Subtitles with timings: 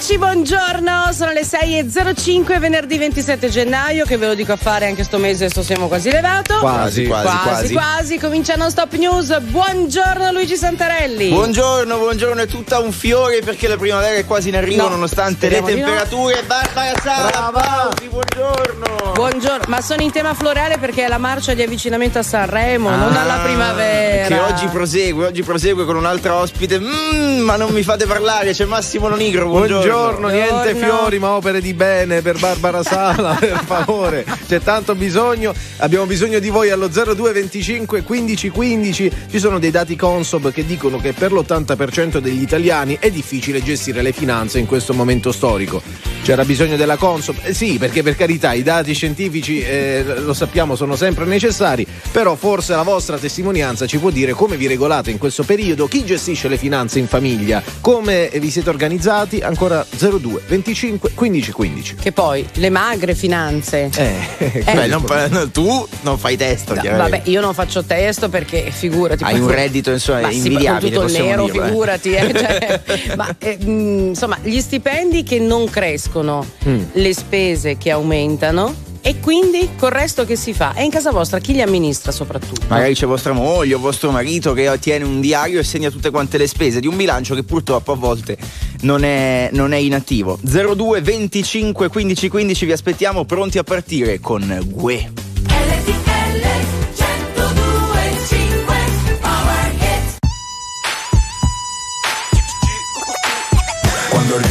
[0.00, 5.04] Eccoci, buongiorno, sono le 6.05, venerdì 27 gennaio, che ve lo dico a fare anche
[5.04, 6.56] sto mese, sto siamo quasi levato.
[6.58, 7.42] Quasi, quasi, quasi.
[7.42, 8.18] quasi, quasi.
[8.18, 9.38] Comincia Non Stop News.
[9.40, 11.28] Buongiorno Luigi Santarelli.
[11.28, 15.50] Buongiorno, buongiorno, è tutta un fiore perché la primavera è quasi in arrivo, no, nonostante
[15.50, 16.40] le temperature.
[16.40, 16.46] No.
[16.46, 19.12] Barbara Sala, applausi, buongiorno.
[19.12, 22.96] Buongiorno, ma sono in tema floreale perché è la marcia di avvicinamento a Sanremo, ah,
[22.96, 24.28] non alla primavera.
[24.28, 26.80] Che oggi prosegue, oggi prosegue con un'altra ospite.
[26.80, 29.44] Mm, ma non mi fate parlare, c'è Massimo Lonigro.
[29.44, 29.88] Buongiorno.
[29.89, 29.89] Buongiorno,
[30.28, 34.24] niente fiori, ma opere di bene per Barbara Sala, per favore.
[34.46, 35.52] C'è tanto bisogno.
[35.78, 39.12] Abbiamo bisogno di voi allo 0225 15 15.
[39.30, 44.02] Ci sono dei dati Consob che dicono che per l'80% degli italiani è difficile gestire
[44.02, 45.82] le finanze in questo momento storico.
[46.22, 47.36] C'era bisogno della Consob?
[47.42, 52.34] Eh sì, perché per carità i dati scientifici, eh, lo sappiamo, sono sempre necessari, però
[52.34, 56.48] forse la vostra testimonianza ci può dire come vi regolate in questo periodo, chi gestisce
[56.48, 61.94] le finanze in famiglia, come vi siete organizzati, ancora 02 25 15 15.
[61.96, 63.90] Che poi le magre finanze.
[63.94, 64.64] Eh, eh.
[64.64, 66.74] Beh, non, tu non fai testo.
[66.74, 69.24] No, vabbè, io non faccio testo perché figurati.
[69.24, 71.08] Hai un reddito insomma ma invidiabile.
[71.08, 71.66] Sì, tutto nero, dirlo, eh.
[71.66, 72.12] figurati.
[72.12, 72.34] Eh.
[72.34, 76.82] Cioè, ma eh, insomma, gli stipendi che non crescono, mm.
[76.92, 80.74] le spese che aumentano e quindi col resto che si fa?
[80.74, 82.66] E in casa vostra chi li amministra soprattutto?
[82.68, 86.38] Magari c'è vostra moglie o vostro marito che tiene un diario e segna tutte quante
[86.38, 88.36] le spese di un bilancio che purtroppo a volte
[88.82, 90.38] non è, non è inattivo.
[90.42, 95.10] 02 25 15 15 vi aspettiamo pronti a partire con Gue.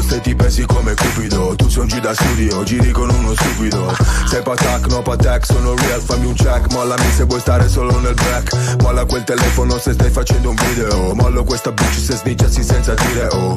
[0.00, 3.34] stupido Io ti pensi come cupido Tu sei un G da studio, giri con uno
[3.34, 3.94] stupido.
[4.26, 8.14] Sei patac, no patac, sono real, fammi un check Mollami se vuoi stare solo nel
[8.14, 8.82] back.
[8.82, 13.28] Molla quel telefono se stai facendo un video Mollo questa bitch se sniggiassi senza dire
[13.32, 13.56] oh.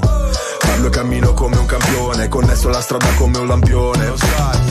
[0.59, 4.13] Parlo e cammino come un campione Connesso la strada come un lampione.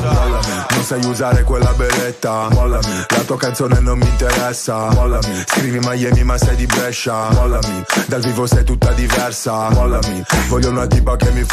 [0.03, 5.79] Mollami, non sai usare quella beretta Mollami, la tua canzone non mi interessa Mollami, scrivi
[5.83, 11.17] Miami ma sei di Brescia Mollami, dal vivo sei tutta diversa Mollami, voglio una tipa
[11.17, 11.45] che mi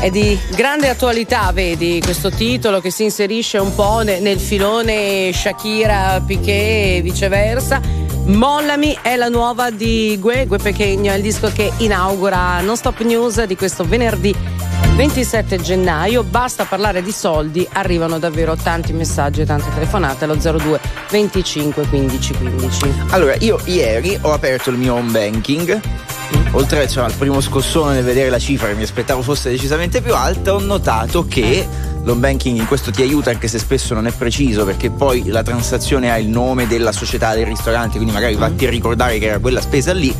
[0.00, 6.22] È di grande attualità, vedi, questo titolo che si inserisce un po' nel filone Shakira,
[6.24, 7.80] Piquet e viceversa.
[8.28, 13.00] Mollami è la nuova di Gue, Gue Pechegno, è il disco che inaugura Non Stop
[13.00, 14.34] News di questo venerdì
[14.96, 16.22] 27 gennaio.
[16.22, 20.78] Basta parlare di soldi, arrivano davvero tanti messaggi e tante telefonate allo 02
[21.10, 22.94] 25 15 15.
[23.10, 25.80] Allora, io ieri ho aperto il mio home banking
[26.52, 30.14] oltre cioè, al primo scossone nel vedere la cifra che mi aspettavo fosse decisamente più
[30.14, 31.66] alta, ho notato che
[32.08, 35.42] l'home banking in questo ti aiuta anche se spesso non è preciso perché poi la
[35.42, 39.38] transazione ha il nome della società del ristorante, quindi magari vatti a ricordare che era
[39.38, 40.14] quella spesa lì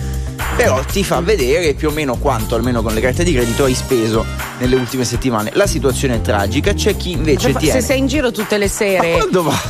[0.59, 3.75] però ti fa vedere più o meno quanto, almeno con le carte di credito, hai
[3.75, 4.25] speso
[4.59, 5.51] nelle ultime settimane.
[5.55, 7.81] La situazione è tragica, c'è chi invece tiene.
[7.81, 9.19] Se sei in giro tutte le sere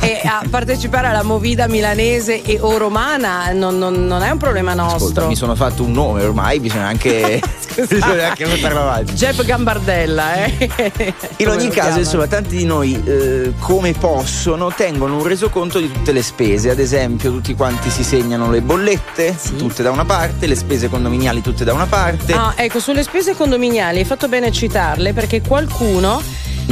[0.01, 4.73] e a partecipare alla movida milanese e o romana non, non, non è un problema
[4.73, 4.95] nostro.
[4.95, 7.39] Ascolta, mi sono fatto un nome ormai, bisogna anche,
[7.87, 9.13] bisogna anche portarlo avanti.
[9.13, 11.13] Jeff Gambardella, eh?
[11.37, 16.11] In ogni caso, insomma, tanti di noi, eh, come possono, tengono un resoconto di tutte
[16.11, 16.69] le spese.
[16.69, 19.55] Ad esempio, tutti quanti si segnano le bollette, sì.
[19.55, 22.31] tutte da una parte, le spese condominiali tutte da una parte.
[22.33, 26.21] Ah, ecco, sulle spese condominiali hai fatto bene a citarle perché qualcuno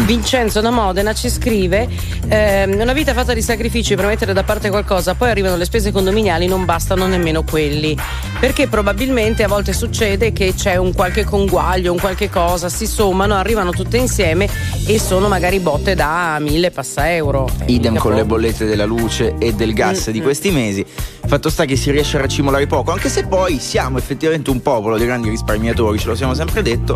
[0.06, 1.88] Vincenzo da Modena ci scrive
[2.28, 5.92] ehm, una vita fatta di sacrifici per mettere da parte qualcosa poi arrivano le spese
[5.92, 7.98] condominiali non bastano nemmeno quelli.
[8.40, 13.36] Perché probabilmente a volte succede che c'è un qualche conguaglio un qualche cosa si sommano
[13.36, 14.48] arrivano tutte insieme
[14.86, 17.50] e sono magari botte da mille passa euro.
[17.66, 20.86] Idem con le bollette della luce e del gas mm, di questi mesi.
[21.26, 24.98] Fatto sta che si riesce a racimolare poco anche se poi siamo effettivamente un popolo
[24.98, 26.96] di grandi risparmiatori ce lo siamo sempre detto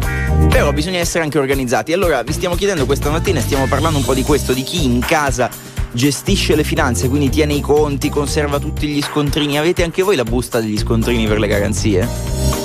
[0.50, 1.94] però bisogna essere anche organizzati.
[1.94, 5.00] Allora vi stiamo chiedendo questa mattina stiamo parlando un po' di questo, di chi in
[5.00, 5.50] casa
[5.94, 9.58] gestisce le finanze, quindi tiene i conti, conserva tutti gli scontrini.
[9.58, 12.06] Avete anche voi la busta degli scontrini per le garanzie?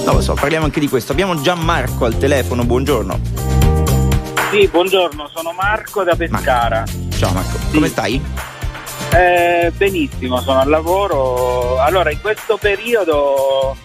[0.05, 1.13] Non lo so, parliamo anche di questo.
[1.13, 3.21] Abbiamo Gianmarco al telefono, buongiorno.
[4.51, 6.79] Sì, buongiorno, sono Marco da Pescara.
[6.81, 7.17] Marco.
[7.17, 7.75] Ciao Marco, sì.
[7.75, 8.21] come stai?
[9.15, 11.79] Eh, benissimo, sono al lavoro.
[11.79, 13.77] Allora, in questo periodo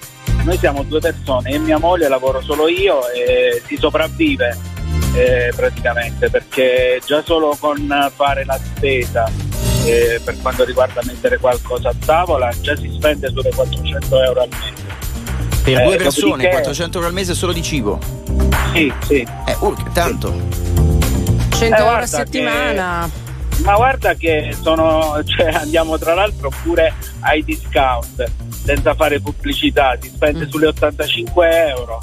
[0.44, 4.70] noi siamo due persone, e mia moglie lavoro solo io e si sopravvive
[5.13, 9.30] eh, praticamente perché già solo con fare la spesa
[9.86, 14.50] eh, per quanto riguarda mettere qualcosa a tavola già si spende sulle 400 euro al
[14.50, 15.00] mese.
[15.63, 16.50] Per eh, due persone, dopodiché...
[16.50, 18.00] 400 euro al mese solo di cibo?
[18.74, 19.28] Sì, sì.
[19.46, 20.34] Eh, uh, tanto.
[21.50, 23.10] 100 eh, euro a settimana.
[23.12, 28.31] Che, ma guarda che sono, cioè, andiamo tra l'altro pure ai discount
[28.64, 30.50] senza fare pubblicità, si spende mm.
[30.50, 32.00] sulle 85 euro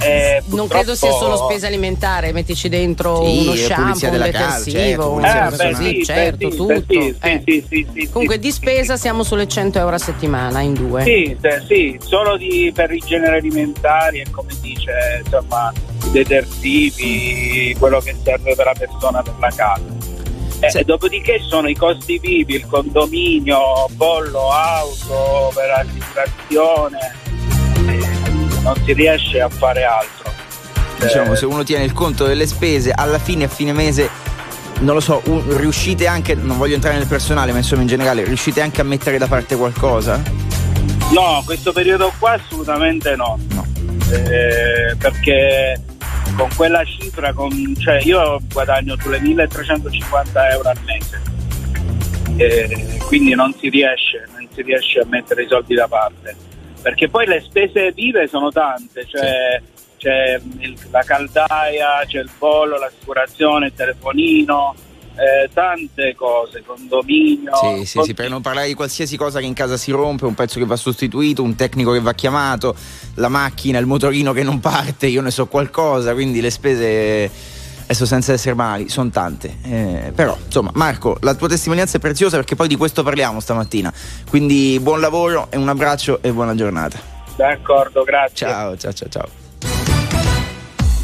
[0.00, 5.56] eh, non credo sia solo spesa alimentare, mettici dentro sì, uno shampoo, un detersivo, casa,
[5.56, 6.82] certo, eh, sì, certo, sì, tutto.
[6.88, 8.08] Sì, eh.
[8.10, 11.02] Comunque di spesa siamo sulle 100 euro a settimana in due.
[11.02, 15.72] Sì, sì solo di, per i generi alimentari e come dice, insomma,
[16.04, 20.08] i detersivi, quello che serve per la persona per la casa.
[20.60, 27.28] Eh, dopodiché sono i costi vivi, il condominio, bollo, auto, per l'assicurazione
[28.62, 30.32] non si riesce a fare altro.
[30.98, 34.08] Diciamo, eh, se uno tiene il conto delle spese, alla fine, a fine mese,
[34.80, 38.24] non lo so, un, riuscite anche, non voglio entrare nel personale, ma insomma in generale,
[38.24, 40.22] riuscite anche a mettere da parte qualcosa?
[41.12, 43.38] No, questo periodo qua assolutamente no.
[43.48, 43.66] no.
[44.12, 45.80] Eh, perché
[46.36, 51.22] con quella cifra, con, cioè io guadagno sulle 1350 euro al mese.
[52.36, 56.48] Eh, quindi non si riesce, non si riesce a mettere i soldi da parte
[56.80, 59.82] perché poi le spese vive sono tante, cioè sì.
[59.98, 64.74] c'è il, la caldaia, c'è il bollo, l'assicurazione, il telefonino,
[65.16, 67.52] eh, tante cose, condominio.
[67.54, 70.34] Sì, sì, sì, per non parlare di qualsiasi cosa che in casa si rompe, un
[70.34, 72.74] pezzo che va sostituito, un tecnico che va chiamato,
[73.16, 77.58] la macchina, il motorino che non parte, io ne so qualcosa, quindi le spese
[77.90, 79.56] adesso senza essere mali, sono tante.
[79.62, 83.92] Eh, però, insomma, Marco, la tua testimonianza è preziosa perché poi di questo parliamo stamattina.
[84.28, 86.98] Quindi buon lavoro e un abbraccio e buona giornata.
[87.34, 88.46] D'accordo, grazie.
[88.46, 89.39] Ciao, ciao, ciao, ciao.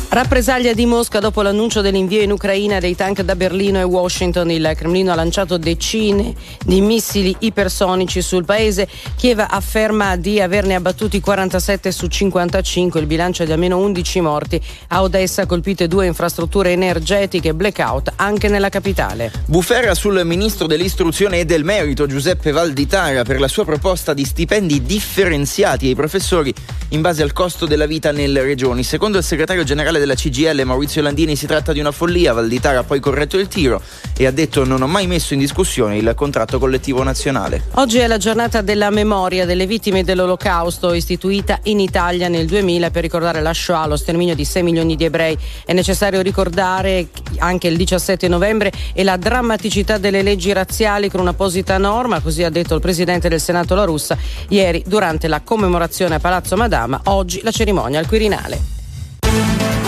[0.08, 4.50] Rappresaglia di Mosca dopo l'annuncio dell'invio in Ucraina dei tank da Berlino e Washington.
[4.50, 6.32] Il Cremlino ha lanciato decine
[6.64, 8.88] di missili ipersonici sul paese.
[9.16, 13.00] Kiev afferma di averne abbattuti 47 su 55.
[13.00, 14.62] Il bilancio è di almeno 11 morti.
[14.88, 19.32] A Odessa colpite due infrastrutture energetiche, blackout anche nella capitale.
[19.44, 24.82] Bufera sul ministro dell'istruzione e del merito Giuseppe Valditara per la sua proposta di stipendi
[24.82, 26.54] differenziati ai professori
[26.90, 28.84] in base al costo della vita nelle regioni.
[28.84, 32.82] Secondo il segretario generale della CGL Maurizio Landini si tratta di una follia, Valditara ha
[32.84, 33.80] poi corretto il tiro
[34.16, 37.64] e ha detto non ho mai messo in discussione il contratto collettivo nazionale.
[37.74, 43.02] Oggi è la giornata della memoria delle vittime dell'olocausto istituita in Italia nel 2000 per
[43.02, 45.36] ricordare la Shoah, lo sterminio di 6 milioni di ebrei.
[45.64, 51.78] È necessario ricordare anche il 17 novembre e la drammaticità delle leggi razziali con un'apposita
[51.78, 54.16] norma, così ha detto il presidente del Senato La Russa
[54.48, 59.85] ieri durante la commemorazione a Palazzo Madama, oggi la cerimonia al Quirinale.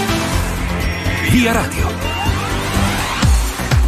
[1.39, 2.18] Via Radio.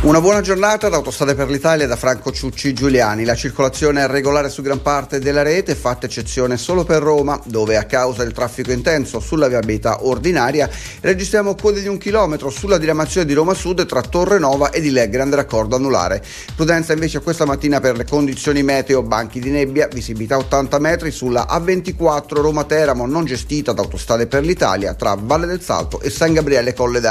[0.03, 3.27] Una buona giornata da Autostrade per l'Italia da Franco Ciucci Giuliani.
[3.27, 7.77] La circolazione è regolare su gran parte della rete, fatta eccezione solo per Roma, dove
[7.77, 10.71] a causa del traffico intenso sulla viabilità ordinaria
[11.03, 14.91] registriamo code di un chilometro sulla diramazione di Roma Sud tra Torre Nova e di
[14.91, 16.25] Le Grande Raccordo Anulare.
[16.57, 21.47] Prudenza invece questa mattina per le condizioni meteo, banchi di nebbia, visibilità 80 metri sulla
[21.51, 26.33] A24 Roma Teramo non gestita da Autostrade per l'Italia tra Valle del Salto e San
[26.33, 27.03] Gabriele Colle.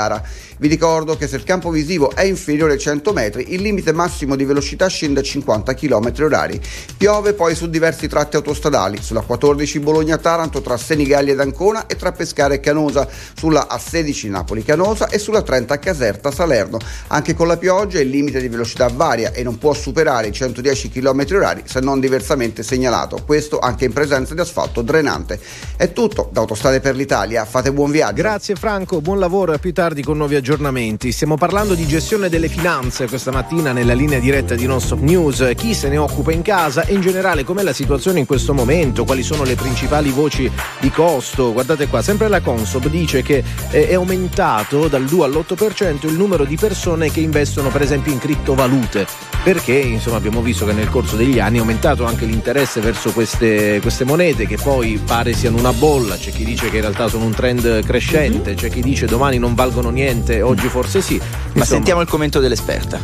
[0.57, 4.45] Vi ricordo che se il campo visivo è inferiore 100 metri, il limite massimo di
[4.45, 6.59] velocità scende a 50 km h
[6.97, 12.11] Piove poi su diversi tratti autostradali, sulla 14 Bologna-Taranto tra Senigallia ed Ancona e tra
[12.11, 16.79] Pescara e Canosa, sulla A16 Napoli-Canosa e sulla 30 Caserta-Salerno.
[17.07, 20.89] Anche con la pioggia il limite di velocità varia e non può superare i 110
[20.89, 25.39] km h se non diversamente segnalato, questo anche in presenza di asfalto drenante.
[25.75, 28.21] È tutto da Autostrade per l'Italia, fate buon viaggio.
[28.21, 31.11] Grazie Franco, buon lavoro e a più tardi con nuovi aggiornamenti.
[31.11, 34.99] Stiamo parlando di gestione delle finanze finanze questa mattina nella linea diretta di Non Stop
[34.99, 38.53] News, chi se ne occupa in casa e in generale com'è la situazione in questo
[38.53, 41.51] momento, quali sono le principali voci di costo.
[41.51, 46.43] Guardate qua, sempre la Consob dice che eh, è aumentato dal 2 all'8% il numero
[46.43, 49.07] di persone che investono per esempio in criptovalute,
[49.43, 53.79] perché insomma abbiamo visto che nel corso degli anni è aumentato anche l'interesse verso queste,
[53.81, 57.25] queste monete che poi pare siano una bolla, c'è chi dice che in realtà sono
[57.25, 61.15] un trend crescente, c'è chi dice domani non valgono niente, oggi forse sì.
[61.15, 62.99] Insomma, Ma sentiamo il commento esperta.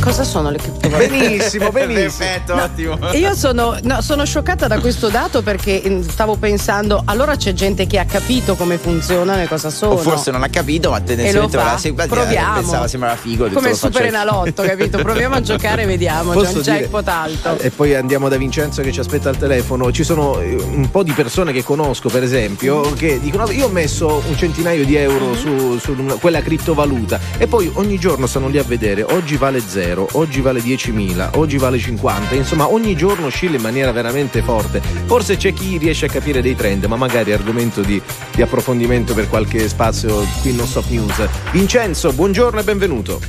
[0.00, 1.08] Cosa sono le criptovalute?
[1.08, 2.00] Benissimo, benissimo.
[2.02, 2.98] Perfetto, no, ottimo.
[3.12, 7.86] Io sono, no, sono, scioccata da questo dato perché mm, stavo pensando, allora c'è gente
[7.86, 9.92] che ha capito come funzionano e cosa sono.
[9.92, 12.60] O forse non ha capito, ma tendenzialmente la seguita Proviamo.
[12.60, 13.48] pensava sembrava figo.
[13.48, 14.98] Come super enalotto, capito?
[14.98, 16.32] Proviamo a giocare e vediamo.
[16.32, 17.58] C'è un jackpot alto.
[17.58, 19.90] E poi andiamo da Vincenzo che ci aspetta al telefono.
[19.90, 23.70] Ci sono eh, un po' di persone che conosco, per esempio, che dicono: Io ho
[23.70, 25.34] messo un centinaio di euro Mm-hmm.
[25.34, 29.02] su, su una- quella criptovaluta e poi ogni giorno stanno lì a vedere.
[29.02, 32.34] Oggi vale 0, oggi vale 10.000, oggi vale 50.
[32.34, 34.80] Insomma, ogni giorno oscilla in maniera veramente forte.
[35.06, 38.00] Forse c'è chi riesce a capire dei trend, ma magari è argomento di,
[38.34, 41.26] di approfondimento per qualche spazio qui in Non Stop News.
[41.52, 43.20] Vincenzo, buongiorno e benvenuto.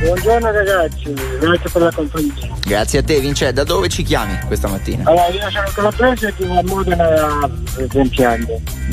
[0.00, 2.32] Buongiorno ragazzi, grazie per la compagnia.
[2.64, 3.52] Grazie a te, Vince.
[3.52, 5.02] Da dove ci chiami questa mattina?
[5.10, 7.50] Allora, io sono calabrese e vivo a Modena da
[7.88, 8.46] 20 anni.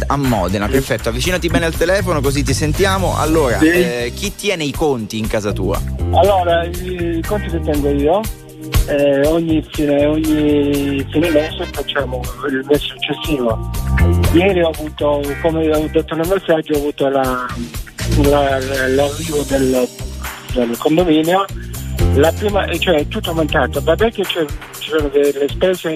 [0.07, 1.09] A Modena, perfetto.
[1.09, 3.17] Avvicinati bene al telefono così ti sentiamo.
[3.19, 3.67] Allora, Sì.
[3.67, 5.79] eh, chi tiene i conti in casa tua?
[6.13, 8.21] Allora, i conti che tengo io,
[8.87, 13.71] eh, ogni, fine, ogni fine mese facciamo il mese successivo.
[14.33, 17.45] Ieri ho avuto, come ho detto nel messaggio, ho avuto la-
[18.27, 19.87] la- l'arrivo del,
[20.53, 21.45] del condominio.
[22.37, 25.95] Prima, cioè è tutto aumentato, vabbè che sono delle spese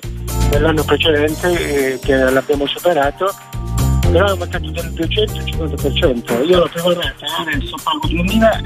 [0.49, 3.33] dell'anno precedente eh, che l'abbiamo superato,
[4.11, 6.47] però è aumentato del 250%.
[6.47, 8.61] Io la prima rata adesso pago 2000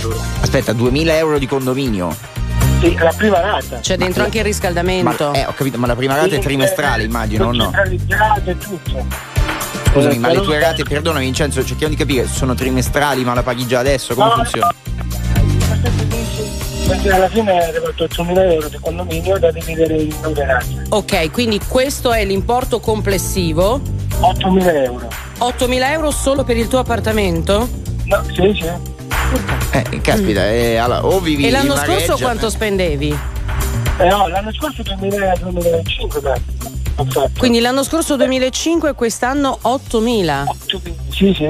[0.00, 0.16] euro.
[0.40, 2.14] Aspetta, 2000 euro di condominio.
[2.80, 3.78] Sì, la prima rata.
[3.78, 5.30] C'è dentro anche il riscaldamento.
[5.30, 7.62] Ma, eh, ho capito, ma la prima rata è trimestrale, eh, immagino, o no?
[7.64, 9.06] Centralizzate e tutto.
[9.92, 13.42] Scusami, Eh, ma le tue rate, perdona Vincenzo, cerchiamo di capire, sono trimestrali, ma la
[13.42, 14.14] paghi già adesso?
[14.14, 14.74] Come No, funziona?
[16.88, 20.86] Perché alla fine è arrivato 8.000 euro di condominio da dividere in 9 rate.
[20.88, 23.80] Ok, quindi questo è l'importo complessivo.
[24.22, 25.08] 8.000 euro.
[25.38, 27.68] 8.000 euro solo per il tuo appartamento?
[28.04, 28.70] No, sì, sì.
[29.72, 33.18] Eh, caspita, eh, allora, o vivi e l'anno scorso reggia- quanto spendevi?
[33.98, 37.30] Eh, no, l'anno scorso 2000-2005 beh.
[37.38, 40.44] Quindi l'anno scorso 2005 e quest'anno 8.000.
[41.10, 41.48] Sì, sì.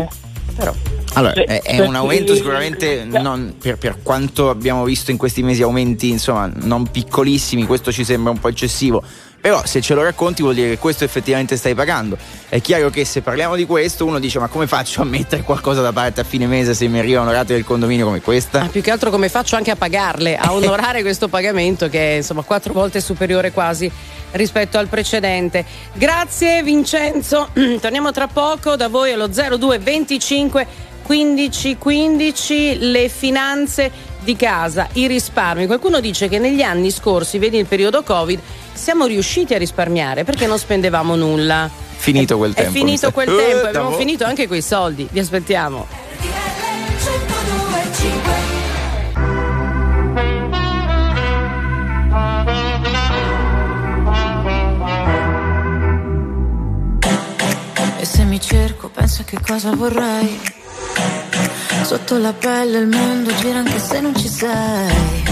[0.57, 0.73] Però.
[1.15, 5.43] Allora, Sì, è, è un aumento sicuramente non- per, per quanto abbiamo visto in questi
[5.43, 9.03] mesi aumenti, insomma, non piccolissimi, questo ci sembra un po' eccessivo.
[9.43, 12.17] Però se ce lo racconti vuol dire che questo effettivamente stai pagando.
[12.49, 15.81] È chiaro che se parliamo di questo uno dice ma come faccio a mettere qualcosa
[15.83, 18.61] da parte a fine mese se mi arrivano rate del condominio come questa?
[18.61, 22.17] Ah, più che altro come faccio anche a pagarle, a onorare questo pagamento che è
[22.19, 23.91] insomma quattro volte superiore quasi
[24.31, 25.65] rispetto al precedente.
[25.93, 27.49] Grazie Vincenzo,
[27.83, 30.67] torniamo tra poco da voi allo 02 25
[31.03, 33.91] 15 15 le finanze
[34.23, 35.67] di casa, i risparmi.
[35.67, 38.41] Qualcuno dice che negli anni scorsi, vedi il periodo Covid,
[38.73, 41.71] siamo riusciti a risparmiare perché non spendevamo nulla.
[41.97, 42.71] Finito quel tempo.
[42.71, 45.07] È finito quel Eh, tempo, abbiamo dopo- finito anche quei soldi.
[45.11, 45.87] Vi aspettiamo.
[58.01, 60.41] E se mi cerco, penso a che cosa vorrei.
[61.85, 65.32] Sotto la pelle il mondo gira anche se non ci sei.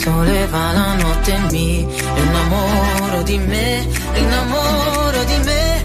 [0.00, 1.86] sole va la notte e mi.
[2.22, 5.79] Innamoro di me, innamoro di me,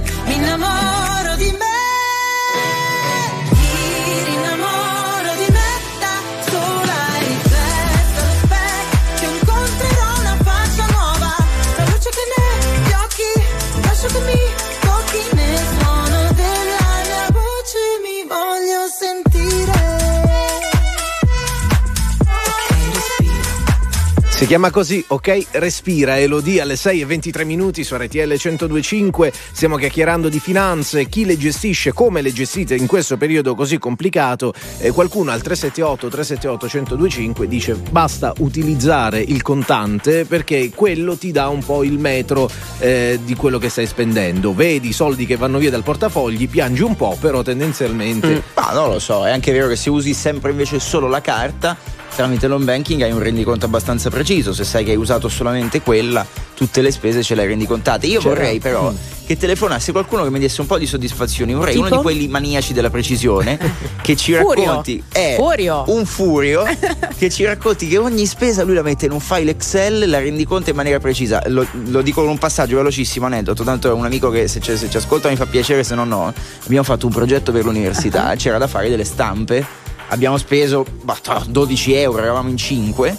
[24.46, 25.48] Si chiama così, ok?
[25.54, 29.34] Respira, Elodie alle 6 e 23 minuti su RTL 1025.
[29.52, 34.54] Stiamo chiacchierando di finanze, chi le gestisce, come le gestite in questo periodo così complicato.
[34.78, 41.48] Eh, qualcuno al 378 378 1025 dice basta utilizzare il contante perché quello ti dà
[41.48, 42.48] un po' il metro
[42.78, 44.54] eh, di quello che stai spendendo.
[44.54, 48.44] Vedi i soldi che vanno via dal portafogli, piangi un po', però tendenzialmente.
[48.54, 51.76] Ma non lo so, è anche vero che se usi sempre invece solo la carta,
[52.16, 54.54] tramite l'home banking hai un rendiconto abbastanza preciso.
[54.54, 56.26] Se sai che hai usato solamente quella,
[56.56, 58.08] tutte le spese ce le hai rendicontate.
[58.08, 58.30] Io Certo.
[58.30, 58.96] vorrei però Mm.
[59.26, 61.54] che telefonassi qualcuno che mi desse un po' di soddisfazioni.
[61.54, 61.86] Vorrei Tipo?
[61.88, 63.58] uno di quelli maniaci della precisione
[64.02, 64.66] che ci Furio.
[64.66, 65.04] racconti.
[65.12, 65.84] È Furio.
[65.88, 66.64] un furio
[67.18, 70.70] che ci racconti che ogni spesa lui la mette in un file Excel, la rendiconta
[70.70, 71.42] in maniera precisa.
[71.48, 73.64] Lo, lo dico con un passaggio velocissimo, aneddoto.
[73.64, 76.06] Tanto è un amico che se, ci- se ci ascolta mi fa piacere, se no
[76.06, 76.34] no.
[76.66, 79.84] Abbiamo fatto un progetto per l'università, c'era da fare delle stampe.
[80.10, 83.18] Abbiamo speso bah, 12 euro, eravamo in 5.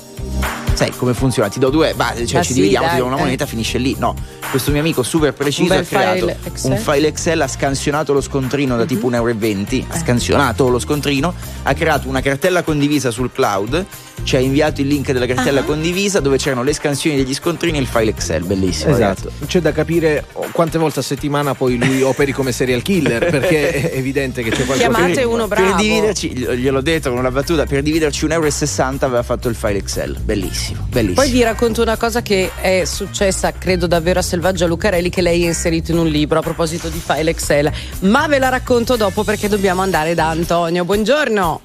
[0.75, 1.49] Sai come funziona?
[1.49, 3.21] Ti do due, bah, cioè Ah, ci sì, dividiamo, ti dai, do una eh.
[3.21, 3.97] moneta, finisce lì.
[3.99, 4.15] No,
[4.51, 6.71] questo mio amico super preciso ha creato Excel.
[6.73, 8.89] un file Excel, ha scansionato lo scontrino da Mhm.
[8.89, 13.85] tipo 1,20 euro, ha scansionato lo scontrino, ha creato una cartella condivisa sul cloud,
[14.23, 15.65] ci ha inviato il link della cartella Ah.
[15.65, 18.93] condivisa dove c'erano le scansioni degli scontrini e il file Excel, bellissimo.
[18.93, 23.91] Esatto, c'è da capire quante volte a settimana poi lui operi come serial killer perché
[23.91, 25.67] è evidente che c'è qualcosa Chiamate uno bravo.
[25.71, 29.79] Per dividerci, gliel'ho detto con una battuta, per dividerci 1,60 euro aveva fatto il file
[29.79, 31.21] Excel, bellissimo, bellissimo.
[31.23, 35.45] Poi vi racconto una cosa che è successa, credo davvero a Selvaggia Lucarelli, che lei
[35.45, 37.71] ha inserito in un libro a proposito di file Excel.
[38.01, 40.85] Ma ve la racconto dopo perché dobbiamo andare da Antonio.
[40.85, 41.61] Buongiorno.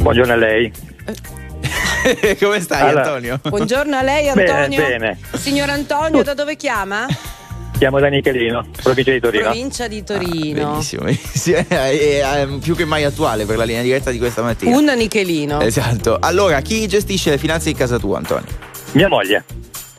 [0.00, 0.72] Buongiorno a lei.
[2.40, 3.04] Come stai Allora.
[3.04, 3.40] Antonio?
[3.42, 4.86] Buongiorno a lei, Bene, Antonio.
[4.86, 5.18] bene.
[5.34, 7.06] Signor Antonio, da dove chiama?
[7.78, 9.42] Chiamo da Nichelino, provincia di Torino.
[9.44, 10.70] Provincia di Torino.
[10.72, 11.58] Bellissimo, bellissimo.
[11.68, 14.76] È, è- è più che mai attuale per la linea diretta di questa mattina.
[14.76, 15.60] Un Nichelino.
[15.60, 16.18] Esatto.
[16.20, 18.46] Allora, chi gestisce le finanze in casa tua, Antonio?
[18.92, 19.44] Mia moglie.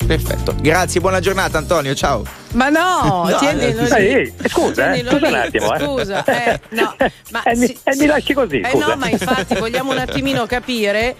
[0.05, 0.55] Perfetto.
[0.59, 1.93] Grazie, buona giornata, Antonio.
[1.95, 2.23] Ciao.
[2.53, 4.07] Ma no, No, tienilo eh, lì.
[4.07, 5.31] Ehi, scusa, eh, scusa lì.
[5.33, 5.79] un attimo, eh.
[5.79, 6.95] Scusa, eh, no,
[7.31, 8.87] ma E mi- sì, e mi lasci così, Eh scusa.
[8.87, 11.15] no, ma infatti vogliamo un attimino capire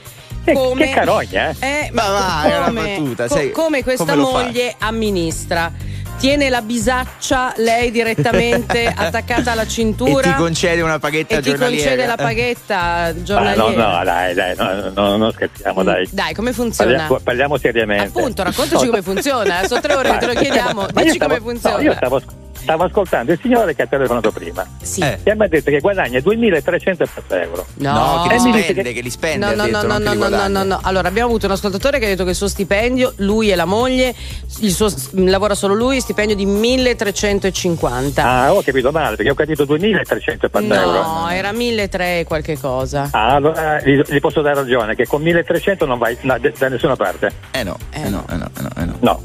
[0.54, 1.56] come che carogna, eh.
[1.68, 4.44] Eh, Ma va, è una come, battuta, co- sai, come questa come lo fa?
[4.44, 5.72] moglie amministra.
[6.20, 11.56] Tiene la bisaccia lei direttamente attaccata alla E cintura ti concede una paghetta e ti
[11.56, 13.88] concede la paghetta Ah, giornaliera.
[13.88, 16.10] no, no, dai, dai, no, no, non scherziamo, dai.
[16.12, 16.92] Dai, come funziona?
[16.92, 18.08] Parliamo, parliamo seriamente.
[18.20, 19.66] Appunto, raccontaci come funziona.
[19.66, 20.88] Sono tre ore che te lo chiediamo.
[20.94, 21.78] Dici stavo- come funziona.
[21.78, 22.22] no, io stavo,
[22.70, 24.64] stavo ascoltando il signore che ha telefonato prima.
[24.80, 25.02] Sì.
[25.02, 25.18] Eh.
[25.24, 27.08] E mi ha detto che guadagna 2.300
[27.42, 27.66] euro.
[27.76, 29.46] No, che E li spende, che- che li spende.
[29.46, 30.80] No, ha no, detto, no, no, che no, li no, no, no, no.
[30.84, 33.66] Allora, abbiamo avuto un ascoltatore che ha detto che il suo stipendio, lui e la
[33.66, 34.14] moglie,
[34.60, 38.24] il suo lavora solo lui, stipendio di 1350.
[38.24, 41.02] Ah, ho capito male, perché ho capito 2.300 euro.
[41.02, 43.10] no, era 1300 e qualche cosa.
[43.12, 46.96] Ah, allora gli, gli posso dare ragione che con 1.300 non vai da, da nessuna
[46.96, 47.32] parte.
[47.52, 48.98] Eh no, eh no, eh no, eh no, eh no.
[49.00, 49.22] No.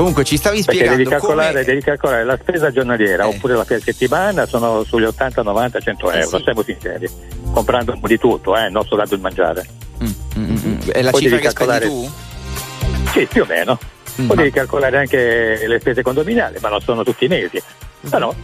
[0.00, 1.64] Comunque ci stavi Perché spiegando devi calcolare, come...
[1.64, 3.26] devi calcolare la spesa giornaliera Eh.
[3.26, 6.42] oppure la spesa settimana sono sugli 80, 90, 100 euro, sì.
[6.42, 7.08] siamo sinceri,
[7.52, 9.66] comprando un po' di tutto, eh, non soltanto il mangiare.
[10.02, 10.06] Mm,
[10.38, 10.78] mm, mm.
[10.90, 12.10] È la Poi cifra devi che calcolare- tu?
[13.12, 13.78] Sì, più o meno.
[14.22, 14.26] Mm.
[14.26, 17.62] Poi devi calcolare anche le spese condominiali, ma non sono tutti i mesi.
[18.08, 18.34] Però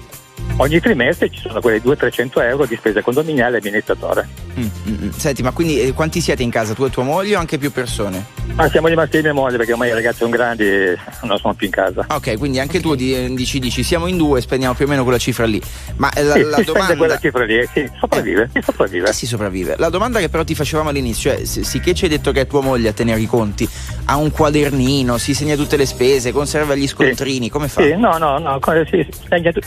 [0.59, 4.29] ogni trimestre ci sono quei 200-300 euro di spesa condominiale e amministratore.
[4.59, 5.11] Mm, mm, mm.
[5.11, 6.73] Senti, ma quindi eh, quanti siete in casa?
[6.75, 8.25] Tu e tua moglie o anche più persone?
[8.55, 11.37] Ma siamo rimasti io e mia moglie perché ormai i ragazzi sono grandi e non
[11.39, 12.07] sono più in casa.
[12.09, 15.19] Ok, quindi anche tu di- dici, dici siamo in due, spendiamo più o meno quella
[15.19, 15.61] cifra lì.
[15.97, 16.97] Ma eh, la, Sì, la domanda...
[16.97, 19.09] quella cifra lì, eh, sì, sopravvive, si sopravvive.
[19.09, 19.75] Eh, si sopravvive.
[19.77, 22.43] La domanda che però ti facevamo all'inizio è: se- sì che ci hai detto che
[22.43, 23.69] è tua moglie a tenere i conti,
[24.07, 27.83] ha un quadernino, si segna tutte le spese, conserva gli scontrini, come fa?
[27.83, 29.61] Sì, no, no, no, sì, segna tu-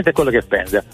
[0.00, 0.84] giornalmente quello che spende.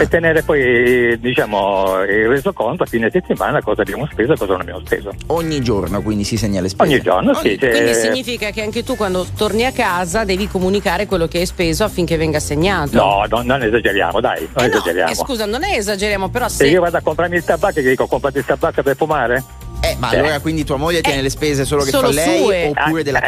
[0.00, 4.62] E tenere poi, diciamo, il resoconto a fine settimana cosa abbiamo speso e cosa non
[4.62, 5.12] abbiamo speso.
[5.26, 6.90] Ogni giorno quindi si segna le spese.
[6.90, 7.58] Ogni giorno, sì.
[7.60, 11.46] cioè- Quindi significa che anche tu quando torni a casa devi comunicare quello che hai
[11.46, 12.96] speso affinché venga segnato.
[12.96, 15.10] No, no, non esageriamo, dai, non Eh no, esageriamo.
[15.10, 17.82] eh, scusa, non è esageriamo, però Se se io vado a comprarmi il tabacco e
[17.82, 19.44] dico comprate il tabacco per fumare?
[19.82, 20.18] Eh, ma Eh.
[20.18, 22.66] allora quindi tua moglie tiene Eh, le spese solo che sono fa lei sue.
[22.74, 23.20] oppure Ah, della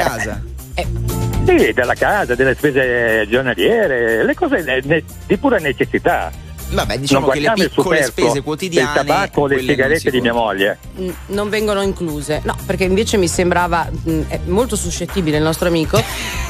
[0.74, 1.21] eh.
[1.44, 4.80] Sì, della casa, delle spese giornaliere, le cose
[5.26, 6.30] di pura necessità.
[6.72, 8.92] Vabbè, diciamo non che le il piccole spese quotidiane.
[8.94, 10.78] del tabacco o le sigarette si di mia moglie.
[11.26, 12.40] non vengono incluse.
[12.44, 16.02] No, perché invece mi sembrava mh, è molto suscettibile il nostro amico.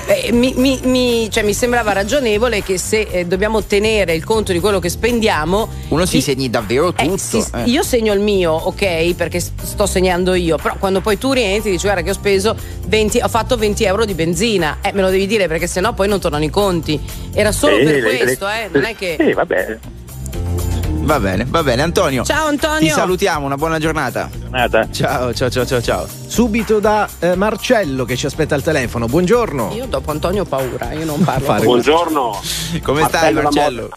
[0.07, 4.53] Eh, mi, mi- mi- cioè, mi sembrava ragionevole che se eh, dobbiamo tenere il conto
[4.53, 5.69] di quello che spendiamo.
[5.89, 7.47] Uno si i- segni davvero Eh, tutto.
[7.57, 7.63] eh.
[7.65, 11.85] Io segno il mio, ok, perché sto segnando io, però quando poi tu rientri dici
[11.85, 12.57] guarda che ho speso
[12.87, 16.09] 20, ho fatto 20 euro di benzina, eh, me lo devi dire perché sennò poi
[16.09, 17.01] non tornano i conti.
[17.33, 19.17] Era solo per le- questo, le- eh, non è che...
[19.19, 19.79] Sì, vabbè.
[21.03, 22.25] Va bene, va bene, Antonio.
[22.25, 22.79] Ciao Antonio!
[22.79, 24.31] Ti salutiamo, una buona giornata.
[24.51, 24.89] Nada.
[24.91, 26.07] Ciao, ciao, ciao, ciao, ciao.
[26.27, 29.07] Subito da eh, Marcello che ci aspetta al telefono.
[29.07, 29.73] Buongiorno.
[29.75, 31.45] Io dopo Antonio ho paura, io non parlo.
[31.45, 32.41] Fare- Buongiorno,
[32.83, 33.91] Come stai, Marcello da Marcello?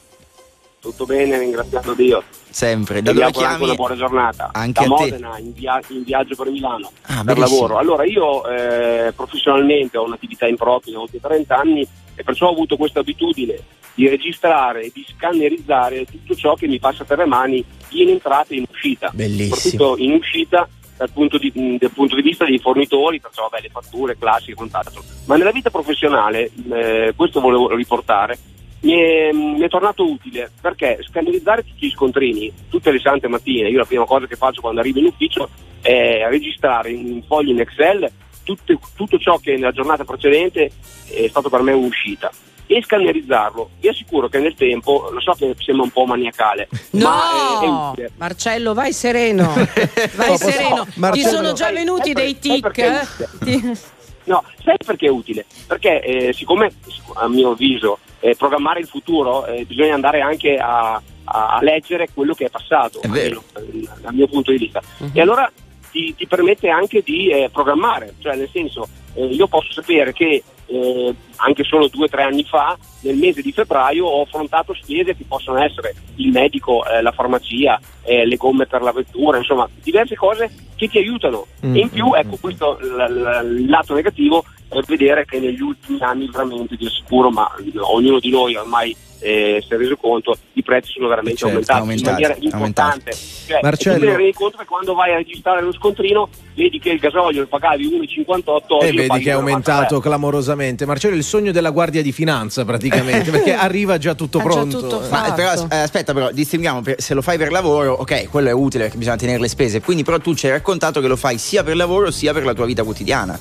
[0.80, 2.24] Tutto bene, ringraziando Dio.
[2.50, 3.02] Sempre.
[3.02, 3.64] Da dove chiami?
[3.64, 4.50] una buona giornata.
[4.54, 5.04] Anche da a te.
[5.12, 7.62] Modena, in, via- in viaggio per Milano, Ah, per benissimo.
[7.62, 7.78] lavoro.
[7.78, 12.52] Allora, io eh, professionalmente ho un'attività in proprio da oltre 30 anni e perciò ho
[12.52, 13.58] avuto questa abitudine
[13.96, 18.54] di registrare e di scannerizzare tutto ciò che mi passa per le mani in entrata
[18.54, 19.10] e in uscita.
[19.14, 19.56] Bellissimo.
[19.56, 23.64] Soprattutto in uscita dal punto di, mh, dal punto di vista dei fornitori, perciò vabbè,
[23.64, 25.04] le fatture classiche e quant'altro.
[25.26, 28.38] Ma nella vita professionale, eh, questo volevo riportare,
[28.82, 33.70] mi è, mi è tornato utile perché scannerizzare tutti gli scontrini tutte le sante mattine,
[33.70, 35.50] io la prima cosa che faccio quando arrivo in ufficio
[35.82, 38.12] è registrare in un foglio in Excel
[38.44, 40.70] tutte- tutto ciò che nella giornata precedente
[41.10, 42.32] è stato per me un'uscita
[42.68, 43.70] e scannerizzarlo.
[43.80, 47.68] Vi assicuro che nel tempo, lo so che sembra un po' maniacale, ma è, è
[47.68, 47.96] No.
[48.18, 49.54] Marcello, vai sereno.
[50.16, 50.86] Vai No, sereno.
[50.86, 52.78] Ti Marcello- sono già venuti dei tic.
[52.78, 53.00] eh?
[53.44, 53.72] Ti-
[54.28, 55.46] No, sai perché è utile?
[55.68, 56.72] Perché eh, siccome
[57.14, 62.34] a mio avviso eh, programmare il futuro eh, bisogna andare anche a, a- leggere quello
[62.34, 63.44] che è passato, È vero.
[63.54, 64.82] almeno, dal mio punto di vista.
[65.14, 65.48] E allora
[65.92, 70.42] ti, ti permette anche di eh, programmare, cioè nel senso eh, io posso sapere che
[70.68, 75.16] eh, anche solo due o tre anni fa, nel mese di febbraio, ho affrontato spese
[75.16, 79.68] che possono essere il medico, eh, la farmacia, eh, le gomme per la vettura, insomma,
[79.82, 81.46] diverse cose che ti aiutano.
[81.66, 81.76] Mm.
[81.76, 86.00] E in più, ecco, questo l- l- il lato negativo è vedere che negli ultimi
[86.02, 87.50] anni veramente di sicuro, ma
[87.82, 91.80] ognuno di noi ormai eh, si è reso conto, i prezzi sono veramente Certo, aumentati,
[91.80, 93.12] aumentati, in maniera importante.
[93.48, 96.80] Cioè, Marcello- e tu ti rendi conto che quando vai a registrare lo scontrino vedi
[96.80, 99.38] che il gasolio lo pagavi 1,58 oggi E lo vedi che è 1,93.
[99.38, 100.86] aumentato clamorosamente.
[100.86, 104.80] Marcello il sogno della guardia di finanza praticamente, perché arriva già tutto già pronto.
[104.80, 105.34] tutto Ma fatto.
[105.34, 108.98] però, eh, aspetta, però, distinguiamo, se lo fai per lavoro, ok, quello è utile perché
[109.00, 111.76] bisogna tenere le spese, quindi però tu ci hai raccontato che lo fai sia per
[111.76, 113.40] lavoro sia per la tua vita quotidiana.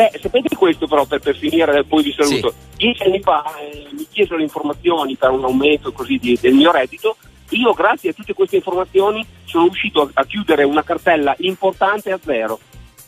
[0.00, 2.54] Beh, sapete questo però per, per finire, poi vi saluto.
[2.74, 6.70] Dieci anni fa eh, mi chiesero le informazioni per un aumento così di- del mio
[6.72, 7.16] reddito.
[7.50, 12.18] Io, grazie a tutte queste informazioni, sono riuscito a, a chiudere una cartella importante a
[12.24, 12.58] zero.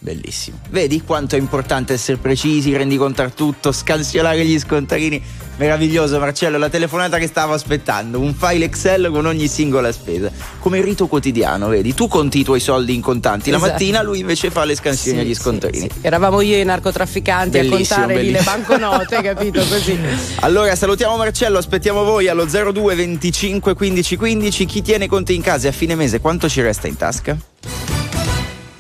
[0.03, 0.59] Bellissimo.
[0.71, 5.23] Vedi quanto è importante essere precisi, rendicontare tutto, scansionare gli scontrini.
[5.59, 10.29] Meraviglioso Marcello, la telefonata che stavo aspettando, un file Excel con ogni singola spesa.
[10.59, 11.95] Come il rito quotidiano, vedi?
[11.95, 13.73] Tu conti i tuoi soldi in contanti la Esatto.
[13.73, 15.79] mattina, lui invece fa le scansioni Sì, agli sì, scontrini.
[15.79, 15.91] sì.
[16.01, 18.57] Eravamo io e i narcotrafficanti Bellissimo, a contare lì le bellissimo.
[18.57, 19.65] banconote, capito?
[19.65, 19.99] Così.
[20.41, 24.67] Allora salutiamo Marcello, aspettiamo voi allo 02 25 15 15.
[24.67, 27.37] Chi tiene conti in casa e a fine mese quanto ci resta in tasca?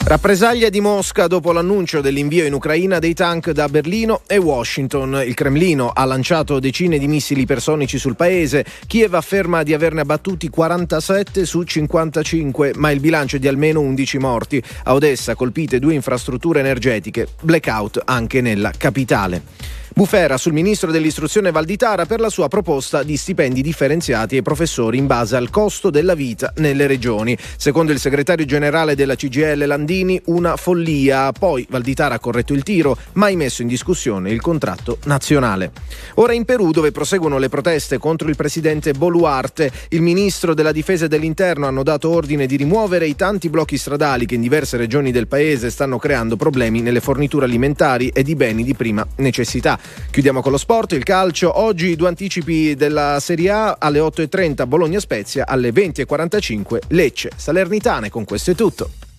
[0.04, 5.22] Rappresaglia di Mosca dopo l'annuncio dell'invio in Ucraina dei tank da Berlino e Washington.
[5.24, 8.64] Il Cremlino ha lanciato decine di missili personici sul paese.
[8.88, 14.18] Kiev afferma di averne abbattuti 47 su 55, ma il bilancio è di almeno 11
[14.18, 14.62] morti.
[14.84, 17.28] A Odessa colpite due infrastrutture energetiche.
[17.40, 19.81] Blackout anche nella capitale.
[19.94, 25.07] Bufera sul ministro dell'istruzione Valditara per la sua proposta di stipendi differenziati ai professori in
[25.07, 27.37] base al costo della vita nelle regioni.
[27.59, 31.31] Secondo il segretario generale della CGL Landini, una follia.
[31.33, 35.72] Poi Valditara ha corretto il tiro, mai messo in discussione il contratto nazionale.
[36.14, 41.05] Ora in Perù, dove proseguono le proteste contro il presidente Boluarte, il ministro della difesa
[41.05, 45.12] e dell'interno hanno dato ordine di rimuovere i tanti blocchi stradali che in diverse regioni
[45.12, 49.81] del paese stanno creando problemi nelle forniture alimentari e di beni di prima necessità.
[50.10, 51.60] Chiudiamo con lo sport, il calcio.
[51.60, 58.10] Oggi due anticipi della Serie A alle 8.30 Bologna Spezia, alle 20.45 Lecce Salernitane.
[58.10, 59.12] Con questo è tutto.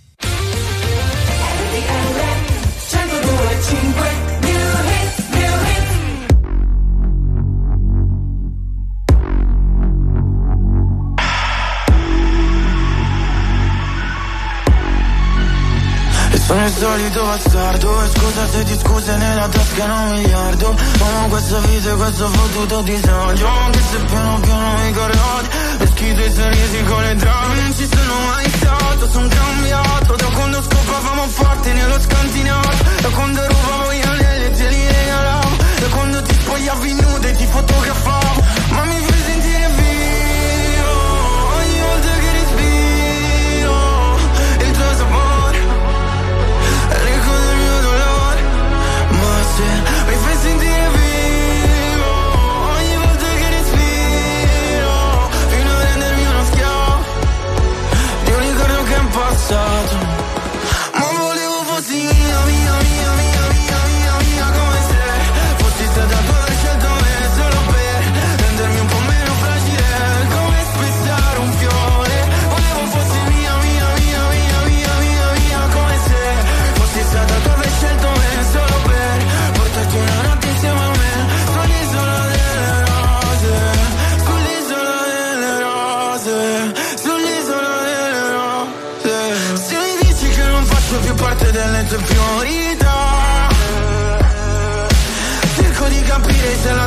[16.54, 20.76] Sono il solito bastardo E scusa se ti scuse nella tasca un miliardo.
[21.00, 25.48] Amo questa vita e questo fottuto disagio Anche se piano piano mi corrodi
[25.96, 30.16] schifo i sorrisi con le drame Non ci sono mai stato, sono cambiato.
[30.16, 35.56] Da quando scopavamo forte nello scantinato Da quando rubavo gli anelli e te li regalavo
[35.80, 38.23] Da quando ti spogliavi nude e ti fotografavo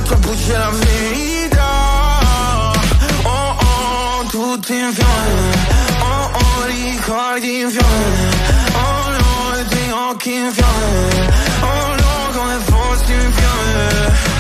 [0.04, 1.64] la voce è la verità
[3.22, 5.54] Oh oh, tutti in fiamme
[6.00, 11.30] Oh oh, ricordi in fiamme Oh no, i tuoi occhi in fiamme
[11.62, 14.35] Oh no, come fossi in fiamme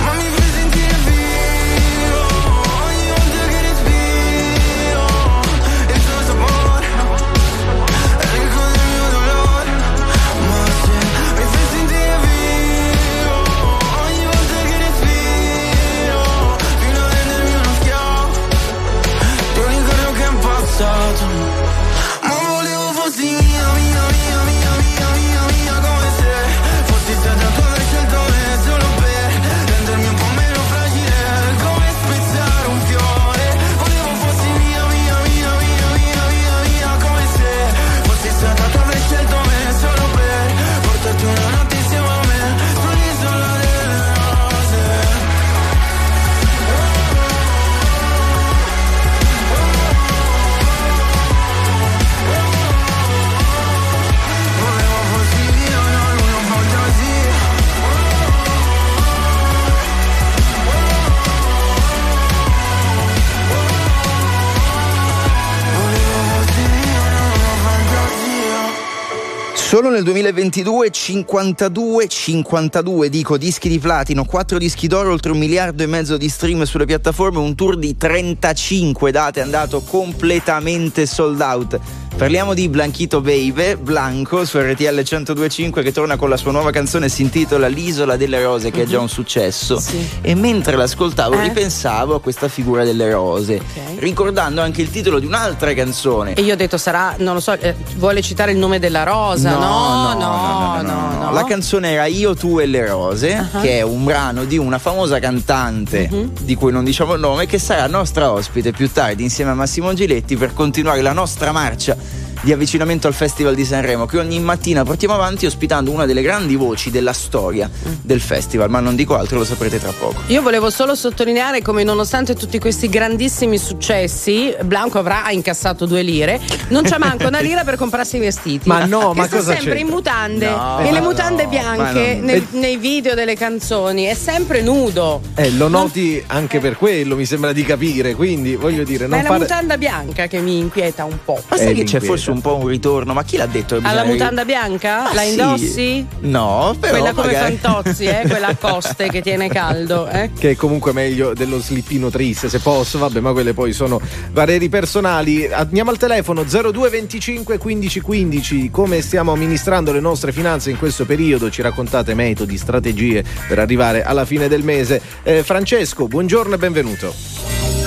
[69.76, 75.82] Solo nel 2022 52, 52 dico dischi di platino, 4 dischi d'oro, oltre un miliardo
[75.82, 81.42] e mezzo di stream sulle piattaforme, un tour di 35 date è andato completamente sold
[81.42, 81.78] out.
[82.16, 87.10] Parliamo di Blanchito Baby, Blanco su RTL 1025 che torna con la sua nuova canzone,
[87.10, 89.82] si intitola L'isola delle rose che è già un successo.
[90.22, 91.42] E mentre l'ascoltavo Eh?
[91.42, 93.60] ripensavo a questa figura delle rose,
[93.98, 96.32] ricordando anche il titolo di un'altra canzone.
[96.32, 99.50] E io ho detto, sarà, non lo so, eh, vuole citare il nome della rosa?
[99.50, 100.82] No, no, no,
[101.24, 101.30] no.
[101.32, 103.60] La canzone era Io, tu e le rose, Ah.
[103.60, 106.30] che è un brano di una famosa cantante Mhm.
[106.42, 109.92] di cui non diciamo il nome, che sarà nostra ospite più tardi insieme a Massimo
[109.92, 111.96] Giletti per continuare la nostra marcia
[112.42, 116.54] di avvicinamento al Festival di Sanremo che ogni mattina portiamo avanti ospitando una delle grandi
[116.56, 117.68] voci della storia
[118.02, 120.22] del festival, ma non dico altro, lo saprete tra poco.
[120.28, 126.40] Io volevo solo sottolineare come nonostante tutti questi grandissimi successi, Blanco avrà incassato due lire,
[126.68, 128.68] non c'è manco una lira per comprarsi i vestiti.
[128.68, 129.80] Ma no, che ma sta cosa sempre c'è?
[129.80, 132.20] in mutande No, e le ma mutande no, bianche ma no.
[132.26, 135.20] nei, nei video delle canzoni, è sempre nudo.
[135.34, 139.18] Eh, lo noti anche per quello, mi sembra di capire, quindi voglio dire, Ma non
[139.18, 139.40] è la fare...
[139.40, 141.40] mutanda bianca che mi inquieta un po'.
[141.48, 142.06] Ma sai Eh, che c'è l'inquieta.
[142.26, 143.12] Forse un po' un ritorno?
[143.12, 143.78] Ma chi l'ha detto?
[143.82, 145.08] Alla mutanda bianca?
[145.10, 145.28] Ah, La sì.
[145.30, 146.06] indossi?
[146.20, 148.24] No, però Quella come magari- Fantozzi, eh?
[148.28, 150.08] quella a coste che tiene caldo.
[150.08, 150.30] Eh?
[150.36, 154.00] Che è comunque meglio dello slippino triste, se posso, vabbè, ma quelle poi sono
[154.32, 155.46] pareri personali.
[155.46, 158.70] Andiamo al telefono 0225 15 15.
[158.70, 161.50] Come stiamo amministrando le nostre finanze in questo periodo?
[161.50, 165.00] Ci raccontate metodi, strategie per arrivare alla fine del mese.
[165.22, 167.14] Eh, Francesco, buongiorno e benvenuto.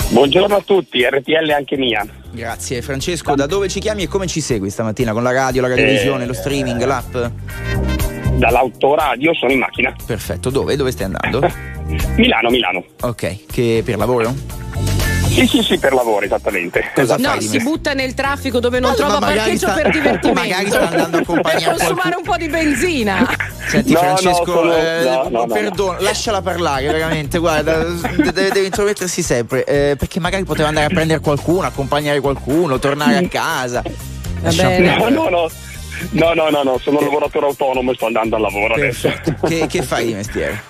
[0.09, 2.05] Buongiorno a tutti, RTL anche mia.
[2.31, 5.13] Grazie Francesco, da dove ci chiami e come ci segui stamattina?
[5.13, 7.15] Con la radio, la radiovisione, Eh, lo streaming, l'app?
[8.37, 9.93] Dall'autoradio sono in macchina.
[10.05, 10.75] Perfetto, dove?
[10.75, 11.41] Dove stai andando?
[12.15, 12.83] Milano, Milano.
[13.01, 14.33] Ok, che per lavoro?
[15.39, 16.91] Sì, sì, sì, per lavoro, esattamente.
[16.93, 19.73] Cosa No, fai si butta nel traffico dove non Ma- trova ma magari parcheggio sta-
[19.73, 20.33] per divertimento.
[20.41, 23.37] magari sta andando a per accompagnare consumare un po' di benzina.
[23.67, 28.65] Senti No, no, Francesco, eh, no, no, no, perdono, lasciala parlare veramente, guarda, deve, deve
[28.65, 33.81] intromettersi sempre, eh, perché magari poteva andare a prendere qualcuno, accompagnare qualcuno, tornare a casa.
[34.41, 34.97] Lasciamo bene.
[34.97, 35.49] No, no, no.
[36.11, 39.09] No, no, no, no, sono un lavoratore autonomo e sto andando al lavoro adesso.
[39.09, 39.47] Perfetto.
[39.47, 40.63] Che, che fai di mestiere?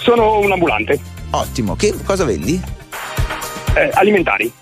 [0.00, 0.98] Sono un ambulante,
[1.30, 2.60] Ottimo, che cosa vendi?
[3.74, 4.52] Eh, alimentari.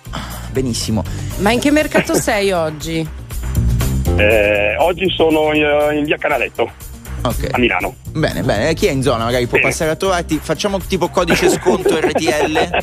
[0.50, 1.04] Benissimo.
[1.38, 3.06] Ma in che mercato sei oggi?
[4.16, 5.64] Eh, oggi sono in,
[5.98, 6.70] in via Canaletto,
[7.22, 7.48] Ok.
[7.52, 7.94] a Milano.
[8.12, 9.70] Bene, bene, chi è in zona magari può Bene.
[9.70, 12.78] passare a trovarti, facciamo tipo codice sconto RTL.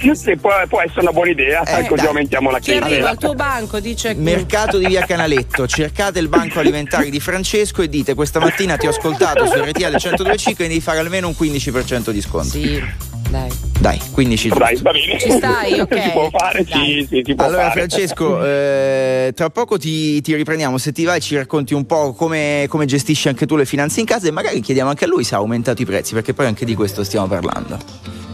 [0.14, 2.06] Sì, può, può essere una buona idea, Eh, così dai.
[2.06, 3.10] aumentiamo la Chi arriva clientela.
[3.10, 7.88] al tuo banco dice Mercato di via Canaletto, cercate il banco alimentare di Francesco e
[7.88, 12.10] dite questa mattina ti ho ascoltato su RTL 125 e devi fare almeno un 15%
[12.10, 12.48] di sconto.
[12.48, 12.82] Sì,
[13.30, 13.50] dai.
[13.78, 14.62] Dai, 15 giusto.
[14.62, 15.18] Dai, va bene.
[15.18, 15.98] Ci stai, ok.
[16.02, 17.72] Si può fare, sì, sì, si può Allora fare.
[17.86, 22.66] Francesco, eh, tra poco ti, ti riprendiamo, se ti vai ci racconti un po' come,
[22.68, 25.34] come gestisci anche tu le finanze in casa e magari chiediamo anche a lui se
[25.34, 27.78] ha aumentato i prezzi, perché poi anche di questo stiamo parlando.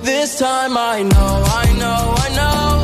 [0.03, 2.77] This time I know, I know, I know.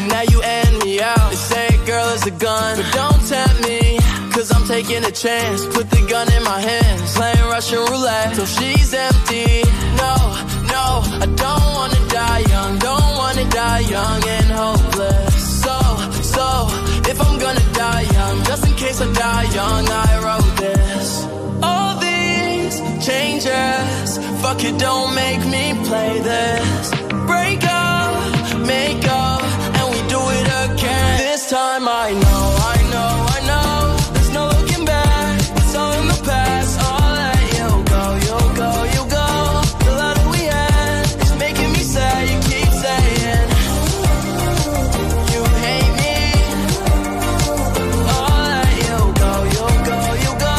[0.00, 1.30] And now you end me out.
[1.30, 3.98] They say a girl is a gun, but don't tempt me.
[4.34, 8.46] Cause I'm taking a chance, put the gun in my hands, playing Russian roulette till
[8.46, 9.62] she's empty.
[10.02, 10.14] No,
[10.74, 10.86] no,
[11.24, 15.34] I don't wanna die young, don't wanna die young and hopeless.
[15.64, 15.76] So,
[16.36, 16.46] so,
[17.10, 21.08] if I'm gonna die young, just in case I die young, I wrote this.
[21.62, 26.90] All these changes, fuck it, don't make me play this.
[27.26, 29.59] Break up, make up,
[31.50, 32.42] time I know,
[32.74, 34.12] I know, I know.
[34.14, 36.78] There's no looking back, it's all in the past.
[36.80, 39.26] I'll let you go, you go, you go.
[39.84, 42.22] The that we had is making me sad.
[42.30, 43.48] You keep saying
[45.32, 46.16] you hate me.
[48.14, 50.56] I'll let you go, you go, you go.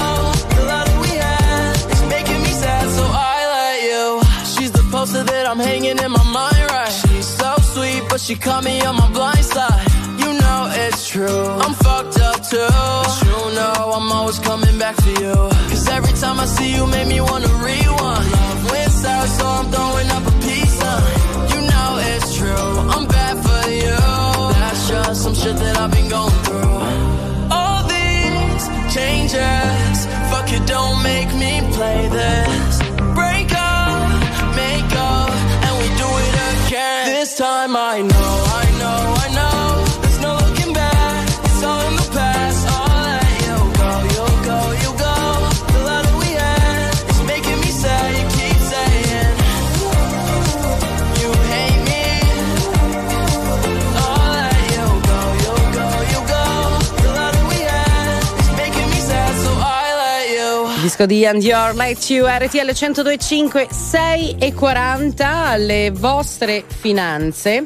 [0.56, 4.06] The that we had is making me sad, so I let you.
[4.54, 6.92] She's the poster that I'm hanging in my mind, right?
[6.92, 9.11] She's so sweet, but she caught me on my
[11.64, 12.68] I'm fucked up too.
[12.68, 15.34] But you know I'm always coming back for you.
[15.70, 18.32] Cause every time I see you, make me wanna rewind.
[18.32, 21.14] Love went south, so I'm throwing up a peace sign.
[21.54, 22.70] You know it's true.
[22.94, 23.98] I'm bad for you.
[24.62, 26.78] That's just some shit that I've been going through.
[27.58, 28.64] All these
[28.96, 29.96] changes,
[30.32, 32.74] fuck it, don't make me play this.
[33.20, 34.10] Break up,
[34.56, 35.32] make up,
[35.66, 36.36] and we do it
[36.68, 37.06] again.
[37.16, 38.51] This time I know,
[61.02, 67.66] disco di Ian Dior, Let You, RTL 1025, 6 e 40, le vostre finanze.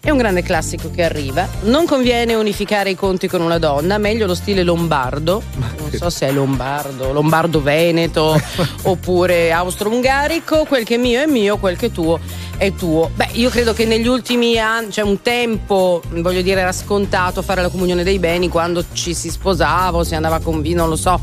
[0.00, 1.48] È un grande classico che arriva.
[1.62, 5.42] Non conviene unificare i conti con una donna, meglio lo stile lombardo.
[5.78, 8.38] Non so se è lombardo, lombardo-veneto
[8.82, 10.64] oppure austro-ungarico.
[10.64, 12.20] Quel che è mio è mio, quel che è tuo
[12.56, 13.10] è tuo.
[13.14, 17.62] Beh, io credo che negli ultimi anni, cioè un tempo, voglio dire, era scontato fare
[17.62, 20.96] la comunione dei beni quando ci si sposava o si andava con vino, non lo
[20.96, 21.20] so.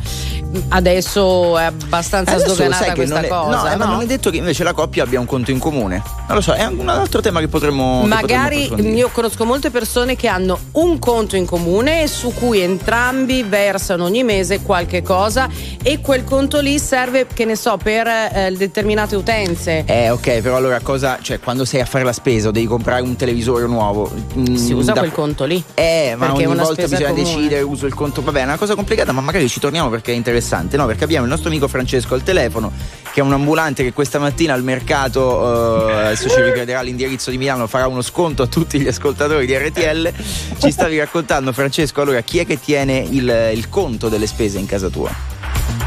[0.70, 3.62] Adesso è abbastanza Adesso sdoganata che questa è, cosa.
[3.62, 3.92] no, eh, ma no?
[3.92, 6.02] non è detto che invece la coppia abbia un conto in comune.
[6.28, 8.02] Non lo so, è un altro tema che potremmo.
[8.02, 8.98] che Magari potremmo approfondire.
[8.98, 14.24] io conosco molte persone che hanno un conto in comune su cui entrambi versano ogni
[14.24, 15.48] mese qualche cosa
[15.82, 19.84] e quel conto lì serve, che ne so, per eh, determinate utenze.
[19.86, 21.18] Eh, ok, però allora cosa.
[21.22, 24.12] Cioè, quando sei a fare la spesa o devi comprare un televisore nuovo.
[24.38, 25.64] mm, Si usa da- quel conto lì.
[25.76, 27.24] Eh, ma Perché ogni volta bisogna comune.
[27.24, 28.22] decidere, uso il conto.
[28.22, 30.86] Vabbè, è una cosa complicata, ma magari ci torniamo perché è interessante, no?
[30.88, 32.72] Perché abbiamo il nostro amico Francesco al telefono,
[33.14, 37.38] che è un ambulante che questa mattina al mercato, eh, adesso ci ricorderà l'indirizzo di
[37.38, 40.12] Milano, farà uno sconto a tutti gli ascoltatori di RTL.
[40.58, 44.66] Ci stavi raccontando, Francesco, allora chi è che tiene il, il conto delle spese in
[44.66, 45.10] casa tua?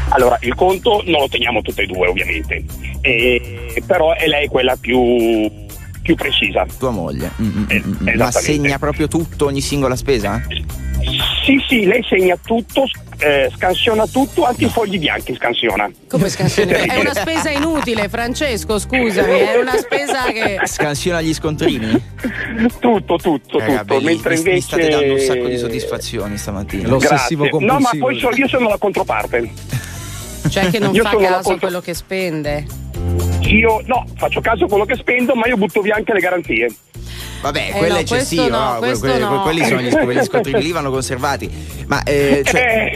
[0.09, 2.63] Allora, il conto non lo teniamo tutte e due, ovviamente,
[3.01, 5.51] E- però è lei quella più,
[6.01, 6.65] più precisa.
[6.77, 7.31] Tua moglie.
[7.41, 8.17] Mm, mm, mm, mm.
[8.17, 10.41] Ma segna proprio tutto, ogni singola spesa?
[11.43, 12.85] Sì, sì, lei segna tutto,
[13.19, 15.87] eh, scansiona tutto, anche i fogli bianchi scansiona.
[16.09, 16.73] Come scansione?
[16.85, 20.59] È una spesa inutile, Francesco, scusami, è una spesa che.
[20.63, 22.01] Scansiona gli scontrini?
[22.79, 23.83] Tutto, tutto, Raga, tutto.
[23.93, 26.97] belli- Mentre mi- invece Mi state dando un sacco di soddisfazioni stamattina.
[26.97, 27.37] Grazie.
[27.59, 29.51] No, ma poi so- io sono la controparte.
[30.49, 32.65] Cioè che non Io fa caso a quello che spende.
[33.41, 36.69] Io no, faccio caso a quello che spendo, ma io butto via anche le garanzie.
[37.45, 39.41] Vabbè, Eh, quello no, è eccessivo, no, no, questo quelli, no.
[39.43, 41.47] quelli sono gli, sc- scontrini lì vanno conservati.
[41.85, 42.89] Ma eh, cioè,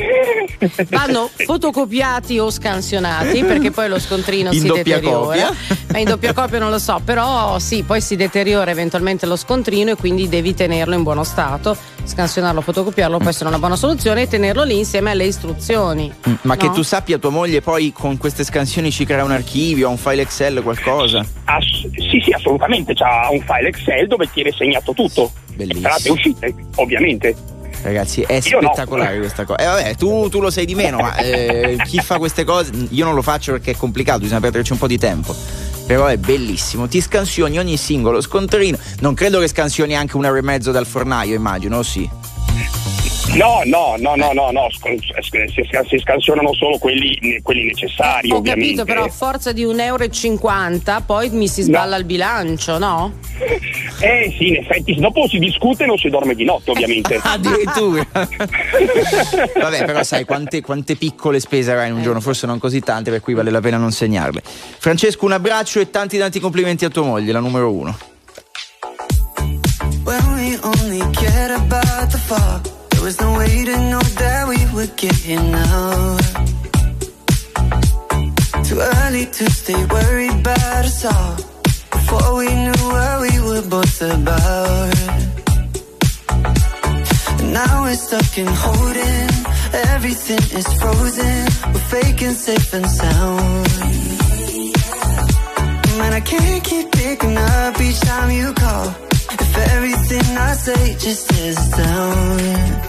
[0.90, 5.18] Vanno fotocopiati o scansionati perché poi lo scontrino In si deteriora.
[5.20, 5.54] copia?
[5.92, 9.92] Ma in doppia copia non lo so, però sì, poi si deteriora eventualmente lo scontrino
[9.92, 14.28] e quindi devi tenerlo in buono stato, scansionarlo, fotocopiarlo può essere una buona soluzione e
[14.28, 16.12] tenerlo lì insieme alle istruzioni.
[16.28, 19.88] mm, ma che tu sappia, tua moglie poi con queste scansioni ci crea un archivio,
[19.90, 21.24] un file Excel, qualcosa.
[21.46, 22.94] Ass- sì, sì, assolutamente.
[22.96, 25.32] C'ha un file Excel dove tiene segnato tutto.
[25.58, 27.36] Entrate e uscite, ovviamente.
[27.82, 28.72] Ragazzi, è Io no.
[28.74, 29.60] spettacolare questa cosa.
[29.60, 33.06] Eh vabbè, tu, tu lo sai di meno, ma eh, chi fa queste cose, io
[33.06, 35.36] non lo faccio perché è complicato, bisogna perderci un po' di tempo.
[35.86, 38.78] Però è bellissimo, ti scansioni ogni singolo scontrino.
[39.00, 42.08] Non credo che scansioni anche un euro e mezzo dal fornaio, immagino, sì?
[43.36, 44.68] No, no, no, no, no, no.
[44.72, 44.80] Si,
[45.22, 48.76] sc- si scansionano solo quelli, quelli necessari, Ho ovviamente.
[48.78, 53.14] capito, però a forza di 1,50 euro poi mi si sballa il bilancio, no?
[54.02, 57.20] Eh sì, in effetti, dopo si discute e non si dorme di notte, ovviamente.
[57.24, 58.06] Addirittura.
[58.12, 63.12] Vabbè, però sai quante, quante piccole spese avrai in un giorno, forse non così tante,
[63.12, 64.42] per cui vale la pena non segnarle.
[64.44, 67.98] Francesco, un abbraccio e tanti tanti complimenti a tua moglie, la numero uno.
[70.04, 72.62] When we only cared about the fall,
[73.00, 76.18] there was no way to know that we would get here now.
[78.68, 81.36] Too early to stay worried about us all.
[81.96, 84.98] Before we knew what we were both about.
[87.40, 89.30] And now we're stuck in holding.
[89.96, 91.40] Everything is frozen.
[91.72, 93.68] We're faking safe and sound.
[96.00, 98.88] Man, I can't keep picking up each time you call.
[99.44, 102.89] If everything I say just is down.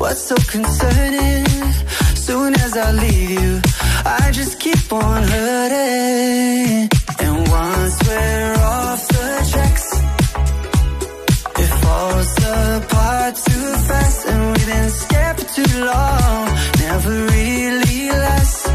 [0.00, 1.44] what's so concerning?
[2.14, 3.60] Soon as I leave you,
[4.04, 6.88] I just keep on hurting.
[7.22, 9.88] And once we're off the tracks,
[11.62, 14.26] it falls apart too fast.
[14.26, 16.46] And we've been scared for too long,
[16.86, 18.68] never really last.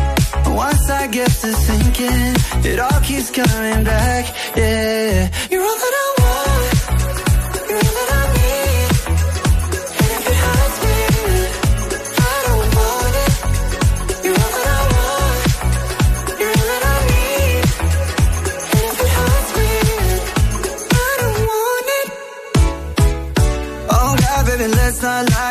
[0.47, 2.33] Once I get to thinking,
[2.71, 4.23] it all keeps coming back.
[4.55, 5.74] Yeah, you're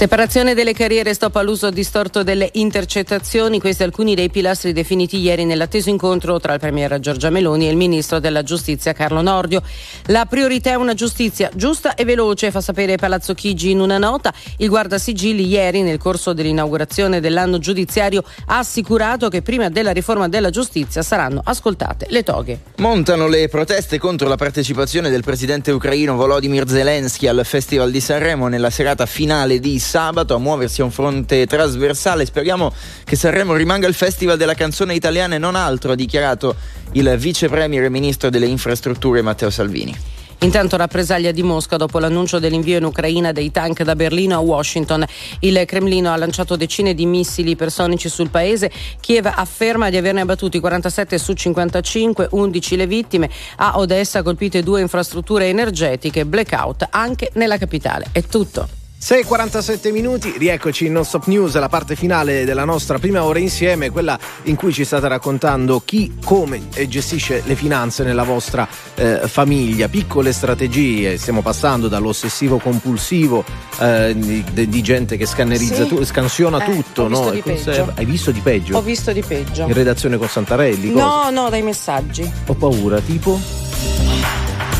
[0.00, 5.90] Separazione delle carriere, stop all'uso distorto delle intercettazioni, questi alcuni dei pilastri definiti ieri nell'atteso
[5.90, 9.62] incontro tra il Premier Giorgia Meloni e il Ministro della Giustizia Carlo Nordio.
[10.06, 14.32] La priorità è una giustizia giusta e veloce, fa sapere Palazzo Chigi in una nota.
[14.56, 20.48] Il guardasigilli ieri nel corso dell'inaugurazione dell'anno giudiziario ha assicurato che prima della riforma della
[20.48, 22.60] giustizia saranno ascoltate le toghe.
[22.76, 28.48] Montano le proteste contro la partecipazione del presidente ucraino Volodymyr Zelensky al Festival di Sanremo
[28.48, 32.24] nella serata finale di sabato a muoversi a un fronte trasversale.
[32.24, 32.72] Speriamo
[33.02, 36.54] che Sanremo rimanga il festival della canzone italiana e non altro, ha dichiarato
[36.92, 39.96] il vice premier e ministro delle infrastrutture Matteo Salvini.
[40.42, 45.04] Intanto rappresaglia di Mosca dopo l'annuncio dell'invio in Ucraina dei tank da Berlino a Washington.
[45.40, 48.70] Il Cremlino ha lanciato decine di missili ipersonici sul paese.
[49.00, 53.30] Kiev afferma di averne abbattuti 47 su 55, 11 le vittime.
[53.56, 58.06] A Odessa colpite due infrastrutture energetiche, blackout anche nella capitale.
[58.12, 58.79] È tutto.
[59.02, 63.88] 6.47 minuti, rieccoci in Non Stop News, la parte finale della nostra prima ora insieme,
[63.88, 69.88] quella in cui ci state raccontando chi, come gestisce le finanze nella vostra eh, famiglia,
[69.88, 73.42] piccole strategie, stiamo passando dall'ossessivo compulsivo
[73.80, 75.88] eh, di, di gente che scannerizza, Sì.
[75.88, 77.32] tu- scansiona Eh, tutto, no?
[77.42, 77.94] conserva-.
[77.96, 78.76] Hai visto di peggio?
[78.76, 79.62] Ho visto di peggio.
[79.62, 80.92] In redazione con Santarelli?
[80.92, 81.04] cosa?
[81.06, 82.30] No, no, dai messaggi.
[82.48, 83.40] Ho paura, tipo?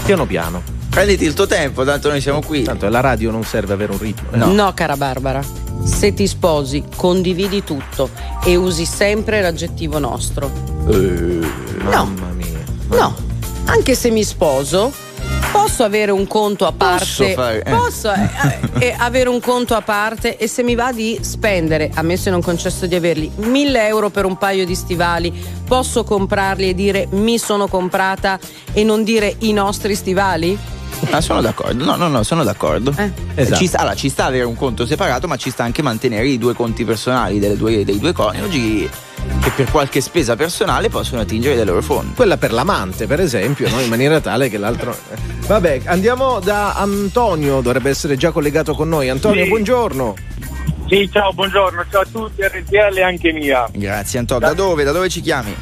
[0.04, 0.78] Piano piano.
[0.90, 2.62] Prenditi il tuo tempo, tanto noi siamo qui.
[2.64, 4.28] Tanto la radio non serve avere un ritmo.
[4.32, 4.36] eh.
[4.36, 4.72] No.
[4.74, 5.40] cara Barbara.
[5.84, 8.10] Se ti sposi, condividi tutto
[8.44, 10.50] e usi sempre l'aggettivo nostro.
[10.84, 12.58] Mamma mia.
[12.88, 13.14] No,
[13.66, 14.92] anche se mi sposo,
[15.52, 17.32] posso avere un conto a Posso parte.
[17.34, 17.70] fare- eh.
[17.70, 18.28] Posso eh,
[18.88, 22.42] eh, avere un conto a parte e se mi va di spendere, ammesso e non
[22.42, 25.32] concesso di averli, 1000 euro per un paio di stivali,
[25.66, 28.38] posso comprarli e dire mi sono comprata
[28.72, 30.58] e non dire i nostri stivali?
[31.10, 31.84] Ah, sono d'accordo.
[31.84, 32.94] No, no, no, sono d'accordo.
[33.34, 33.56] Esatto.
[33.56, 36.38] Ci, sta, allora, ci sta avere un conto separato, ma ci sta anche mantenere i
[36.38, 38.88] due conti personali delle due- dei due coniugi
[39.42, 42.14] che per qualche spesa personale possono attingere dai loro fondi.
[42.14, 43.80] Quella per l'amante, per esempio, no?
[43.80, 44.96] in maniera tale che l'altro.
[45.46, 49.08] Vabbè, andiamo da Antonio, dovrebbe essere già collegato con noi.
[49.08, 49.48] Antonio, Sì.
[49.48, 50.14] buongiorno.
[50.88, 53.68] Sì, ciao, buongiorno, ciao a tutti, RTL e anche mia.
[53.72, 54.46] Grazie Antonio.
[54.48, 54.84] Da dove?
[54.84, 55.54] Da dove ci chiami?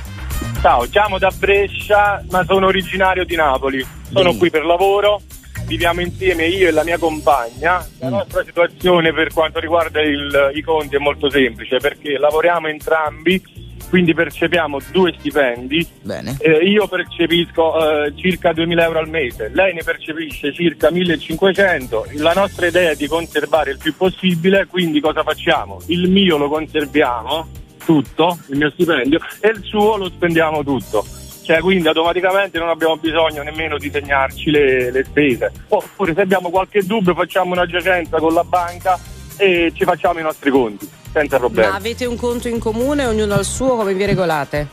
[0.61, 3.85] Ciao, chiamo da Brescia, ma sono originario di Napoli.
[4.11, 5.21] Sono qui per lavoro,
[5.67, 7.85] viviamo insieme io e la mia compagna.
[8.01, 13.41] La nostra situazione per quanto riguarda il- i conti è molto semplice perché lavoriamo entrambi,
[13.89, 15.87] quindi percepiamo due stipendi.
[16.03, 16.37] Bene.
[16.41, 22.07] Eh, io percepisco eh, circa 2000 euro al mese, lei ne percepisce circa 1500.
[22.15, 25.81] La nostra idea è di conservare il più possibile, quindi cosa facciamo?
[25.87, 27.47] Il mio lo conserviamo
[27.89, 31.03] tutto, il mio stipendio, e il suo lo spendiamo tutto.
[31.43, 35.51] Cioè, quindi automaticamente non abbiamo bisogno nemmeno di segnarci le, le spese.
[35.69, 39.01] Oppure se abbiamo qualche dubbio facciamo una giacenza con la banca
[39.39, 41.71] e ci facciamo i nostri conti, senza problemi.
[41.71, 44.69] Ma avete un conto in comune, ognuno al suo, come vi regolate?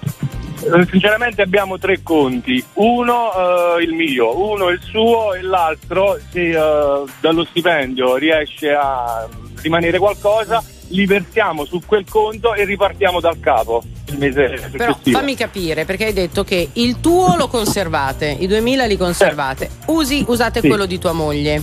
[0.59, 6.49] Eh, Sinceramente abbiamo tre conti, uno eh, il mio, uno il suo e l'altro se
[6.49, 9.25] eh, dallo stipendio riesce a
[9.61, 15.17] rimanere qualcosa li versiamo su quel conto e ripartiamo dal capo il mese Però successivo.
[15.19, 19.69] fammi capire, perché hai detto che il tuo lo conservate, i 2000 li conservate.
[19.87, 20.67] Usi, usate Sì.
[20.67, 21.61] quello di tua moglie.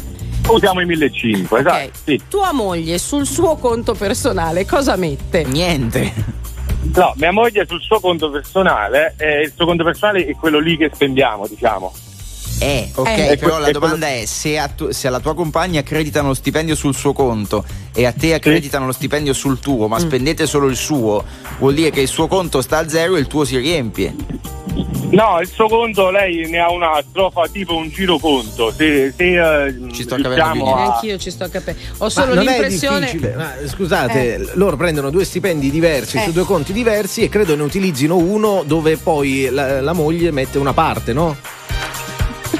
[0.49, 1.61] Usiamo i 1500, Ok.
[1.61, 1.91] esatto.
[2.05, 2.21] Sì.
[2.29, 5.45] Tua moglie sul suo conto personale cosa mette?
[5.45, 6.13] Niente.
[6.95, 10.77] No, mia moglie sul suo conto personale, eh, il suo conto personale è quello lì
[10.77, 11.93] che spendiamo, diciamo.
[12.63, 13.37] Eh, ok, Eh.
[13.39, 16.35] però la E quello- domanda è se, a tu- se alla tua compagna accreditano lo
[16.35, 19.91] stipendio sul suo conto e a te accreditano lo stipendio sul tuo, Mm.
[19.91, 21.25] ma spendete solo il suo,
[21.59, 24.15] vuol dire che il suo conto sta a zero e il tuo si riempie.
[25.11, 28.73] No, il suo conto lei ne ha un altro, fa tipo un giro conto.
[28.73, 31.81] Se, se eh, Ci sto più a- Neanch'io ci sto capendo.
[31.99, 33.13] Ho Ma solo l'impressione.
[33.37, 36.23] Ma, scusate, loro prendono due stipendi diversi Eh.
[36.23, 40.57] su due conti diversi e credo ne utilizzino uno dove poi la, la moglie mette
[40.59, 41.37] una parte, no?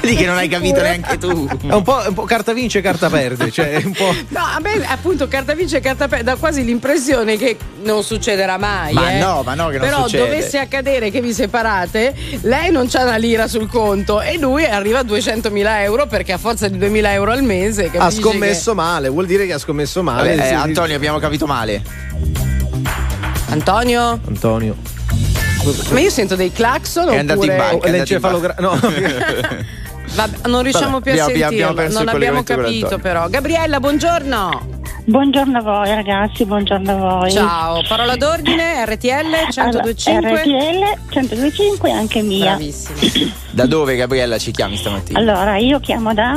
[0.03, 1.47] Vedi che non hai capito neanche tu.
[1.47, 3.49] È un po', un po' carta vince, carta perde.
[3.49, 4.13] Cioè, è un po'.
[4.29, 8.57] No, a me appunto carta vince e carta perde, dà quasi l'impressione che non succederà
[8.57, 8.91] mai.
[8.93, 9.19] Ma eh.
[9.19, 10.23] no, ma no, che non Però succede.
[10.25, 14.99] dovesse accadere che vi separate, lei non c'ha una lira sul conto e lui arriva
[14.99, 17.89] a 200.000 euro perché a forza di 2.000 euro al mese.
[17.95, 20.35] Ha scommesso male, vuol dire che ha scommesso male.
[20.35, 21.81] Vabbè, eh, Sì, Antonio, abbiamo capito male.
[21.81, 24.19] che- Antonio?
[24.27, 24.75] Antonio.
[25.91, 27.87] Ma io sento dei clacson È andato in banca.
[27.87, 28.77] Oh, l'encefalogra- no.
[30.15, 31.69] Vabbè, non riusciamo Vabbè, più a abbiamo- sentirlo.
[31.69, 33.27] abbiamo non abbiamo capito però.
[33.29, 34.81] Gabriella, buongiorno.
[35.05, 37.31] Buongiorno a voi ragazzi, buongiorno a voi.
[37.31, 40.13] Ciao, parola d'ordine, RTL 1025.
[40.13, 42.55] Allora, RTL 1025 anche mia.
[42.55, 43.41] Bravissima.
[43.53, 45.19] Da dove Gabriella ci chiami stamattina?
[45.19, 46.33] Allora, io chiamo da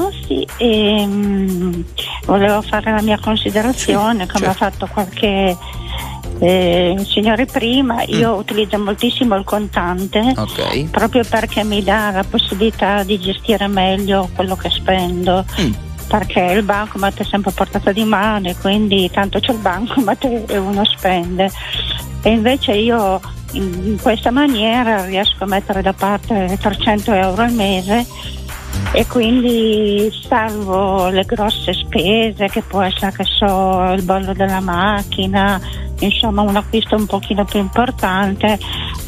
[0.59, 1.81] e mm,
[2.27, 4.65] volevo fare la mia considerazione, come certo.
[4.65, 5.57] ha fatto qualche
[6.39, 8.03] eh, signore prima.
[8.05, 8.39] Io Mm.
[8.39, 10.35] utilizzo moltissimo il contante.
[10.37, 10.91] Ok.
[10.91, 15.45] Proprio perché mi dà la possibilità di gestire meglio quello che spendo.
[15.61, 15.73] Mm.
[16.09, 20.25] Perché il bancomat è sempre a portata di mano e quindi tanto c'è il bancomat
[20.47, 21.51] e uno spende.
[22.23, 23.21] E invece io
[23.53, 28.05] in in questa maniera riesco a mettere da parte 300 euro al mese
[28.93, 35.61] e quindi salvo le grosse spese che può essere che so il bollo della macchina
[35.99, 38.59] insomma un acquisto un pochino più importante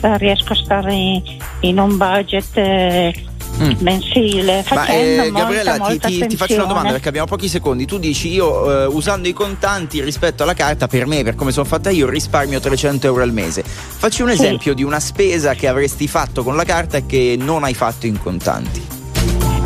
[0.02, 1.22] eh, riesco a stare in,
[1.60, 3.22] in un budget eh,
[3.58, 3.72] Mm.
[3.80, 7.48] mensile Ma eh, molta, Gabriella, ti, molta ti- ti faccio una domanda perché abbiamo pochi
[7.48, 7.86] secondi.
[7.86, 11.64] Tu dici io eh, usando i contanti rispetto alla carta, per me, per come sono
[11.64, 13.64] fatta io, risparmio 300 euro al mese.
[13.64, 14.34] Facci un Sì.
[14.34, 18.06] esempio di una spesa che avresti fatto con la carta e che non hai fatto
[18.06, 18.86] in contanti.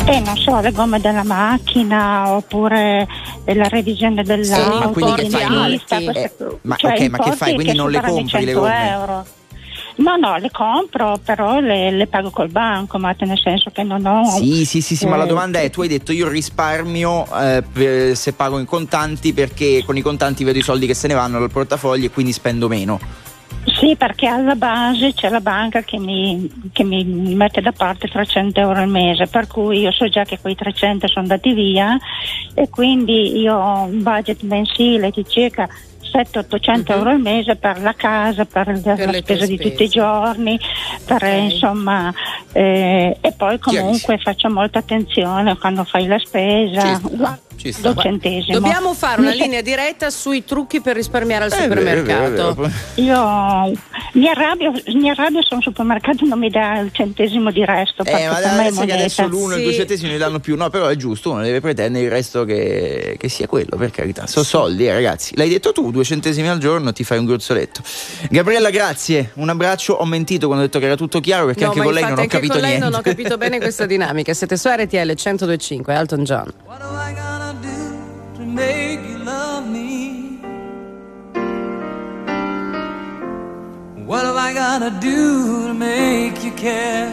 [0.05, 3.07] Eh, non so, le gomme della macchina oppure
[3.45, 5.47] eh, la revisione dell'auto, ma quindi che fai?
[5.47, 7.53] dentista, Eh, queste- ma cioè ok, ma che fai?
[7.53, 8.89] Quindi che non le compri le 100 gomme?
[8.89, 9.25] euro.
[9.95, 14.05] No, no, le compro, però le, le pago col banco, ma nel senso che non
[14.05, 14.25] ho.
[14.25, 17.63] Sì, sì, sì, sì, ma la eh, domanda è: tu hai detto io risparmio eh,
[17.71, 21.13] per- se pago in contanti perché con i contanti vedo i soldi che se ne
[21.13, 22.99] vanno dal portafoglio e quindi spendo meno.
[23.79, 27.03] Sì, perché alla base c'è la banca che mi, che mi
[27.35, 31.07] mette da parte 300 euro al mese, per cui io so già che quei 300
[31.07, 31.97] sono andati via
[32.53, 35.67] e quindi io ho un budget mensile di circa
[36.13, 38.83] 700-800 euro al mese per la casa, per, la Mhm.
[38.83, 40.59] le tue spesa di tutti i giorni,
[41.05, 42.13] per, eh, insomma,
[42.51, 47.39] eh, e poi comunque faccio molta attenzione quando fai la spesa, guarda,
[48.51, 52.53] Dobbiamo fare una linea diretta sui trucchi per risparmiare al Eh, vero, vero, supermercato.
[52.61, 52.71] vero.
[52.95, 53.79] Io
[54.13, 58.03] mi arrabbio, mi arrabbio se un supermercato non mi dà il centesimo di resto.
[58.03, 59.77] perché Eh, ma adesso che adesso l'uno e il due Sì.
[59.79, 63.29] centesimi ne danno più, no, però è giusto, uno deve pretendere il resto che, che
[63.29, 64.27] sia quello, per carità.
[64.27, 65.35] Sono soldi, eh, ragazzi.
[65.35, 67.81] L'hai detto tu, due centesimi al giorno ti fai un gruzzoletto.
[68.29, 69.93] Gabriella, grazie, un abbraccio.
[69.93, 72.11] Ho mentito quando ho detto che era tutto chiaro perché No, anche con lei non
[72.11, 72.89] ho anche capito con lei niente.
[72.89, 74.33] non ho capito bene questa dinamica.
[74.33, 76.53] Siete su RTL 1025, Elton John.
[77.53, 80.39] I do to make you love me?
[84.09, 87.11] What am I gotta do to make you care?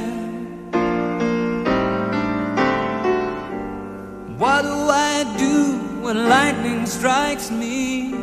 [4.38, 4.76] What do
[5.12, 8.14] I do when lightning strikes me?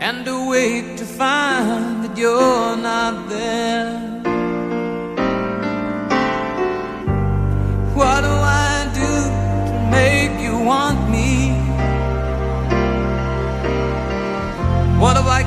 [0.00, 4.17] And awake to find that you're not there.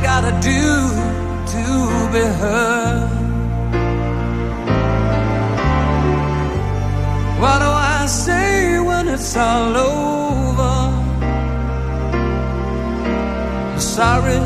[0.01, 0.61] Gotta do
[1.53, 1.63] to
[2.13, 3.09] be heard?
[7.41, 10.75] What do I say when it's all over?
[13.79, 14.39] Sorry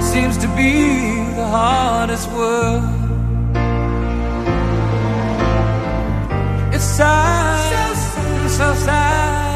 [0.00, 0.72] seems to be
[1.36, 2.82] the hardest word.
[6.74, 9.48] It's sad, so, so sad.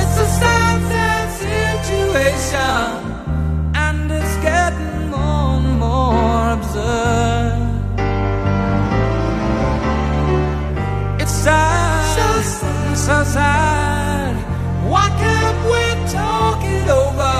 [0.00, 3.07] It's a sad, sad situation,
[11.20, 12.44] It's sad,
[12.94, 14.36] so sad.
[14.86, 17.36] Why can't we talk it over?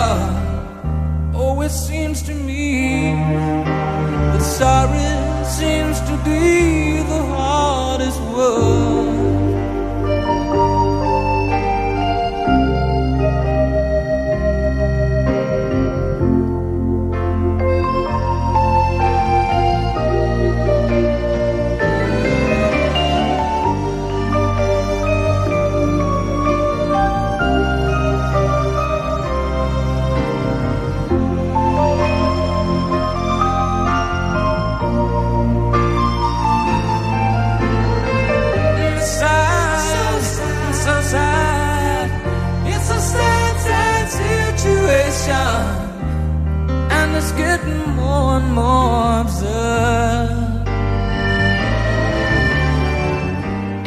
[1.34, 3.12] Oh, it seems to me
[4.32, 8.97] that sorry seems to be the hardest word.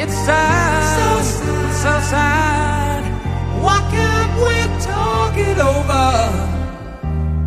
[0.02, 3.02] It's sad, so sad, so sad.
[3.62, 6.08] Why can't we talk it over?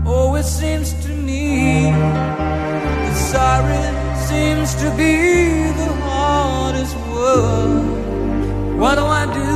[0.06, 3.86] Oh, it seems to me that sorry
[4.30, 5.16] seems to be
[5.82, 8.78] the hardest word.
[8.80, 9.52] What do I do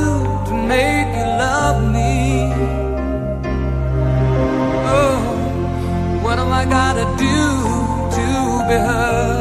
[0.48, 2.52] to make you love me?
[4.98, 5.20] Oh,
[6.22, 7.39] what do I gotta do
[8.70, 9.39] to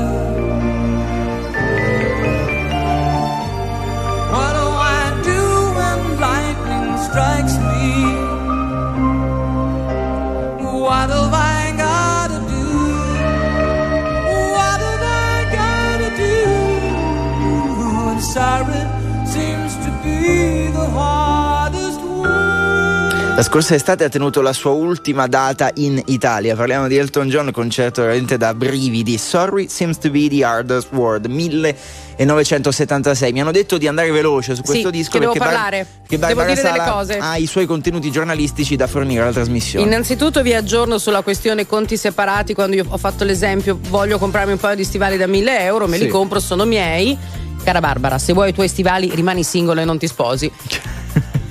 [23.39, 26.57] La scorsa estate ha tenuto la sua ultima data in Italia.
[26.57, 29.17] Parliamo di Elton John, concerto veramente da brividi.
[29.17, 31.25] Sorry seems to be the hardest word.
[31.27, 33.31] 1976.
[33.31, 35.87] Mi hanno detto di andare veloce su questo Sì, disco che devo perché Bar- parlare.
[36.05, 37.17] che Devo Barbara dire delle Sala cose.
[37.17, 39.85] ha i suoi contenuti giornalistici da fornire alla trasmissione.
[39.85, 42.53] Innanzitutto vi aggiorno sulla questione conti separati.
[42.53, 45.95] Quando io ho fatto l'esempio, voglio comprarmi un paio di stivali da 1000 euro, me
[45.95, 46.03] Sì.
[46.03, 47.17] li compro, sono miei.
[47.63, 50.51] Cara Barbara, se vuoi i tuoi stivali rimani singolo e non ti sposi.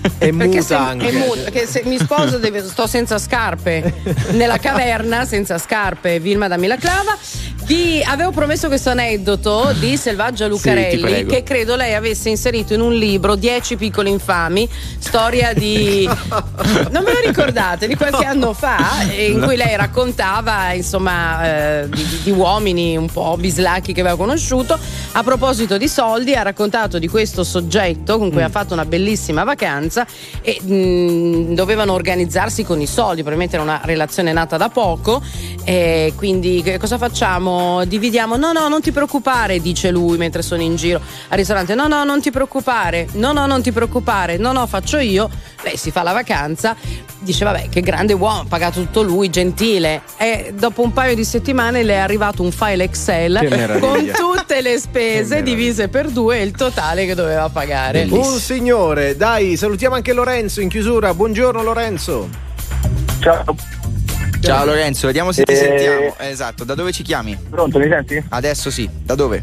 [0.20, 1.08] E Perché se, anche.
[1.10, 3.94] è muta, perché se mi sposo deve- sto senza scarpe
[4.32, 7.16] nella caverna, senza scarpe, Vilma dammi la clava.
[7.64, 11.30] Vi avevo promesso questo aneddoto di Selvaggia Sì, Lucarelli prego.
[11.30, 14.66] che credo lei avesse inserito in un libro 10 piccoli infami,
[14.98, 16.08] storia di
[16.90, 21.88] non me lo ricordate, di qualche anno fa, eh, in cui lei raccontava insomma eh,
[21.90, 24.78] di, di- uomini un po' bislacchi che aveva conosciuto.
[25.12, 29.44] A proposito di soldi, ha raccontato di questo soggetto con cui ha fatto una bellissima
[29.44, 29.87] vacanza
[30.42, 35.22] e mh, dovevano organizzarsi con i soldi, probabilmente era una relazione nata da poco.
[35.64, 37.84] E quindi cosa facciamo?
[37.84, 38.36] Dividiamo?
[38.36, 41.74] No, no, non ti preoccupare, dice lui mentre sono in giro al ristorante.
[41.74, 43.08] No, no, non ti preoccupare.
[43.12, 44.36] No, no, non ti preoccupare.
[44.36, 45.28] No, no, faccio io.
[45.62, 46.76] Lei si fa la vacanza,
[47.18, 50.02] dice vabbè, che grande uomo, ha pagato tutto lui, gentile.
[50.16, 54.78] E dopo un paio di settimane le è arrivato un file Excel con tutte le
[54.78, 58.06] spese divise per due e il totale che doveva pagare.
[58.08, 61.14] Un signore, dai, salutiamo anche Lorenzo in chiusura.
[61.14, 62.28] Buongiorno Lorenzo.
[63.20, 63.44] Ciao.
[64.40, 66.14] Ciao Lorenzo, vediamo se ti Eh, sentiamo.
[66.18, 67.36] Esatto, da dove ci chiami?
[67.50, 68.22] Pronto, mi senti?
[68.28, 69.42] Adesso sì, da dove?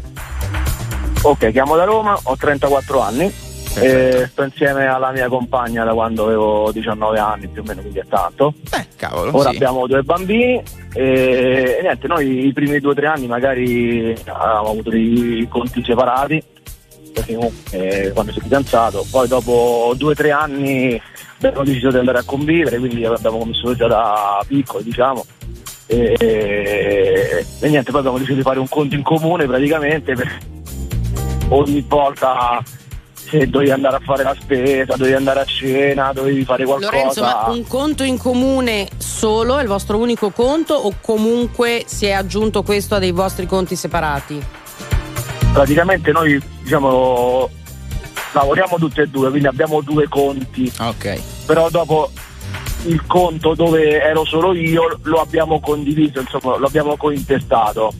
[1.22, 3.32] Ok, chiamo da Roma, ho 34 anni.
[3.78, 7.98] E sto insieme alla mia compagna da quando avevo 19 anni, più o meno, quindi
[7.98, 8.54] è tanto.
[8.72, 9.36] Eh, cavolo.
[9.36, 9.56] Ora sì.
[9.56, 10.62] abbiamo due bambini
[10.94, 15.84] e, e niente, noi i primi due o tre anni magari avevamo avuto dei conti
[15.84, 16.42] separati,
[17.16, 21.00] perché comunque eh, quando sei fidanzato, poi dopo due o tre anni
[21.38, 25.24] abbiamo deciso di andare a convivere, quindi abbiamo cominciato già da piccoli, diciamo.
[25.86, 30.36] E, e niente, poi abbiamo deciso di fare un conto in comune praticamente per
[31.48, 32.60] ogni volta
[33.14, 36.90] se dovevi andare a fare la spesa, dovevi andare a cena, dovevi fare qualcosa.
[36.92, 42.06] Lorenzo, ma un conto in comune solo è il vostro unico conto o comunque si
[42.06, 44.64] è aggiunto questo a dei vostri conti separati?
[45.56, 47.48] praticamente noi diciamo
[48.32, 50.70] lavoriamo tutti e due, quindi abbiamo due conti.
[50.80, 51.22] Ok.
[51.46, 52.10] Però dopo
[52.84, 57.92] il conto dove ero solo io lo abbiamo condiviso, insomma, lo abbiamo cointestato.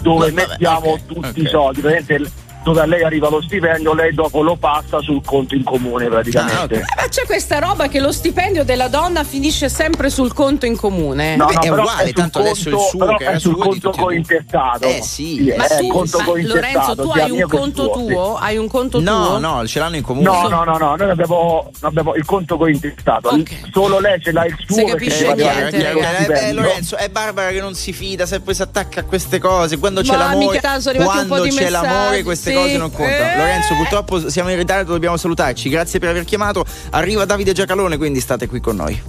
[0.00, 1.36] Dove Vabbè, mettiamo ok, tutti ok.
[1.36, 2.30] i soldi, praticamente
[2.64, 6.76] dove a lei arriva lo stipendio, lei dopo lo passa sul conto in comune praticamente.
[6.76, 6.78] Ah.
[6.78, 10.74] Eh, ma c'è questa roba che lo stipendio della donna finisce sempre sul conto in
[10.74, 11.36] comune.
[11.36, 13.38] No, Vabbè, no, è però uguale, sul tanto adesso il conto- suo però che è
[13.38, 14.86] sul conto cointestato.
[14.86, 15.52] Eh, sì.
[15.56, 17.90] Ma è tu, conto ma Lorenzo, tu hai un conto sì.
[18.06, 18.36] tuo?
[18.36, 19.38] Hai un conto No, tuo?
[19.38, 20.24] no, ce l'hanno in comune.
[20.24, 23.28] No, no, no, no, noi abbiamo, abbiamo il conto cointestato.
[23.28, 23.50] Ok.
[23.72, 24.74] Solo lei ce l'ha il suo.
[24.74, 26.60] Si perché capisce Eh, niente, il eh, beh, stipendio.
[26.62, 29.76] Lorenzo, è Barbara che non si fida, se poi si attacca a queste cose.
[29.78, 32.53] Quando c'è Ma l'amore, mica quando c'è l'amore, queste sì.
[32.54, 33.32] Cose non contano.
[33.32, 33.36] Eh.
[33.36, 35.68] Lorenzo, purtroppo siamo in ritardo, dobbiamo salutarci.
[35.68, 36.64] Grazie per aver chiamato.
[36.90, 39.02] Arriva Davide Giacalone, quindi state qui con noi.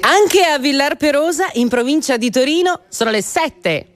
[0.00, 3.86] Anche a Villar Perosa, in provincia di Torino, sono le 7.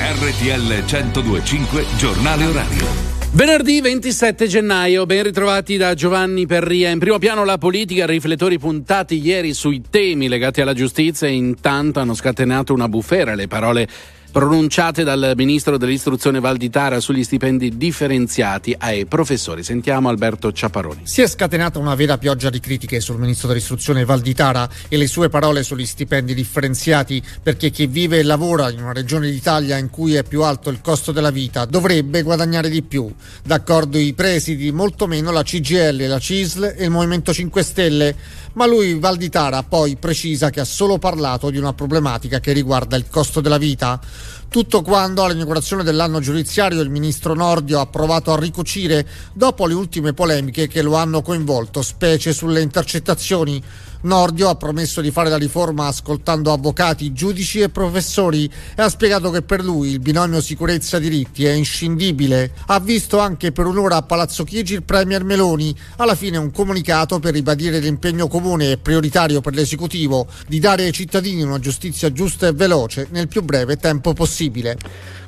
[0.00, 3.07] RTL 1025 Giornale Orario.
[3.30, 6.90] Venerdì 27 gennaio, ben ritrovati da Giovanni Perria.
[6.90, 12.00] In primo piano la politica, riflettori puntati ieri sui temi legati alla giustizia e intanto
[12.00, 13.86] hanno scatenato una bufera le parole
[14.30, 19.62] pronunciate dal ministro dell'istruzione Valditara sugli stipendi differenziati ai professori.
[19.62, 21.02] Sentiamo Alberto Ciaparoni.
[21.04, 25.28] Si è scatenata una vera pioggia di critiche sul ministro dell'istruzione Valditara e le sue
[25.28, 30.14] parole sugli stipendi differenziati perché chi vive e lavora in una regione d'Italia in cui
[30.14, 33.10] è più alto il costo della vita dovrebbe guadagnare di più.
[33.42, 38.16] D'accordo i presidi, molto meno la CGL, la CISL e il Movimento 5 Stelle.
[38.58, 43.06] Ma lui, Valditara, poi precisa che ha solo parlato di una problematica che riguarda il
[43.08, 44.00] costo della vita.
[44.48, 50.12] Tutto quando all'inaugurazione dell'anno giudiziario il ministro Nordio ha provato a ricucire dopo le ultime
[50.12, 53.62] polemiche che lo hanno coinvolto, specie sulle intercettazioni.
[54.02, 58.44] Nordio ha promesso di fare la riforma ascoltando avvocati, giudici e professori
[58.76, 62.52] e ha spiegato che per lui il binomio sicurezza-diritti è inscindibile.
[62.66, 65.74] Ha visto anche per un'ora a Palazzo Chigi il Premier Meloni.
[65.96, 70.92] Alla fine un comunicato per ribadire l'impegno comune e prioritario per l'esecutivo di dare ai
[70.92, 74.76] cittadini una giustizia giusta e veloce nel più breve tempo possibile.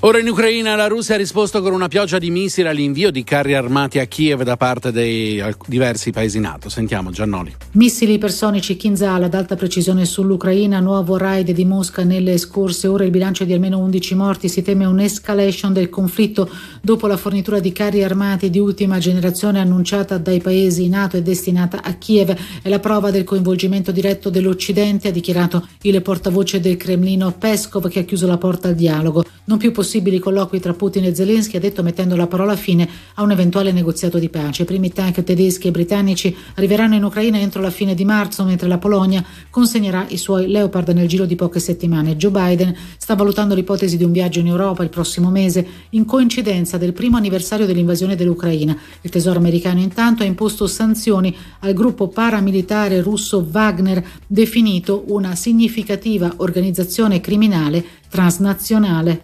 [0.03, 3.53] Ora in Ucraina la Russia ha risposto con una pioggia di missili all'invio di carri
[3.53, 6.71] armati a Kiev da parte dei diversi paesi NATO.
[6.71, 7.55] Sentiamo Giannoli.
[7.73, 8.17] Missili
[8.61, 13.45] ipersonici Kinzhal ad alta precisione sull'Ucraina, nuovo raid di Mosca nelle scorse ore, il bilancio
[13.45, 16.49] di almeno 11 morti, si teme un'escalation del conflitto
[16.83, 21.83] dopo la fornitura di carri armati di ultima generazione annunciata dai paesi NATO e destinata
[21.83, 22.37] a Kiev.
[22.63, 28.01] È la prova del coinvolgimento diretto dell'Occidente, ha dichiarato il portavoce del Cremlino Peskov che
[28.01, 29.25] ha chiuso la porta al dialogo.
[29.45, 33.23] Non più possibili colloqui tra Putin e Zelensky, ha detto mettendo la parola fine a
[33.23, 34.63] un eventuale negoziato di pace.
[34.63, 38.67] I primi tank tedeschi e britannici arriveranno in Ucraina entro la fine di marzo, mentre
[38.67, 42.17] la Polonia consegnerà i suoi Leopard nel giro di poche settimane.
[42.17, 46.77] Joe Biden sta valutando l'ipotesi di un viaggio in Europa il prossimo mese, in coincidenza
[46.77, 48.77] del primo anniversario dell'invasione dell'Ucraina.
[49.03, 56.33] Il Tesoro americano intanto ha imposto sanzioni al gruppo paramilitare russo Wagner, definito una significativa
[56.39, 59.23] organizzazione criminale transnazionale.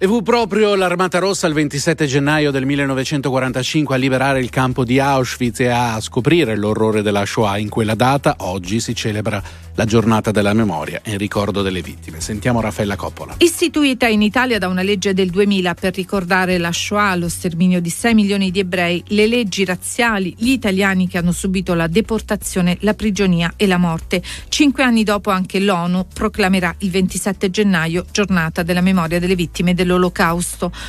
[0.00, 5.00] E fu proprio l'Armata Rossa il 27 gennaio del 1945 a liberare il campo di
[5.00, 7.58] Auschwitz e a scoprire l'orrore della Shoah.
[7.58, 9.42] In quella data, oggi, si celebra
[9.74, 12.20] la giornata della memoria in ricordo delle vittime.
[12.20, 13.34] Sentiamo Raffaella Coppola.
[13.38, 17.90] Istituita in Italia da una legge del 2000 per ricordare la Shoah, lo sterminio di
[17.90, 22.94] 6 milioni di ebrei, le leggi razziali, gli italiani che hanno subito la deportazione, la
[22.94, 24.22] prigionia e la morte.
[24.48, 29.86] Cinque anni dopo anche l'ONU proclamerà il 27 gennaio giornata della memoria delle vittime dell'Olocausto.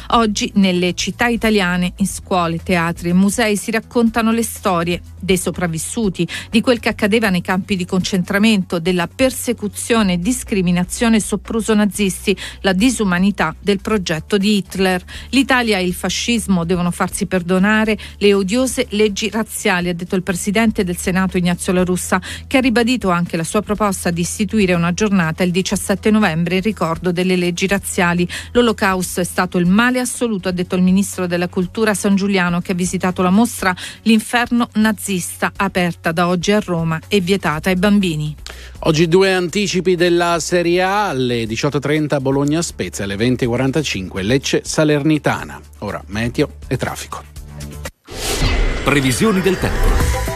[0.10, 6.28] Oggi nelle città italiane, in scuole, teatri e musei si raccontano le storie dei sopravvissuti,
[6.50, 12.74] di quel che accadeva nei campi di concentramento, della persecuzione e discriminazione sopruso nazisti, la
[12.74, 15.04] disumanità del progetto di Hitler.
[15.30, 20.84] L'Italia e il fascismo devono farsi perdonare le odiose leggi razziali, ha detto il presidente
[20.84, 24.94] del Senato Ignazio La Russa, che ha ribadito anche la sua proposta di istituire una
[24.94, 28.28] giornata il 17 novembre in ricordo delle leggi razziali.
[28.52, 32.72] L'olocausto è stato il male assoluto, ha detto il ministro della cultura San Giuliano che
[32.72, 38.36] ha visitato la mostra L'inferno nazista, aperta da oggi a Roma e vietata ai bambini.
[38.80, 45.60] Oggi due anticipi della Serie A alle 18.30 Bologna Spezia, alle 20.45 Lecce Salernitana.
[45.80, 47.24] Ora meteo e traffico.
[48.84, 50.29] Previsioni del tempo.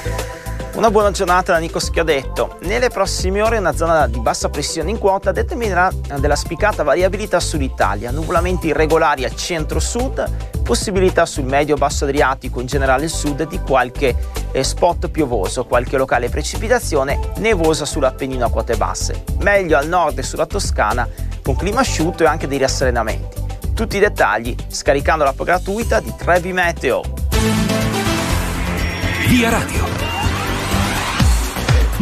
[0.83, 2.57] Una buona giornata da Nico Schiodetto.
[2.63, 8.11] Nelle prossime ore una zona di bassa pressione in quota determinerà della spiccata variabilità sull'Italia,
[8.11, 14.13] nuvolamenti irregolari al centro-sud, possibilità sul medio-basso Adriatico, in generale il sud, di qualche
[14.51, 19.23] eh, spot piovoso, qualche locale precipitazione nevosa sull'Appennino a quote basse.
[19.39, 21.07] Meglio al nord e sulla Toscana,
[21.41, 23.41] con clima asciutto e anche dei rasserenamenti.
[23.73, 27.03] Tutti i dettagli scaricando l'app gratuita di Trevi Meteo.
[29.29, 30.12] Via Radio.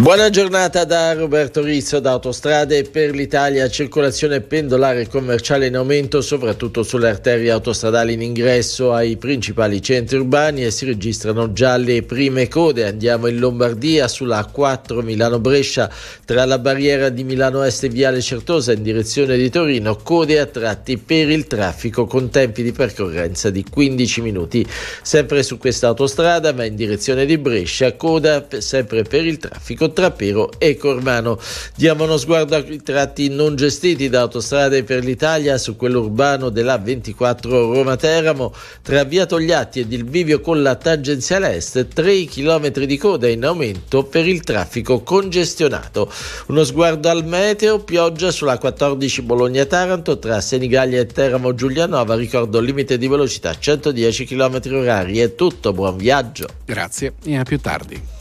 [0.01, 6.81] Buona giornata da Roberto Rizzo da Autostrade per l'Italia, circolazione pendolare commerciale in aumento soprattutto
[6.81, 12.47] sulle arterie autostradali in ingresso ai principali centri urbani e si registrano già le prime
[12.47, 12.87] code.
[12.87, 15.87] Andiamo in Lombardia sulla A4 Milano-Brescia
[16.25, 20.47] tra la barriera di Milano Est e Viale Certosa in direzione di Torino, code a
[20.47, 24.67] tratti per il traffico con tempi di percorrenza di 15 minuti.
[25.03, 30.11] Sempre su questa autostrada ma in direzione di Brescia, coda sempre per il traffico tra
[30.11, 31.39] Pero e Cormano.
[31.75, 36.77] Diamo uno sguardo ai tratti non gestiti da Autostrade per l'Italia su quello urbano della
[36.77, 42.97] 24 Roma-Teramo tra Via Togliatti ed il bivio con la tangenziale est 3 km di
[42.97, 46.11] coda in aumento per il traffico congestionato.
[46.47, 52.97] Uno sguardo al meteo, pioggia sulla 14 Bologna-Taranto tra Senigallia e Teramo Giulianova, ricordo limite
[52.97, 55.19] di velocità 110 km orari.
[55.19, 56.47] È tutto, buon viaggio.
[56.65, 58.20] Grazie e a più tardi.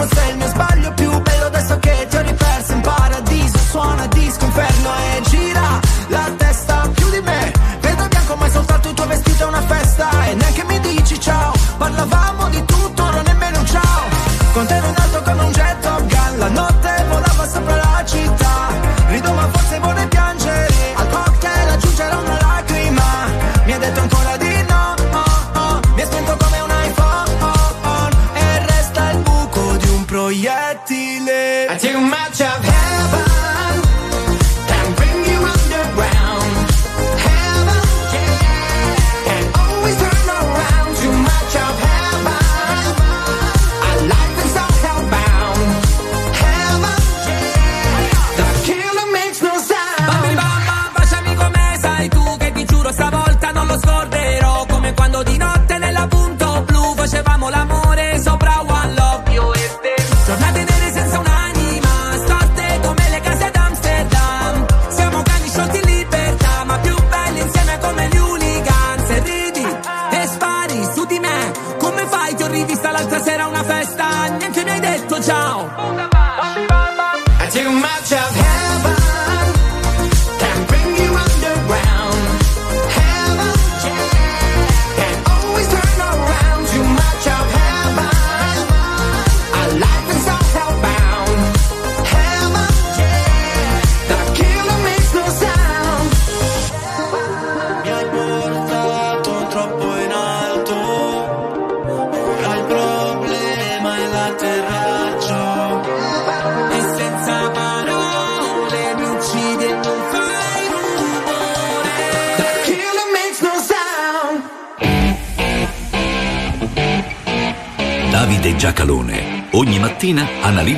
[0.00, 2.72] Tossico se il mio sbaglio più bello adesso che ti ho riperso.
[2.72, 7.52] In paradiso suona disco inferno e gira la testa più di me.
[7.80, 10.08] Vedo bianco ma è soltanto il tuo vestito è una festa.
[10.26, 11.52] E neanche mi dici ciao.
[11.76, 14.02] Parlavamo di tutto non nemmeno un ciao.
[14.52, 16.38] Con te ero in alto come un jet Top Gun.
[16.38, 18.39] La notte volava sopra la città
[31.70, 32.79] I take my match, I've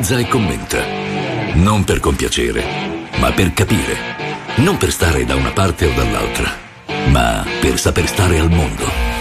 [0.02, 0.78] analizza e commenta.
[1.54, 2.62] Non per compiacere,
[3.18, 3.96] ma per capire.
[4.56, 6.50] Non per stare da una parte o dall'altra,
[7.08, 9.12] ma per saper stare al mondo.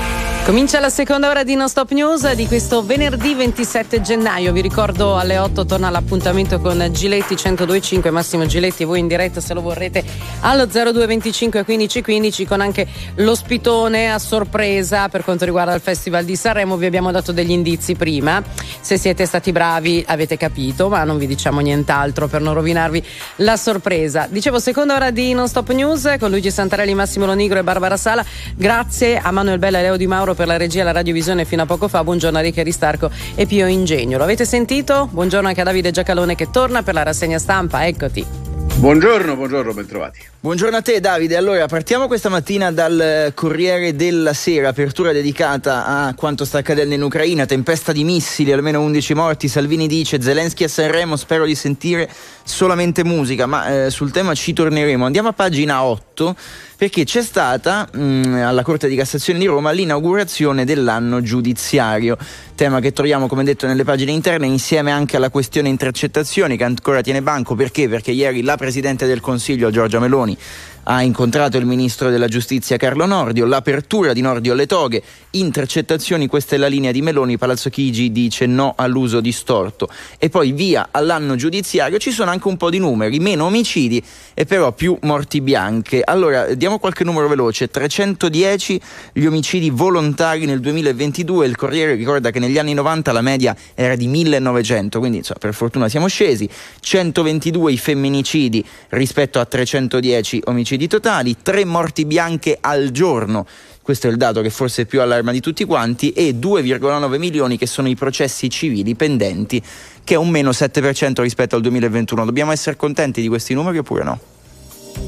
[0.44, 4.52] Comincia la seconda ora di Non Stop News di questo venerdì 27 gennaio.
[4.52, 9.54] Vi ricordo alle 8 torna l'appuntamento con Giletti 1025, Massimo Giletti, voi in diretta se
[9.54, 10.04] lo vorrete
[10.40, 16.36] allo 0225 15 15 con anche l'ospitone a sorpresa per quanto riguarda il Festival di
[16.36, 16.76] Sanremo.
[16.76, 18.42] Vi abbiamo dato degli indizi prima.
[18.82, 23.04] Se siete stati bravi avete capito, ma non vi diciamo nient'altro per non rovinarvi
[23.38, 24.28] la sorpresa.
[24.30, 28.26] Dicevo, seconda ora di Non Stop News con Luigi Santarelli, Massimo Lonigro e Barbara Sala.
[28.56, 31.62] Grazie a Manuel Bella e Leo Di Mauro per la regia e la radiovisione fino
[31.62, 32.04] a poco fa.
[32.04, 34.18] Buongiorno a Ricca Ristarco e Pio Ingegno.
[34.18, 35.08] Lo avete sentito?
[35.12, 37.86] Buongiorno anche a Davide Giacalone che torna per la rassegna stampa.
[37.86, 38.51] Eccoti.
[38.82, 40.22] Buongiorno, buongiorno, bentrovati.
[40.40, 46.16] Buongiorno a te Davide, allora partiamo questa mattina dal Corriere della Sera, apertura dedicata a
[46.16, 50.68] quanto sta accadendo in Ucraina, tempesta di missili, almeno 11 morti, Salvini dice Zelensky a
[50.68, 52.10] Sanremo, spero di sentire
[52.44, 55.06] solamente musica, ma eh, sul tema ci torneremo.
[55.06, 56.36] Andiamo a pagina 8
[56.82, 62.18] perché c'è stata mh, alla Corte di Cassazione di Roma l'inaugurazione dell'anno giudiziario,
[62.56, 67.02] tema che troviamo come detto nelle pagine interne insieme anche alla questione intercettazioni che ancora
[67.02, 67.88] tiene banco, perché?
[67.88, 70.36] Perché ieri la Presidente del Consiglio Giorgia Meloni
[70.84, 76.56] ha incontrato il ministro della giustizia Carlo Nordio, l'apertura di Nordio alle toghe, intercettazioni, questa
[76.56, 79.88] è la linea di Meloni, Palazzo Chigi dice no all'uso distorto.
[80.18, 84.04] E poi via all'anno giudiziario, ci sono anche un po' di numeri, meno omicidi
[84.34, 86.02] e però più morti bianche.
[86.04, 88.82] Allora, diamo qualche numero veloce, 310
[89.14, 93.96] gli omicidi volontari nel 2022, il Corriere ricorda che negli anni 90 la media era
[93.96, 100.71] di 1900, quindi insomma, per fortuna siamo scesi, 122 i femminicidi rispetto a 310 omicidi
[100.88, 103.46] totali, 3 morti bianche al giorno
[103.82, 107.66] questo è il dato che forse più allarma di tutti quanti, e 2,9 milioni che
[107.66, 109.62] sono i processi civili pendenti,
[110.04, 112.24] che è un meno 7% rispetto al 2021.
[112.24, 114.20] Dobbiamo essere contenti di questi numeri oppure no?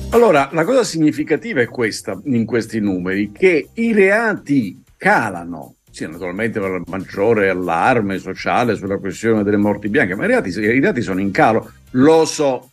[0.09, 5.75] Allora, la cosa significativa è questa in questi numeri, che i reati calano.
[5.91, 10.49] Sì, naturalmente per il maggiore allarme sociale sulla questione delle morti bianche, ma i reati,
[10.49, 12.71] i reati sono in calo, lo so,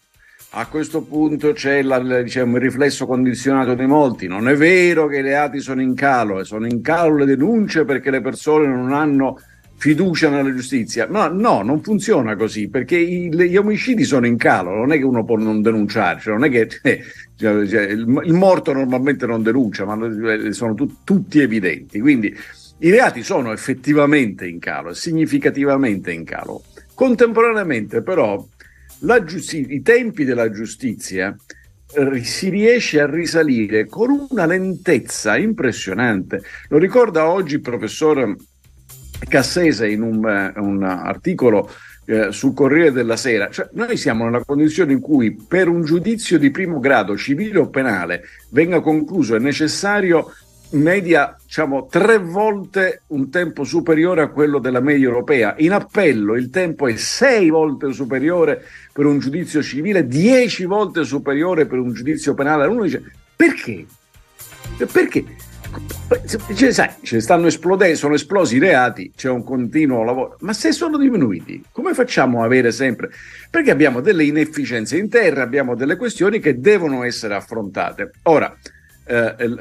[0.53, 4.27] a questo punto c'è la- diciamo, il riflesso condizionato di molti.
[4.27, 7.85] Non è vero che i reati sono in calo, e sono in calo le denunce
[7.85, 9.41] perché le persone non hanno
[9.77, 11.07] fiducia nella giustizia.
[11.09, 15.05] No, no, non funziona così, perché i- gli omicidi sono in calo, non è che
[15.05, 16.69] uno può non denunciare, cioè non è che
[17.37, 19.97] cioè, cioè, il, il morto normalmente non denuncia, ma
[20.35, 22.01] eh, sono tu- tutti evidenti.
[22.01, 22.35] Quindi
[22.79, 26.63] i reati sono effettivamente in calo, significativamente in calo.
[26.95, 28.45] Contemporaneamente, però,
[29.01, 31.35] la giusti- i tempi della giustizia
[31.93, 36.43] eh, si riesce a risalire con una lentezza impressionante.
[36.69, 38.37] Lo ricorda oggi il professor
[39.29, 41.71] Cassese in un, eh, un articolo
[42.07, 43.51] eh, sul Corriere della Sera.
[43.51, 47.69] Cioè, noi siamo nella condizione in cui per un giudizio di primo grado, civile o
[47.69, 50.33] penale, venga concluso è necessario
[50.73, 55.55] media diciamo, tre volte un tempo superiore a quello della media europea.
[55.59, 61.67] In appello il tempo è sei volte superiore per un giudizio civile, dieci volte superiore
[61.67, 62.67] per un giudizio penale.
[62.67, 63.03] Uno dice
[63.35, 63.87] perché?
[64.93, 65.25] Perché?
[66.55, 70.73] Cioè, sai, ci stanno esplodendo, sono esplosi i reati, c'è un continuo lavoro, ma se
[70.73, 73.11] sono diminuiti, come facciamo a avere sempre?
[73.49, 78.11] Perché abbiamo delle inefficienze interne, abbiamo delle questioni che devono essere affrontate.
[78.25, 78.53] Ora,
[79.05, 79.57] eh, eh,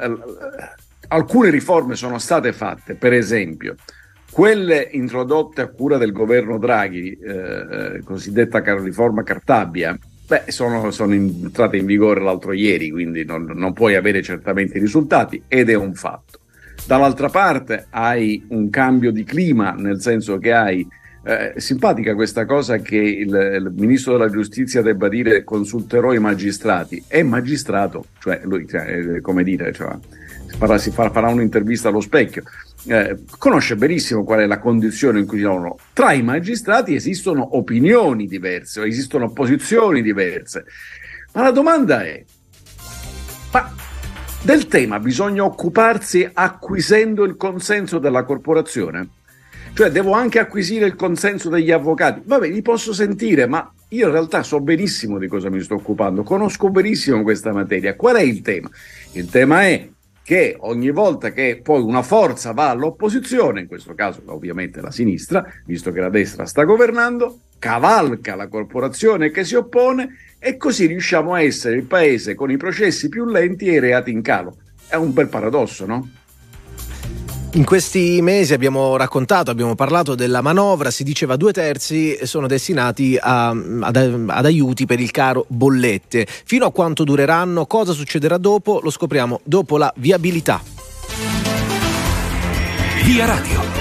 [1.09, 3.75] alcune riforme sono state fatte, per esempio,
[4.31, 9.97] quelle introdotte a cura del governo Draghi, eh, eh, cosiddetta riforma Cartabia,
[10.27, 14.81] beh, sono, sono entrate in vigore l'altro ieri, quindi non, non puoi avere certamente i
[14.81, 16.39] risultati ed è un fatto.
[16.85, 20.87] Dall'altra parte hai un cambio di clima, nel senso che hai
[21.23, 27.03] eh, simpatica questa cosa che il, il ministro della giustizia debba dire consulterò i magistrati.
[27.07, 29.95] È magistrato, cioè lui, cioè, eh, come dire, cioè,
[30.59, 32.43] farà, si farà, farà un'intervista allo specchio.
[32.85, 35.77] Eh, conosce benissimo qual è la condizione in cui sono.
[35.93, 40.65] Tra i magistrati esistono opinioni diverse, esistono posizioni diverse.
[41.33, 42.23] Ma la domanda è:
[43.51, 43.73] ma
[44.41, 49.09] del tema bisogna occuparsi acquisendo il consenso della corporazione?
[49.71, 52.21] Cioè, devo anche acquisire il consenso degli avvocati.
[52.25, 56.23] Vabbè, li posso sentire, ma io in realtà so benissimo di cosa mi sto occupando,
[56.23, 57.95] conosco benissimo questa materia.
[57.95, 58.69] Qual è il tema?
[59.13, 59.87] Il tema è
[60.29, 65.43] che ogni volta che poi una forza va all'opposizione, in questo caso ovviamente la sinistra,
[65.65, 71.33] visto che la destra sta governando, cavalca la corporazione che si oppone e così riusciamo
[71.33, 74.57] a essere il paese con i processi più lenti e i reati in calo.
[74.87, 76.07] È un bel paradosso, no?
[77.53, 83.17] In questi mesi abbiamo raccontato, abbiamo parlato della manovra, si diceva due terzi sono destinati
[83.19, 86.27] a, ad, ad, aiuti per il caro bollette.
[86.27, 90.61] Fino a quanto dureranno, cosa succederà dopo, lo scopriamo dopo la viabilità.
[93.03, 93.78] Via Radio.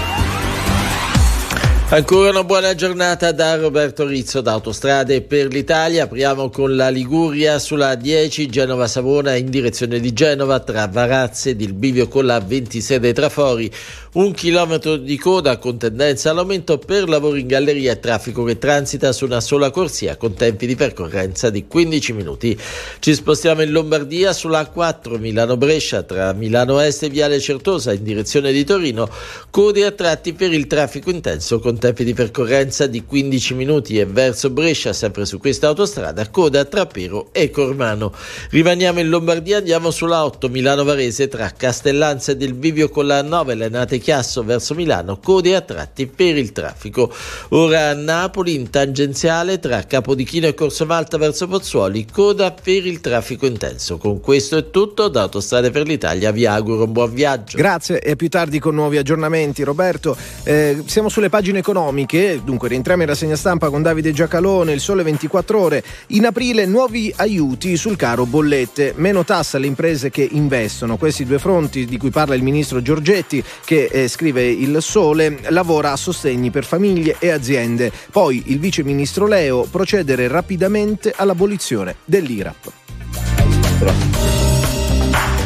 [1.90, 6.04] Ancora una buona giornata da Roberto Rizzo da Autostrade per l'Italia.
[6.04, 11.72] Apriamo con la Liguria sulla 10 Genova-Savona in direzione di Genova tra Varazze ed il
[11.72, 13.72] bivio con la 26 dei Trafori.
[14.10, 19.10] Un chilometro di coda con tendenza all'aumento per lavori in galleria e traffico che transita
[19.12, 22.58] su una sola corsia con tempi di percorrenza di 15 minuti.
[22.98, 28.52] Ci spostiamo in Lombardia sulla 4 Milano-Brescia tra Milano Est e Viale Certosa in direzione
[28.52, 29.08] di Torino.
[29.48, 34.04] Code a tratti per il traffico intenso con tempi di percorrenza di 15 minuti e
[34.04, 38.12] verso Brescia, sempre su questa autostrada, coda tra Pero e Cormano.
[38.50, 43.54] Rimaniamo in Lombardia, andiamo sulla 8 Milano-Varese tra Castellanza ed il Bivio con la 9
[43.54, 47.12] Lenate Chiasso verso Milano, code a tratti per il traffico.
[47.50, 53.00] Ora a Napoli in tangenziale tra Capodichino e Corso Malta verso Pozzuoli, coda per il
[53.00, 53.98] traffico intenso.
[53.98, 57.56] Con questo è tutto, da Autostrade per l'Italia vi auguro un buon viaggio.
[57.56, 60.16] Grazie e più tardi con nuovi aggiornamenti Roberto.
[60.44, 65.02] Eh, siamo sulle pagine economiche, dunque rientriamo in rassegna stampa con Davide Giacalone, il sole
[65.02, 65.84] 24 ore.
[66.08, 70.96] In aprile nuovi aiuti sul caro bollette, meno tassa alle imprese che investono.
[70.96, 75.92] Questi due fronti di cui parla il ministro Giorgetti che eh, scrive il sole lavora
[75.92, 77.92] a sostegni per famiglie e aziende.
[78.10, 82.72] Poi il vice ministro Leo procedere rapidamente all'abolizione dell'IRAP.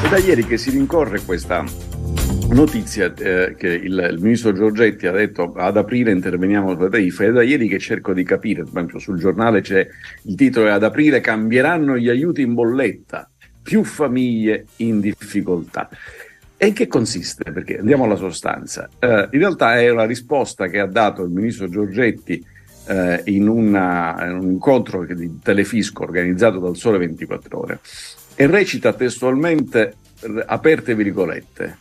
[0.02, 1.64] È da ieri che si rincorre questa
[2.52, 7.30] notizia eh, che il, il, ministro Giorgetti ha detto ad aprile interveniamo sulle tariffe, è
[7.30, 8.64] da ieri che cerco di capire,
[8.96, 9.86] sul giornale c'è
[10.22, 13.30] il titolo ad aprile cambieranno gli aiuti in bolletta,
[13.62, 15.88] più famiglie in difficoltà.
[16.56, 17.50] E in che consiste?
[17.50, 18.88] Perché andiamo alla sostanza.
[18.98, 22.44] Eh, in realtà è una risposta che ha dato il ministro Giorgetti
[22.86, 27.80] eh, in, una, in, un incontro di Telefisco organizzato dal Sole 24 Ore
[28.34, 29.94] e recita testualmente,
[30.46, 31.78] aperte virgolette,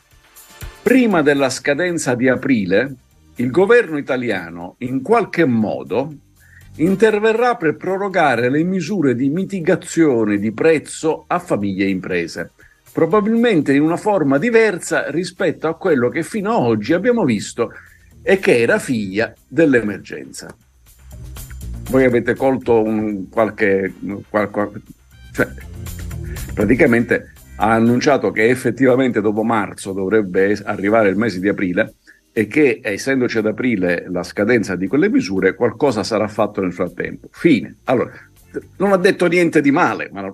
[0.82, 2.96] prima della scadenza di aprile
[3.36, 6.14] il governo italiano in qualche modo
[6.78, 12.52] interverrà per prorogare le misure di mitigazione di prezzo a famiglie e imprese,
[12.92, 17.74] probabilmente in una forma diversa rispetto a quello che fino ad oggi abbiamo visto
[18.22, 20.56] e che era figlia dell'emergenza.
[21.90, 23.94] Voi avete colto un qualche,
[24.30, 24.82] qualche
[25.34, 25.48] cioè,
[26.54, 31.96] praticamente ha annunciato che effettivamente dopo marzo dovrebbe arrivare il mese di aprile
[32.34, 37.28] e che essendoci ad aprile la scadenza di quelle misure qualcosa sarà fatto nel frattempo.
[37.32, 37.78] Fine.
[37.86, 38.12] Allora,
[38.78, 40.32] non ha detto niente di male, ma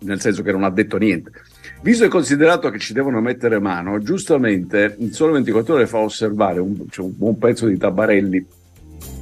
[0.00, 1.30] nel senso che non ha detto niente.
[1.82, 6.58] Visto e considerato che ci devono mettere mano, giustamente il Sole 24 Ore fa osservare
[6.58, 8.44] un, cioè un buon pezzo di Tabarelli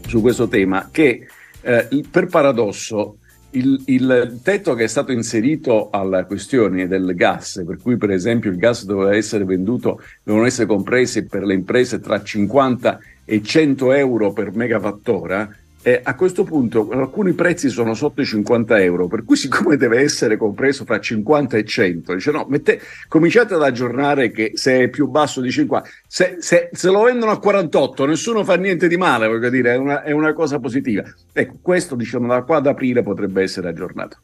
[0.06, 1.26] su questo tema che
[1.60, 3.18] eh, per paradosso
[3.54, 8.50] il, il, tetto che è stato inserito alla questione del gas, per cui per esempio
[8.50, 13.92] il gas doveva essere venduto, devono essere compresi per le imprese tra 50 e 100
[13.92, 15.48] euro per megawattora,
[15.86, 20.00] eh, a questo punto alcuni prezzi sono sotto i 50 euro, per cui siccome deve
[20.00, 24.88] essere compreso fra 50 e 100, dice no, mette, cominciate ad aggiornare che se è
[24.88, 28.96] più basso di 50, se, se, se, lo vendono a 48 nessuno fa niente di
[28.96, 31.02] male, voglio dire, è una, è una cosa positiva.
[31.32, 34.18] Ecco, questo diciamo da qua ad aprile potrebbe essere aggiornato.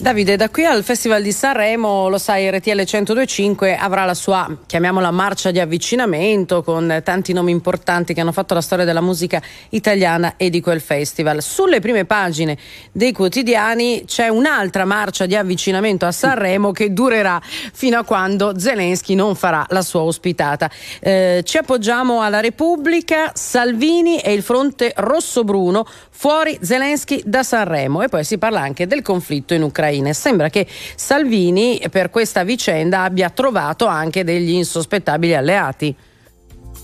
[0.00, 5.10] Davide, da qui al Festival di Sanremo, lo sai, RTL 1025 avrà la sua, chiamiamola
[5.10, 10.36] marcia di avvicinamento con tanti nomi importanti che hanno fatto la storia della musica italiana
[10.38, 11.42] e di quel festival.
[11.42, 12.56] Sulle prime pagine
[12.92, 19.14] dei quotidiani c'è un'altra marcia di avvicinamento a Sanremo che durerà fino a quando Zelensky
[19.14, 20.70] non farà la sua ospitata.
[20.98, 28.08] Eh, ci appoggiamo alla Repubblica, Salvini e il fronte rosso-bruno, fuori Zelensky da Sanremo e
[28.08, 29.88] poi si parla anche del conflitto in Ucraina.
[30.12, 35.94] Sembra che Salvini per questa vicenda abbia trovato anche degli insospettabili alleati.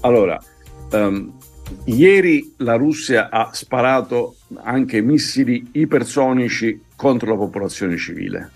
[0.01, 0.41] Allora,
[0.93, 1.33] um,
[1.85, 8.51] ieri la Russia ha sparato anche missili ipersonici contro la popolazione civile.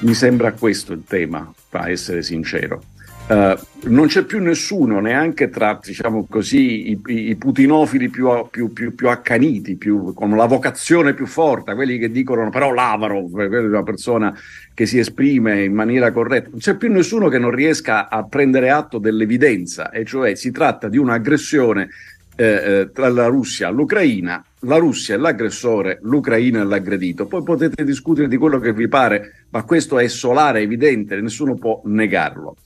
[0.00, 2.82] Mi sembra questo il tema, a essere sincero.
[3.28, 8.94] Uh, non c'è più nessuno, neanche tra diciamo così, i, i putinofili più, più, più,
[8.94, 14.36] più accaniti, con la vocazione più forte, quelli che dicono però Lavrov è una persona
[14.74, 16.50] che si esprime in maniera corretta.
[16.50, 20.88] Non c'è più nessuno che non riesca a prendere atto dell'evidenza, e cioè si tratta
[20.88, 21.88] di un'aggressione
[22.36, 27.26] eh, eh tra la Russia e l'Ucraina, la Russia è l'aggressore, l'Ucraina è l'aggredito.
[27.26, 31.80] Poi potete discutere di quello che vi pare, ma questo è solare, evidente, nessuno può
[31.84, 32.56] negarlo.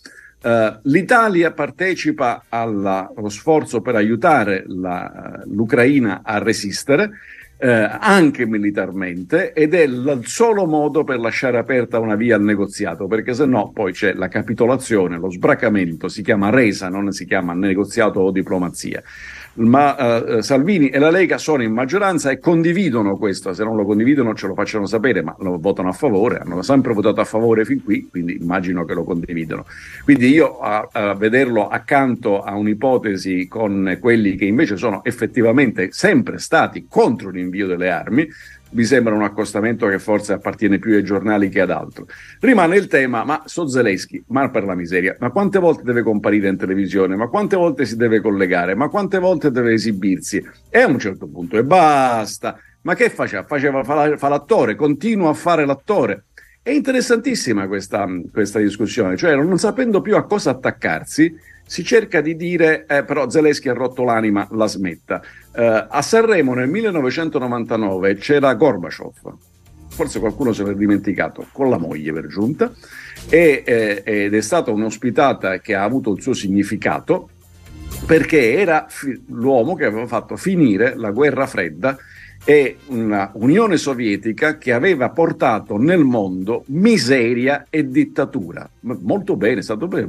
[0.46, 7.04] Uh, L'Italia partecipa allo sforzo per aiutare la, l'Ucraina a resistere,
[7.58, 7.66] uh,
[7.98, 13.34] anche militarmente, ed è il solo modo per lasciare aperta una via al negoziato, perché
[13.34, 18.20] se no poi c'è la capitolazione, lo sbracamento, si chiama resa, non si chiama negoziato
[18.20, 19.02] o diplomazia
[19.56, 23.84] ma uh, Salvini e la Lega sono in maggioranza e condividono questo, se non lo
[23.84, 27.64] condividono ce lo facciano sapere, ma lo votano a favore, hanno sempre votato a favore
[27.64, 29.66] fin qui, quindi immagino che lo condividono.
[30.04, 36.38] Quindi io a, a vederlo accanto a un'ipotesi con quelli che invece sono effettivamente sempre
[36.38, 38.28] stati contro l'invio delle armi,
[38.70, 42.06] mi sembra un accostamento che forse appartiene più ai giornali che ad altro.
[42.40, 46.48] Rimane il tema, ma so Zelensky, ma per la miseria, ma quante volte deve comparire
[46.48, 50.44] in televisione, ma quante volte si deve collegare, ma quante volte deve esibirsi?
[50.68, 52.58] E a un certo punto, e basta.
[52.82, 53.44] Ma che faceva?
[53.44, 56.24] Faceva fa, fa l'attore, continua a fare l'attore.
[56.62, 61.34] È interessantissima questa, questa discussione, cioè non sapendo più a cosa attaccarsi,
[61.66, 65.20] si cerca di dire eh, però Zelensky ha rotto l'anima, la smetta.
[65.58, 69.14] Eh, a Sanremo nel 1999 c'era Gorbaciov,
[69.88, 72.70] forse qualcuno se l'è dimenticato, con la moglie per giunta,
[73.30, 77.30] e, eh, ed è stata un'ospitata che ha avuto il suo significato
[78.04, 81.96] perché era fi- l'uomo che aveva fatto finire la guerra fredda
[82.44, 88.68] e una Unione Sovietica che aveva portato nel mondo miseria e dittatura.
[88.80, 90.06] Molto bene, è stato bene.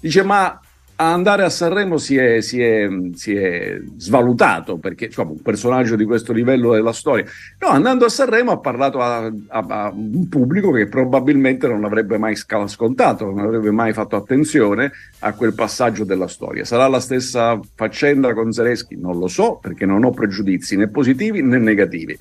[0.00, 0.60] Dice, ma
[1.06, 6.04] andare a Sanremo si è, si è, si è svalutato perché insomma, un personaggio di
[6.04, 7.24] questo livello della storia.
[7.60, 12.18] No, andando a Sanremo ha parlato a, a, a un pubblico che probabilmente non avrebbe
[12.18, 16.64] mai scontato, non avrebbe mai fatto attenzione a quel passaggio della storia.
[16.64, 18.96] Sarà la stessa faccenda con Zelensky?
[18.96, 22.18] Non lo so perché non ho pregiudizi né positivi né negativi.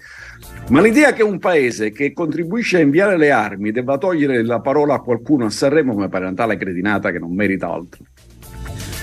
[0.70, 4.96] Ma l'idea che un paese che contribuisce a inviare le armi debba togliere la parola
[4.96, 8.04] a qualcuno a Sanremo mi pare una che non merita altro.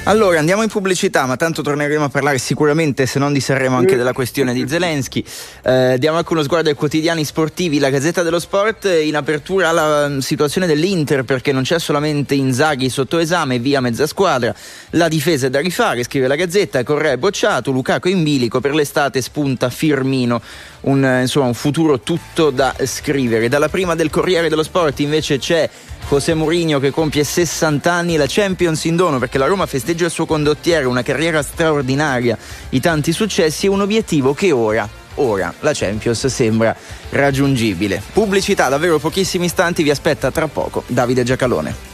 [0.07, 3.97] Allora andiamo in pubblicità, ma tanto torneremo a parlare sicuramente, se non di Sanremo, anche
[3.97, 5.25] della questione di Zelensky.
[5.63, 7.79] Eh, diamo anche uno sguardo ai quotidiani sportivi.
[7.79, 12.91] La Gazzetta dello Sport in apertura alla mm, situazione dell'Inter perché non c'è solamente Inzaghi
[12.91, 14.55] sotto esame, via mezza squadra.
[14.91, 16.83] La difesa è da rifare, scrive la Gazzetta.
[16.83, 20.43] Correa è bocciato, Lucaco in bilico, per l'estate spunta Firmino.
[20.83, 23.49] Un, eh, insomma, un futuro tutto da scrivere.
[23.49, 25.71] Dalla prima del Corriere dello Sport invece c'è
[26.09, 30.11] José Mourinho che compie 60 anni, la Champions in dono perché la Roma festeggia il
[30.11, 32.37] suo condottiere, una carriera straordinaria,
[32.71, 36.77] i tanti successi e un obiettivo che ora, ora la Champions sembra
[37.11, 38.03] raggiungibile.
[38.13, 41.93] Pubblicità, davvero pochissimi istanti, vi aspetta tra poco Davide Giacalone.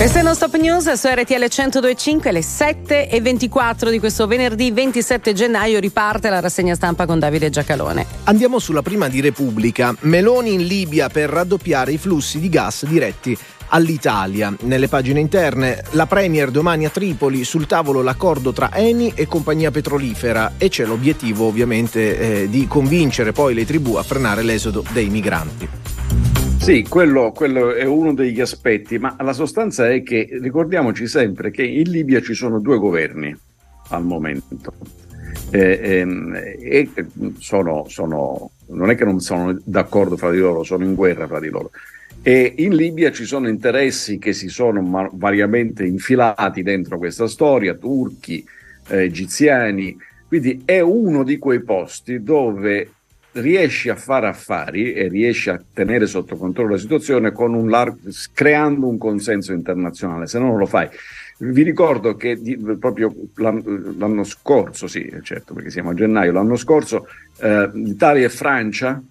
[0.00, 4.70] Questa è Non Stop News su RTL 102.5 le 7 e 24 di questo venerdì
[4.70, 8.06] 27 gennaio riparte la rassegna stampa con Davide Giacalone.
[8.24, 9.94] Andiamo sulla prima di Repubblica.
[10.00, 13.36] Meloni in Libia per raddoppiare i flussi di gas diretti
[13.68, 14.50] all'Italia.
[14.60, 19.70] Nelle pagine interne, la Premier domani a Tripoli, sul tavolo l'accordo tra Eni e compagnia
[19.70, 25.10] petrolifera e c'è l'obiettivo ovviamente eh, di convincere poi le tribù a frenare l'esodo dei
[25.10, 25.68] migranti.
[26.60, 31.62] Sì, quello, quello, è uno degli aspetti, ma la sostanza è che ricordiamoci sempre che
[31.62, 33.34] in Libia ci sono due governi
[33.88, 34.74] al momento.
[35.50, 36.90] Eh, ehm, e
[37.38, 41.40] sono, sono, non è che non sono d'accordo fra di loro, sono in guerra fra
[41.40, 41.70] di loro.
[42.20, 48.44] E in Libia ci sono interessi che si sono variamente infilati dentro questa storia, turchi,
[48.88, 49.96] eh, egiziani,
[50.28, 52.90] quindi è uno di quei posti dove
[53.32, 57.96] riesci a fare affari e riesci a tenere sotto controllo la situazione un lar-
[58.32, 60.88] creando un consenso internazionale, se no non lo fai.
[61.38, 63.62] Vi ricordo che di, proprio l'anno,
[63.96, 67.06] l'anno, scorso, sì, certo, perché siamo a gennaio, l'anno scorso
[67.38, 69.02] eh, Italia e Francia,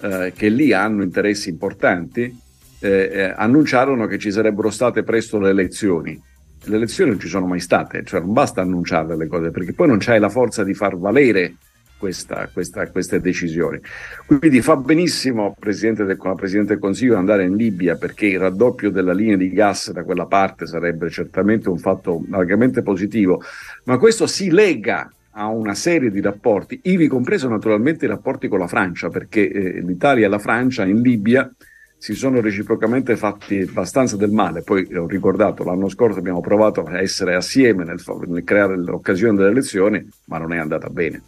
[0.00, 2.38] eh, che lì hanno interessi importanti,
[2.78, 6.20] eh, eh, annunciarono che ci sarebbero state presto le elezioni.
[6.68, 9.88] Le elezioni non ci sono mai state, cioè non basta annunciare le cose, perché poi
[9.88, 11.54] non c'hai la forza di far valere
[11.98, 13.80] questa, questa, queste decisioni.
[14.26, 19.12] Quindi fa benissimo Presidente del, Presidente del Consiglio andare in Libia perché il raddoppio della
[19.12, 23.42] linea di gas da quella parte sarebbe certamente un fatto largamente positivo,
[23.84, 28.58] ma questo si lega a una serie di rapporti, ivi compreso naturalmente i rapporti con
[28.58, 31.50] la Francia, perché eh, l'Italia e la Francia in Libia
[31.98, 34.62] si sono reciprocamente fatti abbastanza del male.
[34.62, 39.50] Poi ho ricordato, l'anno scorso abbiamo provato a essere assieme nel, nel creare l'occasione delle
[39.50, 41.22] elezioni, ma non è andata bene.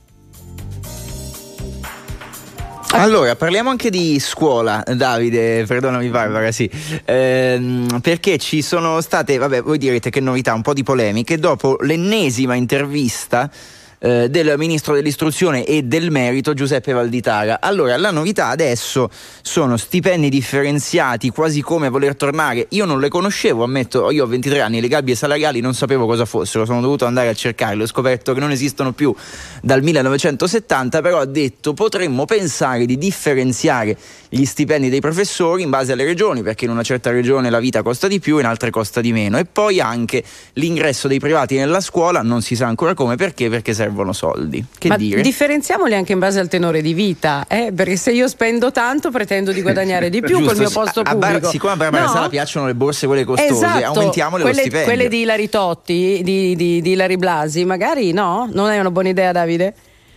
[2.90, 6.68] Allora, parliamo anche di scuola, Davide, perdonami Barbara, sì,
[7.04, 11.76] ehm, perché ci sono state, vabbè, voi direte che novità, un po' di polemiche, dopo
[11.80, 13.50] l'ennesima intervista
[13.98, 17.60] eh, del ministro dell'istruzione e del merito Giuseppe Valditara.
[17.60, 19.10] Allora, la novità adesso
[19.42, 22.66] sono stipendi differenziati, quasi come voler tornare.
[22.70, 26.24] Io non le conoscevo, ammetto, io ho 23 anni, le gabbie salariali non sapevo cosa
[26.24, 29.14] fossero, sono dovuto andare a cercarle, ho scoperto che non esistono più
[29.62, 33.96] dal 1970, però ha detto potremmo pensare di differenziare
[34.28, 37.82] gli stipendi dei professori in base alle regioni, perché in una certa regione la vita
[37.82, 40.22] costa di più, in altre costa di meno, e poi anche
[40.54, 43.48] l'ingresso dei privati nella scuola, non si sa ancora come, perché?
[43.48, 44.64] Perché servono soldi.
[44.78, 45.22] Che Ma dire?
[45.22, 47.72] differenziamoli anche in base al tenore di vita, eh?
[47.74, 51.10] perché se io spendo tanto pretendo di guadagnare di più Giusto, col mio posto A-
[51.10, 51.50] a Bar- pubblico.
[51.50, 52.10] siccome a Barbara No?
[52.10, 54.86] Sala piacciono le borse quelle costose, Esatto, aumentiamole quelle, lo stipendio.
[54.94, 58.48] quelle di Ilari Totti, di, di, di Ilari Blasi, magari no?
[58.52, 59.74] Non è una buona idea, Davide?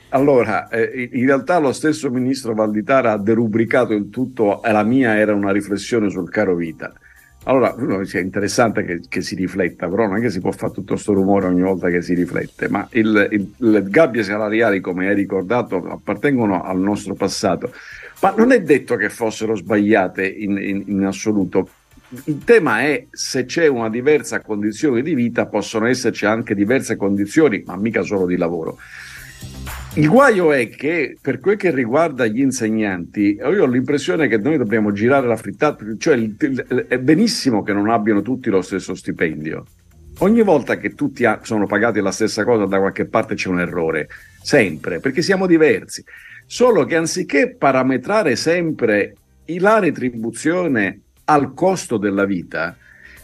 [0.10, 5.18] Allora, eh, in realtà lo stesso ministro Valditara ha derubricato il tutto e la mia
[5.18, 6.91] era una riflessione sul caro vita.
[7.45, 10.73] Allora, dice, è interessante che, che si rifletta, però non è che si può fare
[10.73, 15.07] tutto questo rumore ogni volta che si riflette, ma il- il- le gabbie salariali, come
[15.07, 17.73] hai ricordato, appartengono al nostro passato,
[18.22, 21.68] ma non è detto che fossero sbagliate in, in- in assoluto.
[22.26, 27.63] Il tema è se c'è una diversa condizione di vita, possono esserci anche diverse condizioni,
[27.65, 28.77] ma mica solo di lavoro.
[29.95, 34.57] Il guaio è che per quel che riguarda gli insegnanti, io ho l'impressione che noi
[34.57, 36.18] dobbiamo girare la frittata, cioè
[36.88, 39.65] è benissimo che non abbiano tutti lo stesso stipendio.
[40.19, 44.07] Ogni volta che tutti sono pagati la stessa cosa da qualche parte c'è un errore,
[44.41, 46.01] sempre, perché siamo diversi.
[46.45, 49.15] Solo che anziché parametrare sempre
[49.45, 52.77] la retribuzione al costo della vita,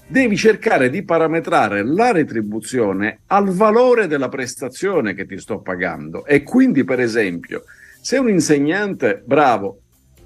[0.08, 6.26] devi cercare di parametrare la retribuzione al valore della prestazione che ti sto pagando.
[6.26, 7.64] E quindi, per esempio,
[8.02, 9.82] se un insegnante bravo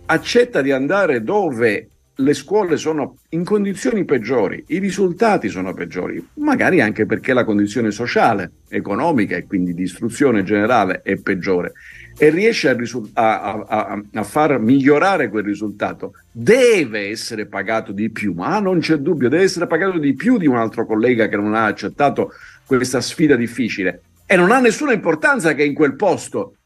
[0.05, 6.79] accetta di andare dove le scuole sono in condizioni peggiori, i risultati sono peggiori, magari
[6.79, 11.73] anche perché la condizione sociale, economica e quindi di istruzione generale è peggiore
[12.21, 18.11] e riesce a, risu- a, a, a, far migliorare quel risultato, deve essere pagato di
[18.11, 21.35] più, ma non c'è dubbio, deve essere pagato di più di un altro collega che
[21.35, 22.33] non ha accettato
[22.63, 24.03] questa sfida difficile.
[24.27, 26.57] E non ha nessuna importanza che in quel posto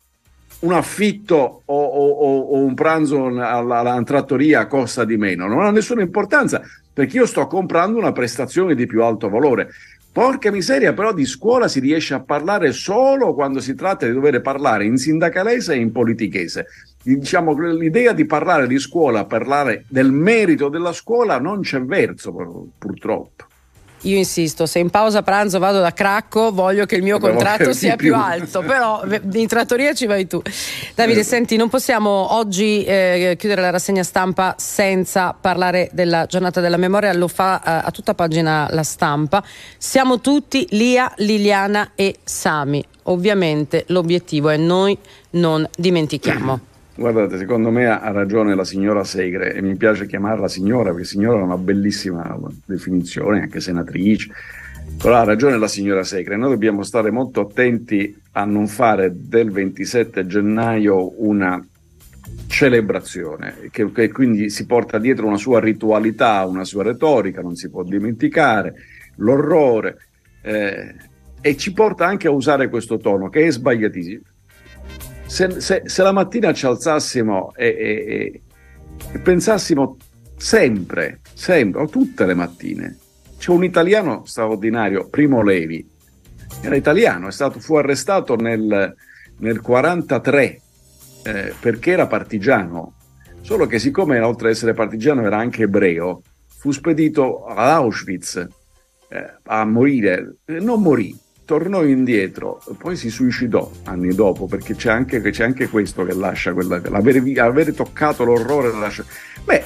[0.59, 6.01] un affitto o, o, o un pranzo alla, trattoria costa di meno, non ha nessuna
[6.01, 6.61] importanza
[6.91, 9.69] perché io sto comprando una prestazione di più alto valore.
[10.15, 14.39] Porca miseria, però di scuola si riesce a parlare solo quando si tratta di dover
[14.39, 16.67] parlare in sindacalese e in politichese.
[17.03, 22.33] Diciamo, l'idea di parlare di scuola, parlare del merito della scuola, non c'è verso,
[22.77, 23.43] purtroppo.
[24.05, 27.95] Io insisto, se in pausa pranzo vado da Cracco, voglio che il mio contratto sia
[27.95, 28.13] più.
[28.13, 29.03] più alto, però
[29.33, 30.41] in trattoria ci vai tu.
[30.93, 31.23] Davide, eh.
[31.23, 37.13] senti, non possiamo oggi eh, chiudere la rassegna stampa senza parlare della giornata della memoria,
[37.13, 39.43] lo fa eh, a tutta pagina la stampa.
[39.77, 42.83] Siamo tutti Lia, Liliana e Sami.
[43.03, 44.95] Ovviamente l'obiettivo è noi
[45.31, 46.73] non dimentichiamo.
[46.97, 51.39] Guardate, secondo me ha ragione la signora Segre e mi piace chiamarla signora perché signora
[51.39, 54.31] è una bellissima definizione, anche senatrice.
[54.97, 59.51] Però ha ragione la signora Segre, noi dobbiamo stare molto attenti a non fare del
[59.51, 61.61] 27 gennaio una
[62.47, 67.69] celebrazione, che, che quindi si porta dietro una sua ritualità, una sua retorica, non si
[67.69, 68.73] può dimenticare,
[69.17, 69.97] l'orrore,
[70.41, 70.95] eh,
[71.41, 74.21] e ci porta anche a usare questo tono che è sbagliatissimo
[75.35, 78.41] se, se, se, la mattina ci alzassimo e, e,
[79.11, 79.97] e, pensassimo
[80.37, 82.97] sempre, sempre, o tutte le mattine,
[83.37, 85.85] c'è un italiano straordinario, Primo Levi,
[86.61, 88.95] era italiano, stato, fu arrestato nel,
[89.39, 90.61] nel 43
[91.23, 92.93] eh, perché era partigiano,
[93.41, 98.37] solo che siccome oltre ad essere partigiano era anche ebreo, fu spedito ad Auschwitz
[99.09, 101.13] eh, a morire, non morì,
[101.45, 106.53] tornò indietro, poi si suicidò anni dopo, perché c'è anche, c'è anche questo che lascia
[106.53, 108.73] quella, avere, avere toccato l'orrore.
[108.73, 109.05] Lascia...
[109.43, 109.63] Beh,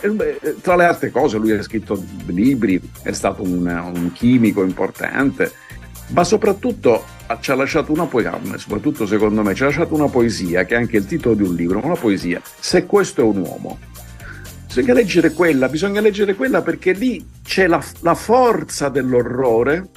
[0.61, 5.51] tra le altre cose, lui ha scritto libri, è stato un, un chimico importante,
[6.10, 7.06] ma soprattutto
[7.39, 10.77] ci ha lasciato una poesia, soprattutto secondo me, ci ha lasciato una poesia, che è
[10.77, 13.80] anche il titolo di un libro, una poesia, Se questo è un uomo.
[14.68, 19.89] Bisogna leggere quella, bisogna leggere quella perché lì c'è la, la forza dell'orrore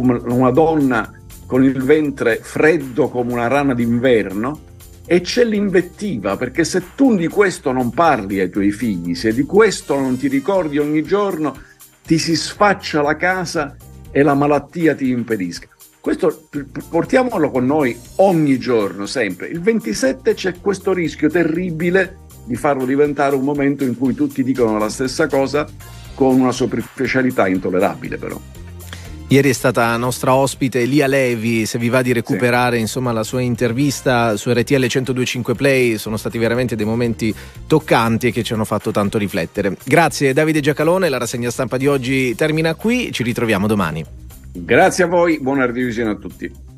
[0.00, 1.12] come una donna
[1.46, 4.60] con il ventre freddo come una rana d'inverno
[5.06, 9.44] e c'è l'invettiva, perché se tu di questo non parli ai tuoi figli, se di
[9.44, 11.54] questo non ti ricordi ogni giorno,
[12.04, 13.76] ti si sfaccia la casa
[14.10, 15.68] e la malattia ti impedisca.
[16.00, 16.48] Questo
[16.88, 19.46] portiamolo con noi ogni giorno, sempre.
[19.48, 24.76] Il 27 c'è questo rischio terribile di farlo diventare un momento in cui tutti dicono
[24.76, 25.66] la stessa cosa
[26.14, 28.40] con una superficialità intollerabile però.
[29.28, 32.82] Ieri è stata nostra ospite Lia Levi, se vi va di recuperare sì.
[32.82, 37.34] insomma, la sua intervista su RTL 1025 Play, sono stati veramente dei momenti
[37.66, 39.76] toccanti e che ci hanno fatto tanto riflettere.
[39.82, 44.04] Grazie Davide Giacalone, la rassegna stampa di oggi termina qui, ci ritroviamo domani.
[44.52, 46.73] Grazie a voi, buona revisione a tutti.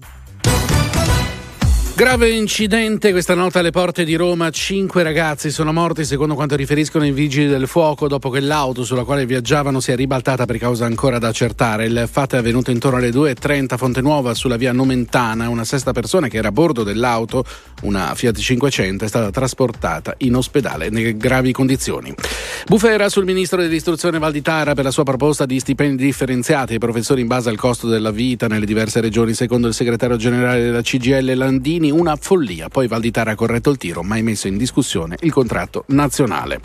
[1.97, 4.51] Grave incidente questa notte alle porte di Roma.
[4.51, 9.03] Cinque ragazzi sono morti secondo quanto riferiscono i vigili del fuoco dopo che l'auto sulla
[9.03, 11.87] quale viaggiavano si è ribaltata per causa ancora da accertare.
[11.87, 15.49] Il fatto è avvenuto intorno alle 2.30 a Fonte Nuova sulla via Nomentana.
[15.49, 17.45] Una sesta persona che era a bordo dell'auto,
[17.85, 22.15] una Fiat 500, è stata trasportata in ospedale nelle gravi condizioni.
[22.67, 27.27] Bufera sul ministro dell'istruzione Valditara per la sua proposta di stipendi differenziati ai professori in
[27.27, 29.33] base al costo della vita nelle diverse regioni.
[29.33, 32.69] Secondo il segretario generale della CGL Landini Mancini una follia.
[32.69, 36.61] Poi Valditara ha corretto il tiro, mai messo in discussione il contratto nazionale.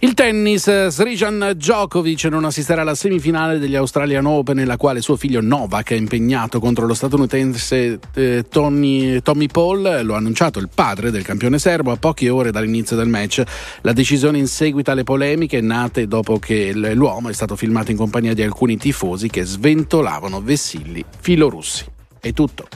[0.00, 5.40] Il tennis, Srijan Djokovic non assisterà alla semifinale degli Australian Open nella quale suo figlio
[5.40, 11.10] Novak è impegnato contro lo statunitense eh, Tony, Tommy Paul, lo ha annunciato il padre
[11.10, 13.42] del campione serbo a poche ore dall'inizio del match.
[13.82, 18.34] La decisione in seguito alle polemiche nate dopo che l'uomo è stato filmato in compagnia
[18.34, 21.84] di alcuni tifosi che sventolavano vessilli filorussi.
[22.20, 22.66] È tutto.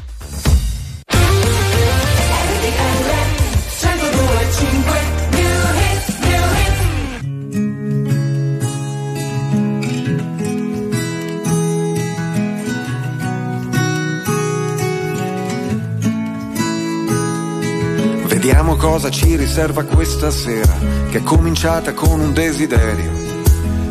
[18.44, 20.74] Vediamo cosa ci riserva questa sera,
[21.10, 23.12] che è cominciata con un desiderio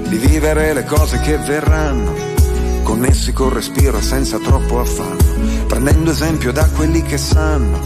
[0.10, 2.14] di vivere le cose che verranno,
[2.84, 7.80] connessi col respiro senza troppo affanno, prendendo esempio da quelli che sanno,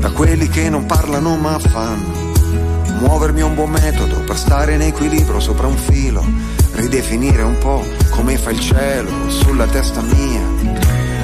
[0.00, 2.32] da quelli che non parlano ma fanno
[2.98, 6.26] Muovermi è un buon metodo per stare in equilibrio sopra un filo,
[6.72, 10.42] ridefinire un po' come fa il cielo sulla testa mia,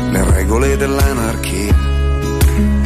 [0.09, 1.88] le regole dell'anarchia.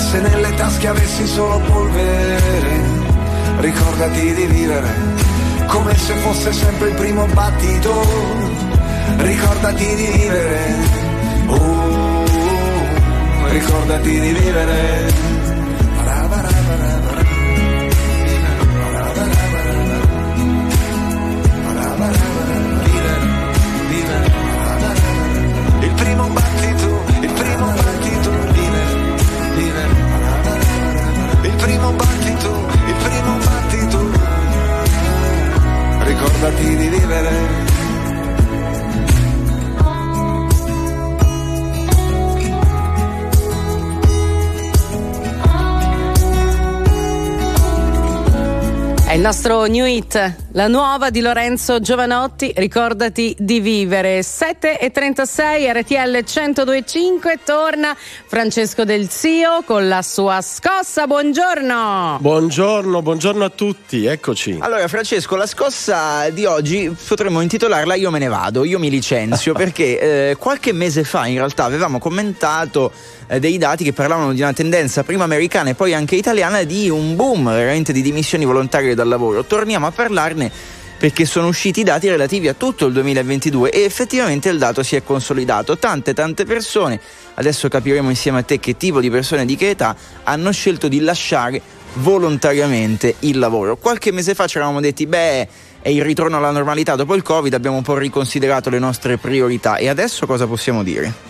[0.00, 2.40] se nelle tasche avessi solo polvere,
[3.58, 5.20] ricordati di vivere
[5.66, 7.92] come se fosse sempre il primo battito.
[9.16, 10.74] Ricordati di vivere,
[11.46, 12.24] oh,
[13.50, 15.39] ricordati di vivere.
[36.10, 37.59] Ricordati di vivere.
[49.10, 54.22] È il nostro new hit, la nuova di Lorenzo Giovanotti, ricordati di vivere.
[54.22, 61.08] 7 e 36 RTL 1025 torna Francesco Del Zio con la sua scossa.
[61.08, 62.18] Buongiorno.
[62.20, 64.58] Buongiorno, buongiorno a tutti, eccoci.
[64.60, 69.54] Allora, Francesco, la scossa di oggi potremmo intitolarla Io me ne vado, io mi licenzio,
[69.58, 72.92] perché eh, qualche mese fa in realtà avevamo commentato
[73.26, 76.88] eh, dei dati che parlavano di una tendenza prima americana e poi anche italiana di
[76.88, 79.44] un boom veramente di dimissioni volontarie dal lavoro.
[79.44, 80.50] Torniamo a parlarne
[81.00, 84.96] perché sono usciti i dati relativi a tutto il 2022 e effettivamente il dato si
[84.96, 85.78] è consolidato.
[85.78, 87.00] Tante tante persone,
[87.34, 91.00] adesso capiremo insieme a te che tipo di persone di che età hanno scelto di
[91.00, 91.62] lasciare
[91.94, 93.78] volontariamente il lavoro.
[93.78, 95.48] Qualche mese fa ci eravamo detti, beh,
[95.80, 99.76] è il ritorno alla normalità dopo il Covid, abbiamo un po' riconsiderato le nostre priorità
[99.76, 101.29] e adesso cosa possiamo dire?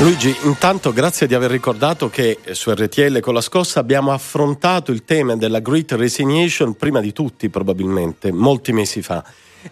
[0.00, 5.04] Luigi, intanto grazie di aver ricordato che su RTL con la scossa abbiamo affrontato il
[5.04, 9.24] tema della Great Resignation prima di tutti probabilmente, molti mesi fa.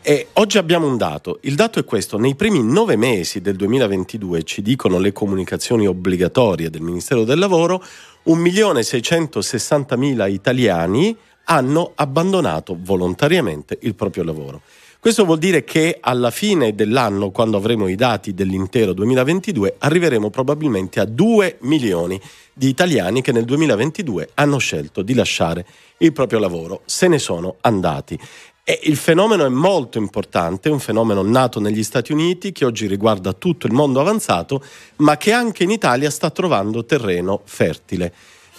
[0.02, 4.42] E oggi abbiamo un dato, il dato è questo, nei primi nove mesi del 2022
[4.42, 7.80] ci dicono le comunicazioni obbligatorie del Ministero del Lavoro,
[8.26, 14.62] 1.660.000 italiani hanno abbandonato volontariamente il proprio lavoro.
[15.06, 20.98] Questo vuol dire che alla fine dell'anno, quando avremo i dati dell'intero 2022, arriveremo probabilmente
[20.98, 22.20] a 2 milioni
[22.52, 25.64] di italiani che nel 2022 hanno scelto di lasciare
[25.98, 28.18] il proprio lavoro, se ne sono andati.
[28.64, 33.32] E il fenomeno è molto importante, un fenomeno nato negli Stati Uniti che oggi riguarda
[33.32, 34.60] tutto il mondo avanzato,
[34.96, 38.12] ma che anche in Italia sta trovando terreno fertile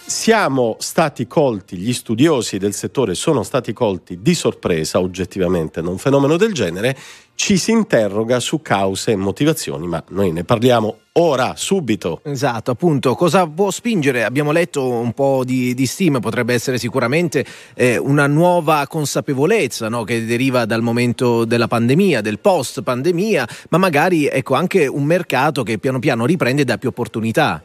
[0.08, 5.98] siamo stati colti, gli studiosi del settore sono stati colti di sorpresa oggettivamente da un
[5.98, 6.96] fenomeno del genere
[7.34, 12.22] ci si interroga su cause e motivazioni, ma noi ne parliamo ora, subito.
[12.24, 14.24] Esatto, appunto, cosa può spingere?
[14.24, 17.44] Abbiamo letto un po' di, di stime, potrebbe essere sicuramente
[17.74, 20.04] eh, una nuova consapevolezza no?
[20.04, 25.62] che deriva dal momento della pandemia, del post pandemia, ma magari ecco, anche un mercato
[25.62, 27.62] che piano piano riprende e dà più opportunità.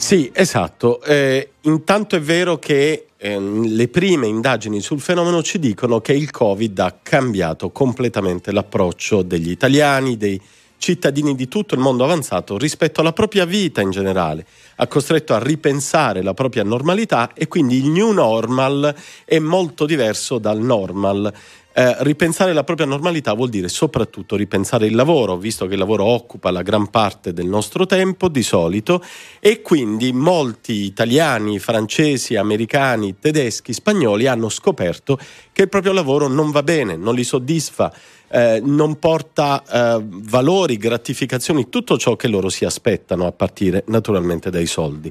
[0.00, 1.02] Sì, esatto.
[1.02, 6.30] Eh, intanto è vero che eh, le prime indagini sul fenomeno ci dicono che il
[6.30, 10.40] Covid ha cambiato completamente l'approccio degli italiani, dei
[10.78, 14.46] cittadini di tutto il mondo avanzato rispetto alla propria vita in generale,
[14.76, 18.92] ha costretto a ripensare la propria normalità e quindi il new normal
[19.26, 21.30] è molto diverso dal normal
[21.80, 26.04] eh, ripensare la propria normalità vuol dire soprattutto ripensare il lavoro, visto che il lavoro
[26.04, 29.02] occupa la gran parte del nostro tempo di solito
[29.38, 35.18] e quindi molti italiani, francesi, americani, tedeschi, spagnoli hanno scoperto
[35.52, 37.90] che il proprio lavoro non va bene, non li soddisfa,
[38.28, 44.50] eh, non porta eh, valori, gratificazioni, tutto ciò che loro si aspettano a partire naturalmente
[44.50, 45.10] dai soldi.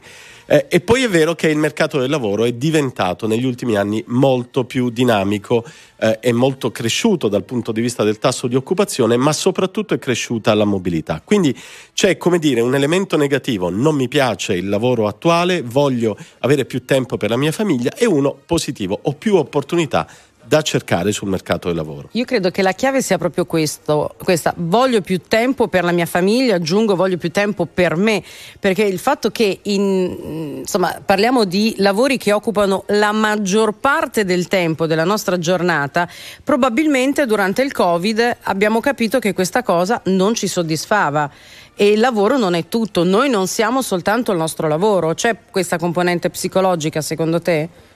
[0.52, 4.04] Eh, e poi è vero che il mercato del lavoro è diventato negli ultimi anni
[4.08, 5.64] molto più dinamico,
[6.00, 10.00] eh, è molto cresciuto dal punto di vista del tasso di occupazione, ma soprattutto è
[10.00, 11.22] cresciuta la mobilità.
[11.24, 11.56] Quindi
[11.94, 16.84] c'è come dire un elemento negativo, non mi piace il lavoro attuale, voglio avere più
[16.84, 20.08] tempo per la mia famiglia e uno positivo, ho più opportunità
[20.50, 22.10] da cercare sul mercato del lavoro.
[22.14, 26.08] Io credo che la chiave sia proprio questo, questa, voglio più tempo per la mia
[26.08, 28.24] famiglia, aggiungo voglio più tempo per me,
[28.60, 34.48] perché il fatto che in, insomma, parliamo di lavori che occupano la maggior parte del
[34.48, 36.10] tempo della nostra giornata,
[36.44, 41.30] probabilmente durante il Covid abbiamo capito che questa cosa non ci soddisfava
[41.76, 45.78] e il lavoro non è tutto, noi non siamo soltanto il nostro lavoro, c'è questa
[45.78, 47.89] componente psicologica secondo te?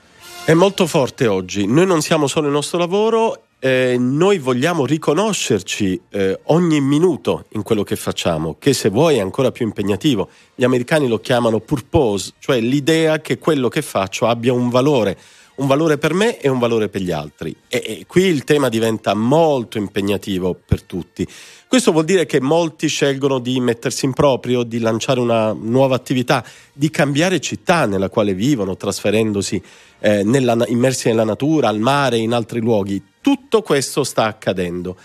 [0.45, 1.65] È molto forte oggi.
[1.65, 7.63] Noi non siamo solo il nostro lavoro, eh, noi vogliamo riconoscerci eh, ogni minuto in
[7.63, 10.27] quello che facciamo, che se vuoi è ancora più impegnativo.
[10.53, 15.17] Gli americani lo chiamano purpose, cioè l'idea che quello che faccio abbia un valore,
[15.55, 17.55] un valore per me e un valore per gli altri.
[17.67, 21.27] E, e qui il tema diventa molto impegnativo per tutti.
[21.67, 26.45] Questo vuol dire che molti scelgono di mettersi in proprio, di lanciare una nuova attività,
[26.71, 29.61] di cambiare città nella quale vivono, trasferendosi
[29.99, 33.03] eh, nella, immersi nella natura, al mare, in altri luoghi.
[33.21, 34.95] Tutto questo sta accadendo.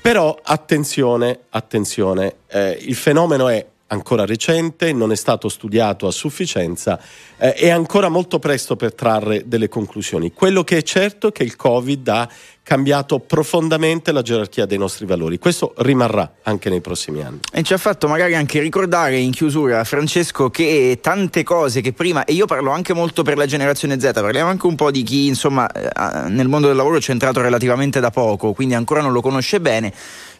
[0.00, 6.98] Però attenzione, attenzione, eh, il fenomeno è ancora recente, non è stato studiato a sufficienza,
[7.36, 10.32] eh, è ancora molto presto per trarre delle conclusioni.
[10.32, 12.28] Quello che è certo è che il Covid ha
[12.66, 15.38] cambiato profondamente la gerarchia dei nostri valori.
[15.38, 17.38] Questo rimarrà anche nei prossimi anni.
[17.52, 22.24] E ci ha fatto magari anche ricordare in chiusura, Francesco, che tante cose che prima,
[22.24, 25.28] e io parlo anche molto per la generazione Z, parliamo anche un po' di chi
[25.28, 29.20] insomma eh, nel mondo del lavoro c'è entrato relativamente da poco, quindi ancora non lo
[29.20, 29.92] conosce bene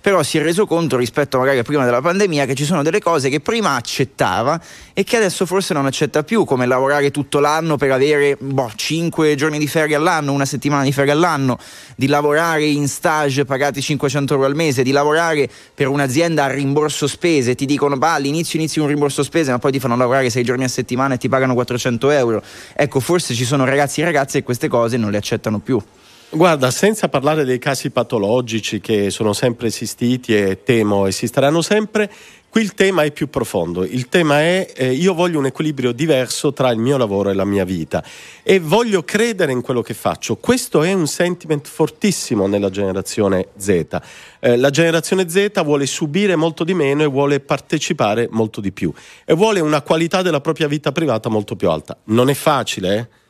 [0.07, 3.01] però si è reso conto rispetto magari a prima della pandemia che ci sono delle
[3.01, 4.61] cose che prima accettava
[4.93, 9.35] e che adesso forse non accetta più, come lavorare tutto l'anno per avere boh, 5
[9.35, 11.59] giorni di ferie all'anno, una settimana di ferie all'anno,
[11.97, 17.09] di lavorare in stage pagati 500 euro al mese, di lavorare per un'azienda a rimborso
[17.09, 20.45] spese, ti dicono bah, all'inizio inizi un rimborso spese ma poi ti fanno lavorare 6
[20.45, 22.45] giorni a settimana e ti pagano 400 euro.
[22.77, 25.83] Ecco, forse ci sono ragazzi e ragazze che queste cose non le accettano più.
[26.29, 32.11] Guarda, senza parlare dei casi patologici che sono sempre esistiti e temo esisteranno sempre,
[32.49, 33.85] qui il tema è più profondo.
[33.85, 37.45] Il tema è eh, io voglio un equilibrio diverso tra il mio lavoro e la
[37.45, 38.03] mia vita
[38.43, 40.35] e voglio credere in quello che faccio.
[40.35, 44.01] Questo è un sentiment fortissimo nella generazione Z.
[44.41, 48.93] Eh, la generazione Z vuole subire molto di meno e vuole partecipare molto di più
[49.25, 51.97] e vuole una qualità della propria vita privata molto più alta.
[52.07, 53.25] Non è facile, eh?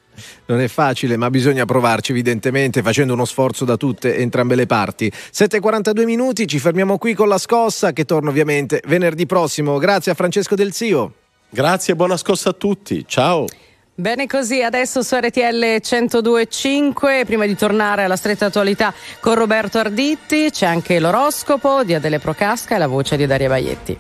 [0.47, 5.11] Non è facile, ma bisogna provarci evidentemente facendo uno sforzo da tutte entrambe le parti.
[5.11, 9.79] 7:42 minuti, ci fermiamo qui con la scossa che torna ovviamente venerdì prossimo.
[9.79, 11.13] Grazie a Francesco Del Zio.
[11.49, 13.05] Grazie e buona scossa a tutti.
[13.07, 13.47] Ciao.
[13.99, 20.51] Bene così, adesso su RTL 102.5, prima di tornare alla stretta attualità con Roberto Arditti,
[20.51, 23.99] c'è anche l'oroscopo di Adele Procasca e la voce di Daria Baietti.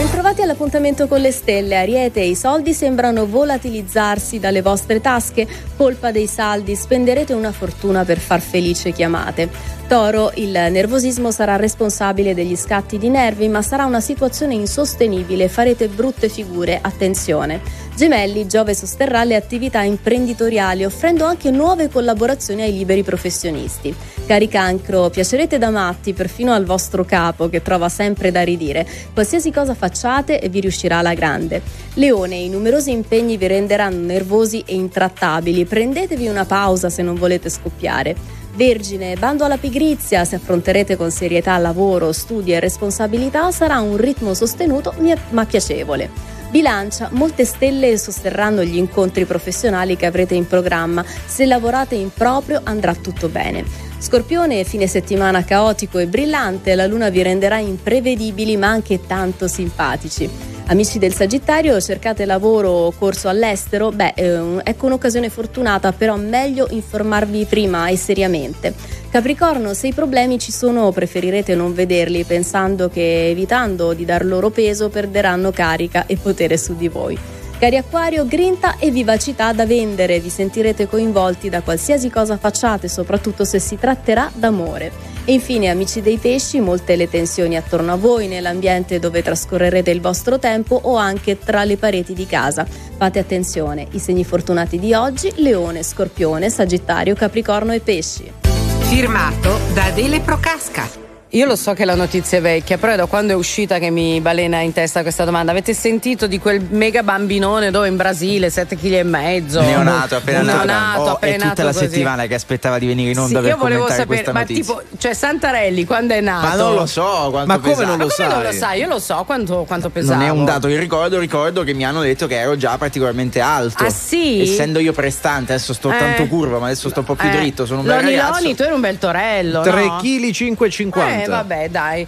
[0.00, 5.46] Bentrovati all'appuntamento con le stelle, Ariete, i soldi sembrano volatilizzarsi dalle vostre tasche,
[5.76, 9.50] colpa dei saldi, spenderete una fortuna per far felice chiamate.
[9.90, 15.88] Toro, il nervosismo sarà responsabile degli scatti di nervi, ma sarà una situazione insostenibile, farete
[15.88, 17.60] brutte figure, attenzione.
[17.96, 23.92] Gemelli, Giove sosterrà le attività imprenditoriali, offrendo anche nuove collaborazioni ai liberi professionisti.
[24.26, 28.86] Cari cancro, piacerete da matti perfino al vostro capo, che trova sempre da ridire.
[29.12, 31.62] Qualsiasi cosa facciate vi riuscirà alla grande.
[31.94, 35.64] Leone, i numerosi impegni vi renderanno nervosi e intrattabili.
[35.64, 38.38] Prendetevi una pausa se non volete scoppiare.
[38.54, 44.34] Vergine, bando alla pigrizia, se affronterete con serietà lavoro, studi e responsabilità sarà un ritmo
[44.34, 44.94] sostenuto
[45.30, 46.38] ma piacevole.
[46.50, 51.04] Bilancia, molte stelle sosterranno gli incontri professionali che avrete in programma.
[51.04, 53.64] Se lavorate in proprio andrà tutto bene.
[53.98, 60.28] Scorpione, fine settimana caotico e brillante, la luna vi renderà imprevedibili ma anche tanto simpatici.
[60.70, 63.90] Amici del Sagittario, cercate lavoro o corso all'estero?
[63.90, 68.72] Beh, eh, ecco un'occasione fortunata, però meglio informarvi prima e seriamente.
[69.10, 74.50] Capricorno, se i problemi ci sono preferirete non vederli pensando che evitando di dar loro
[74.50, 77.18] peso perderanno carica e potere su di voi.
[77.58, 83.44] Cari Acquario, grinta e vivacità da vendere, vi sentirete coinvolti da qualsiasi cosa facciate, soprattutto
[83.44, 85.09] se si tratterà d'amore.
[85.24, 90.00] E infine, amici dei pesci, molte le tensioni attorno a voi, nell'ambiente dove trascorrerete il
[90.00, 92.66] vostro tempo o anche tra le pareti di casa.
[92.96, 98.32] Fate attenzione, i segni fortunati di oggi, Leone, Scorpione, Sagittario, Capricorno e Pesci.
[98.80, 101.09] Firmato da Adele Procasca.
[101.34, 103.90] Io lo so che la notizia è vecchia, però è da quando è uscita che
[103.90, 105.52] mi balena in testa questa domanda.
[105.52, 109.60] Avete sentito di quel mega bambinone dove in Brasile, 7 kg e mezzo?
[109.60, 110.56] Neonato, appena nato.
[110.66, 111.84] Neonato, Oh, appena è tutta nato la così.
[111.84, 115.14] settimana che aspettava di venire in onda Sì, per io volevo sapere, ma tipo, cioè
[115.14, 116.46] Santarelli quando è nato?
[116.48, 117.86] Ma non lo so quanto Ma come pesava.
[117.86, 118.58] non lo Ma come non lo sai?
[118.58, 118.80] sai?
[118.80, 120.18] Io lo so quanto, quanto pesavo.
[120.18, 123.38] Non è un dato che ricordo, ricordo che mi hanno detto che ero già particolarmente
[123.38, 123.84] alto.
[123.84, 124.40] Ah, sì?
[124.42, 125.96] Essendo io prestante, adesso sto Eh.
[125.96, 128.40] tanto curva, ma adesso sto un po' più Eh, dritto, sono un bel Loni ragazzo.
[128.42, 129.96] Loni, tu eri un bel torello, 3 no?
[130.02, 131.18] kg 5,50.
[131.19, 132.06] Eh, vabbè, dai.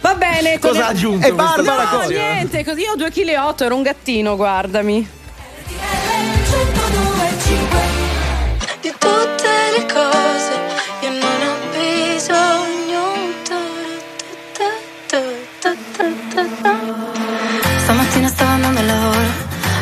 [0.00, 2.08] Va bene, Cosa con- ha aggiunto E Barbara no, cosa?
[2.08, 5.08] niente, così io ho 2,8 kg, ero un gattino, guardami.
[8.80, 10.52] di tutte le cose
[11.02, 13.10] io non ho bisogno
[17.78, 19.20] Stamattina stavo andando al lavoro,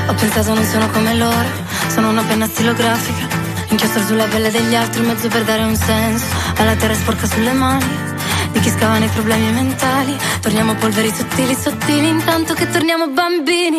[0.08, 1.48] ho pensato non sono come loro,
[1.88, 3.26] sono una penna stilografica,
[3.68, 6.24] inchiostro sulla pelle degli altri, mezzo per dare un senso
[6.56, 8.09] alla terra sporca sulle mani.
[8.52, 13.78] Di chi scava nei problemi mentali, torniamo polveri sottili, sottili, intanto che torniamo bambini.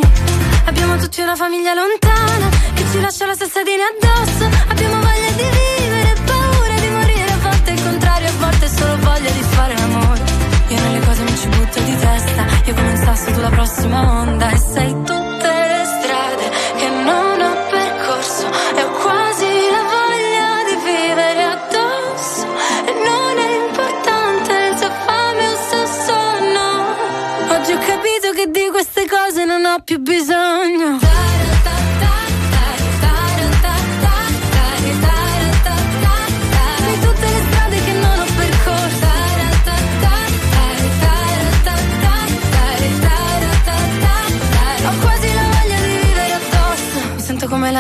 [0.66, 4.50] Abbiamo tutti una famiglia lontana, che ci lascia la stessa linea addosso.
[4.70, 9.32] Abbiamo voglia di vivere, paura di morire, a volte il contrario, a volte solo voglia
[9.32, 10.22] di fare l'amore.
[10.70, 14.22] Io nelle cose mi ci butto di testa, io come un sasso tu la prossima
[14.22, 15.31] onda e sei tutte
[29.80, 30.41] cose non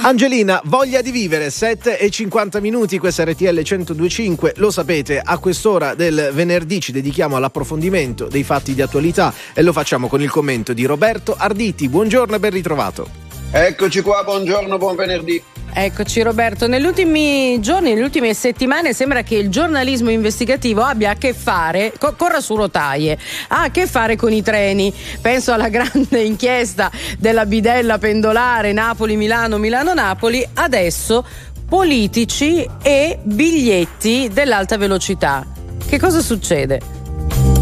[0.00, 5.94] Angelina, voglia di vivere, 7 e 50 minuti, questa RTL 1025, lo sapete, a quest'ora
[5.94, 10.72] del venerdì ci dedichiamo all'approfondimento dei fatti di attualità e lo facciamo con il commento
[10.72, 11.88] di Roberto Arditi.
[11.88, 13.08] Buongiorno e ben ritrovato.
[13.50, 15.42] Eccoci qua, buongiorno, buon venerdì.
[15.72, 21.14] Eccoci Roberto, negli ultimi giorni, nelle ultime settimane sembra che il giornalismo investigativo abbia a
[21.14, 23.16] che fare, co- corra su rotaie,
[23.48, 24.92] ha a che fare con i treni.
[25.20, 31.24] Penso alla grande inchiesta della bidella pendolare Napoli-Milano, Milano-Napoli, adesso
[31.68, 35.46] politici e biglietti dell'alta velocità.
[35.86, 36.80] Che cosa succede?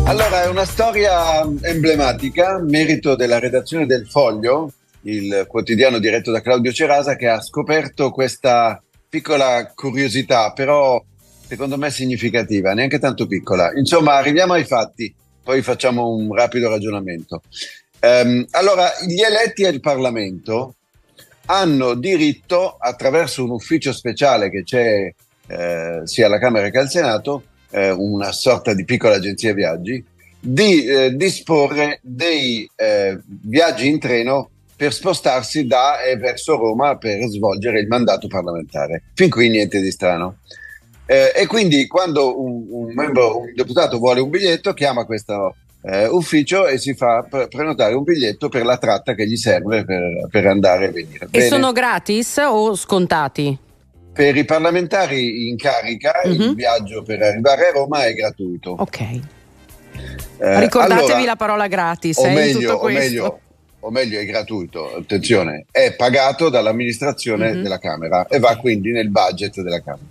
[0.05, 4.71] Allora, è una storia emblematica, merito della redazione del Foglio,
[5.07, 11.03] il quotidiano diretto da Claudio Cerasa, che ha scoperto questa piccola curiosità, però
[11.47, 13.71] secondo me significativa, neanche tanto piccola.
[13.77, 15.15] Insomma, arriviamo ai fatti.
[15.43, 17.41] poi facciamo un rapido ragionamento.
[18.01, 20.75] Ehm, allora, gli eletti al Parlamento
[21.47, 25.15] hanno diritto, attraverso un ufficio speciale che c'è
[25.47, 30.05] eh, sia alla Camera che al Senato, eh, una sorta di piccola agenzia viaggi,
[30.41, 37.19] di eh, disporre dei eh, viaggi in treno per spostarsi da e verso Roma per
[37.29, 39.05] svolgere il mandato parlamentare.
[39.15, 40.39] Fin qui niente di strano.
[41.07, 46.07] Eh, e quindi quando un, un, membro, un deputato vuole un biglietto, chiama questo eh,
[46.09, 50.27] ufficio e si fa pre- prenotare un biglietto per la tratta che gli serve per,
[50.29, 51.25] per andare e venire.
[51.27, 51.47] E Bene.
[51.49, 53.57] sono gratis o scontati?
[54.13, 56.55] Per i parlamentari in carica il Mhm.
[56.55, 58.75] viaggio per arrivare a Roma è gratuito.
[58.79, 59.01] Ok.
[60.39, 63.41] Eh, Ricordatevi allora, la parola gratis o eh, meglio, o meglio,
[63.87, 67.63] o meglio è gratuito, attenzione, è pagato dall'amministrazione Mhm.
[67.63, 70.05] della Camera e va quindi nel budget della Camera.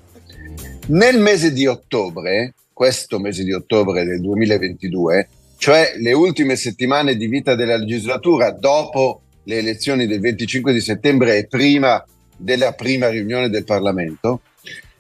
[0.88, 5.28] Nel mese di ottobre, questo mese di ottobre del 2022,
[5.58, 11.36] cioè le ultime settimane di vita della legislatura dopo le elezioni del 25 di settembre
[11.38, 12.02] e prima
[12.38, 14.40] della prima riunione del Parlamento,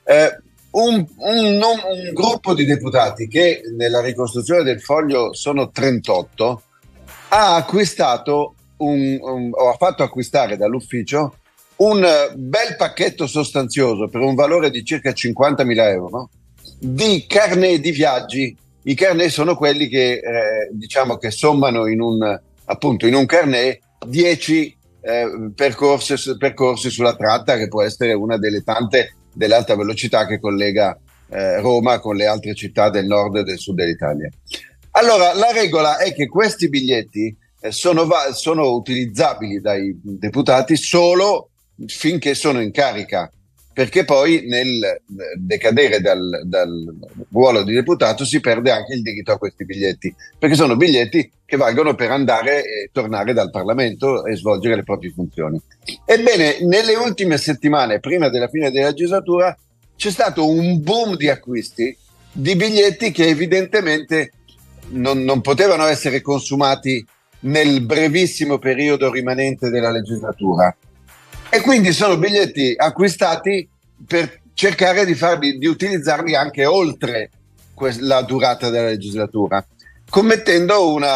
[0.03, 0.37] eh,
[0.71, 6.61] un, un- un gruppo di deputati che nella ricostruzione del foglio sono 38
[7.29, 11.35] ha acquistato un, un- o ha fatto acquistare dall'ufficio
[11.77, 16.29] un eh, bel pacchetto sostanzioso per un valore di circa 50.000 euro
[16.79, 18.55] di carnet di viaggi.
[18.83, 23.79] I carnet sono quelli che eh, diciamo che sommano in un, appunto, in un carnet
[24.05, 30.39] 10 eh, percorsi, percorsi sulla tratta, che può essere una delle tante dell'alta velocità che
[30.39, 30.97] collega
[31.29, 34.29] eh, Roma con le altre città del nord e del sud dell'Italia.
[34.91, 37.35] Allora, la regola è che questi biglietti
[37.71, 41.49] sono, va- sono utilizzabili dai deputati solo
[41.87, 43.29] finché sono in carica,
[43.73, 44.99] perché poi nel eh,
[45.37, 46.71] decadere dal, dal
[47.31, 51.57] ruolo di deputato si perde anche il diritto a questi biglietti, perché sono biglietti che
[51.57, 55.59] valgono per andare e tornare dal Parlamento e svolgere le proprie funzioni.
[56.05, 59.55] Ebbene, nelle ultime settimane, prima della fine della legislatura,
[59.97, 61.95] c'è stato un boom di acquisti
[62.31, 64.31] di biglietti che evidentemente
[64.89, 67.05] non, non potevano essere consumati
[67.45, 70.75] nel brevissimo periodo rimanente della legislatura.
[71.49, 73.67] E quindi sono biglietti acquistati
[74.05, 77.29] per cercare di, farli, di utilizzarli anche oltre
[77.73, 79.65] que- la durata della legislatura,
[80.09, 81.15] commettendo una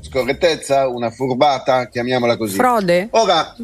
[0.00, 2.56] scorrettezza, una furbata, chiamiamola così.
[2.56, 3.08] Frode?
[3.12, 3.54] Ora,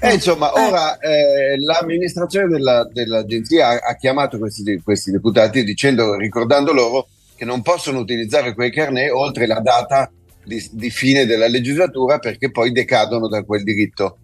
[0.00, 6.72] eh, insomma, ora eh, l'amministrazione della- dell'agenzia ha, ha chiamato questi, questi deputati dicendo, ricordando
[6.72, 10.10] loro che non possono utilizzare quei carnet oltre la data
[10.46, 14.18] di, di fine della legislatura perché poi decadono da quel diritto.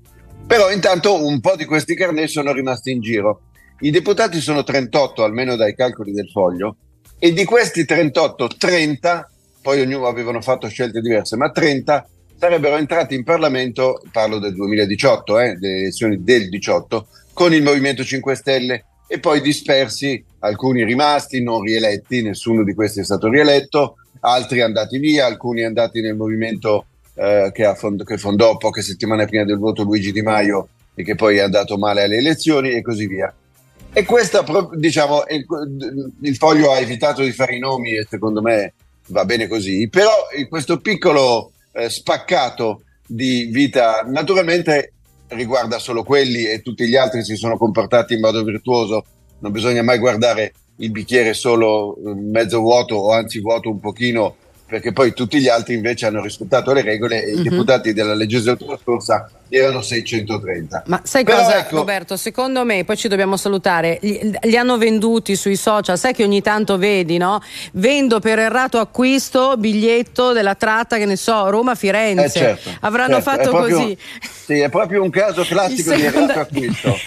[0.47, 3.43] Però intanto un po' di questi carnet sono rimasti in giro.
[3.81, 6.77] I deputati sono 38, almeno dai calcoli del foglio,
[7.19, 9.31] e di questi 38, 30,
[9.61, 12.09] poi ognuno avevano fatto scelte diverse, ma 30
[12.39, 18.05] sarebbero entrati in Parlamento, parlo del 2018, eh, delle elezioni del 18, con il Movimento
[18.05, 23.97] 5 Stelle e poi dispersi, alcuni rimasti, non rieletti, nessuno di questi è stato rieletto,
[24.21, 29.45] altri andati via, alcuni andati nel movimento eh, che, fond- che fondò poche settimane prima
[29.45, 33.07] del voto Luigi Di Maio e che poi è andato male alle elezioni e così
[33.07, 33.33] via.
[33.93, 35.45] E questa, pro- diciamo, il,
[36.23, 38.73] il foglio ha evitato di fare i nomi e secondo me
[39.09, 40.11] va bene così, però
[40.49, 44.93] questo piccolo eh, spaccato di vita naturalmente
[45.29, 49.05] riguarda solo quelli e tutti gli altri si sono comportati in modo virtuoso,
[49.41, 54.37] non bisogna mai guardare il bicchiere solo eh, mezzo vuoto o anzi vuoto un pochino
[54.67, 57.39] perché poi tutti gli altri invece hanno rispettato le regole e Mhm.
[57.41, 60.85] i deputati della legislatura scorsa erano 630.
[60.87, 62.17] Ma sai Però cosa, ecco- Roberto?
[62.17, 63.99] Secondo me, poi ci dobbiamo salutare.
[64.03, 65.99] Li, li hanno venduti sui social.
[65.99, 67.41] Sai che ogni tanto vedi, no?
[67.73, 72.25] Vendo per errato acquisto biglietto della tratta, che ne so, Roma-Firenze.
[72.25, 73.99] Eh, certo, Avranno certo, fatto è proprio- così.
[74.45, 76.99] Sì, è proprio un caso classico Il di seconda- errato acquisto.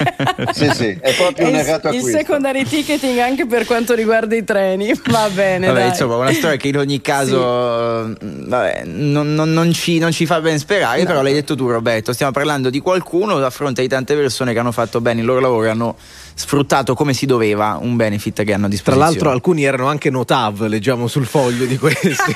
[0.53, 2.17] sì, sì, è proprio È un il, errato il acquisto.
[2.17, 4.91] secondary ticketing anche per quanto riguarda i treni.
[5.05, 5.67] Va bene.
[5.67, 5.87] Vabbè, dai.
[5.89, 10.25] insomma, una storia che in ogni caso mh, vabbè, non, non- non ci, non ci
[10.25, 13.87] fa ben sperare, però l'hai detto tu Roberto, stiamo parlando di qualcuno a fronte di
[13.87, 15.95] tante persone che hanno fatto bene il loro lavoro e hanno
[16.33, 19.09] sfruttato come si doveva un benefit che hanno a Tra disposizione.
[19.09, 22.35] l'altro alcuni erano anche notav, leggiamo sul foglio di questi.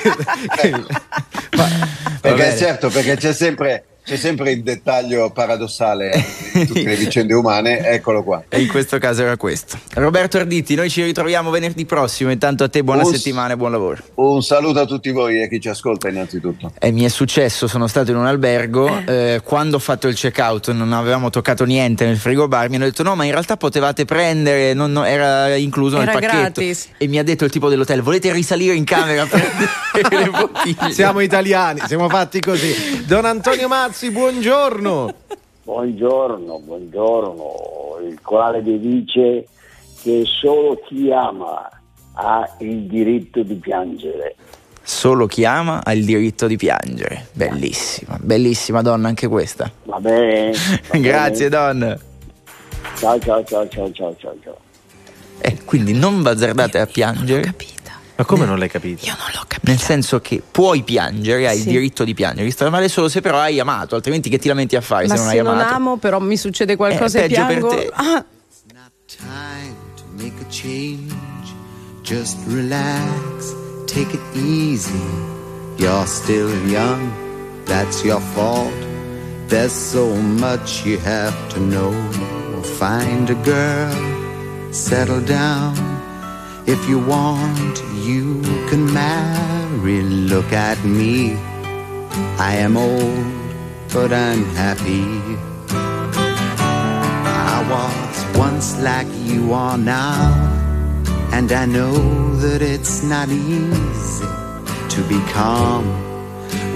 [2.20, 6.10] Perché certo, perché c'è sempre, c'è sempre il dettaglio paradossale
[6.54, 8.42] in tutte le vicende umane, eccolo qua.
[8.48, 9.78] E in questo caso era questo.
[9.94, 12.30] Roberto Arditi, noi ci ritroviamo venerdì prossimo.
[12.30, 14.02] Intanto a te buona Un- settimana e buon lavoro.
[14.14, 16.72] Un saluto a tutti voi e a chi ci ascolta innanzitutto.
[16.78, 20.70] E mi è successo, sono stato in un albergo, eh, quando ho fatto il check-out
[20.72, 24.04] non avevamo toccato niente nel frigo bar, mi hanno detto no ma in realtà potevate
[24.04, 26.36] prendere, non- no, era incluso Era nel pacchetto.
[26.60, 26.88] gratis.
[26.96, 30.92] E mi ha detto il tipo dell'hotel, volete risalire in camera per le bottiglie?
[30.92, 33.04] Siamo italiani, siamo fatti così.
[33.06, 35.14] Don Antonio Mazzi, buongiorno.
[35.64, 37.98] Buongiorno, buongiorno.
[38.08, 39.46] Il quale vi dice
[40.02, 41.68] che solo chi ama
[42.14, 44.36] ha il diritto di piangere.
[44.82, 47.26] Solo chi ama ha il diritto di piangere.
[47.32, 49.70] Bellissima, bellissima donna anche questa.
[49.84, 50.52] Va bene?
[50.88, 51.62] va Grazie bene?
[51.72, 51.98] donna.
[52.96, 54.56] Ciao, ciao, ciao, ciao, ciao, ciao, ciao.
[55.42, 57.54] Eh, quindi non bazzardate a piangere.
[58.20, 59.06] Ma come non l'hai capito?
[59.06, 59.70] Io non l'ho capito.
[59.70, 61.68] Nel senso che puoi piangere, hai Sì.
[61.68, 62.50] il diritto di piangere.
[62.50, 65.20] Stare male solo se però hai amato, altrimenti che ti lamenti a fare Ma se
[65.22, 65.74] non se hai non amato?
[65.74, 67.68] amo, però mi succede qualcosa Eh, e peggio per piango.
[67.68, 67.90] te.
[67.94, 68.24] Ah,
[69.06, 71.14] time to make a change.
[72.02, 73.54] Just relax,
[73.86, 74.92] take it easy.
[75.78, 77.10] You're still young,
[77.64, 78.70] that's your fault.
[79.48, 81.92] There's so much you have to know.
[82.78, 85.89] Find a girl, settle down.
[86.72, 90.02] If you want, you can marry.
[90.02, 91.34] Look at me.
[92.38, 93.26] I am old,
[93.92, 95.02] but I'm happy.
[95.74, 100.30] I was once like you are now,
[101.32, 101.92] and I know
[102.36, 104.24] that it's not easy
[104.94, 105.84] to be calm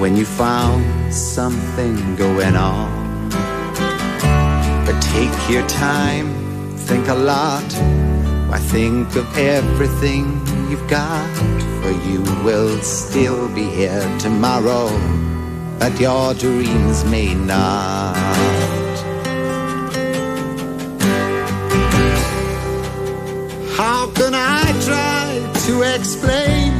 [0.01, 3.31] when you found something going on.
[4.85, 6.35] But take your time,
[6.79, 8.14] think a lot.
[8.55, 10.27] Why think of everything
[10.71, 11.29] you've got?
[11.83, 14.87] For you will still be here tomorrow,
[15.81, 18.15] but your dreams may not.
[23.77, 25.27] How can I try
[25.67, 26.71] to explain?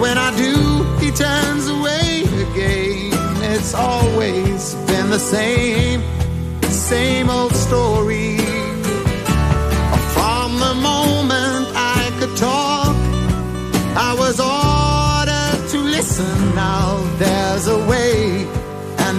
[0.00, 0.56] When I do,
[0.98, 3.12] he turns away again.
[3.54, 6.02] It's always been the same,
[6.62, 8.19] same old story.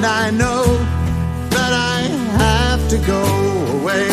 [0.04, 0.64] And I know
[1.50, 2.02] that I
[2.42, 3.24] have to go
[3.80, 4.10] away.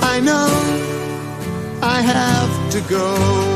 [0.00, 0.48] I know
[1.82, 3.55] I have to go.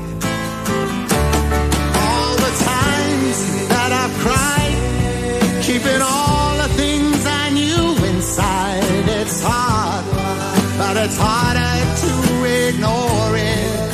[10.81, 12.11] But it's harder to
[12.65, 13.93] ignore it.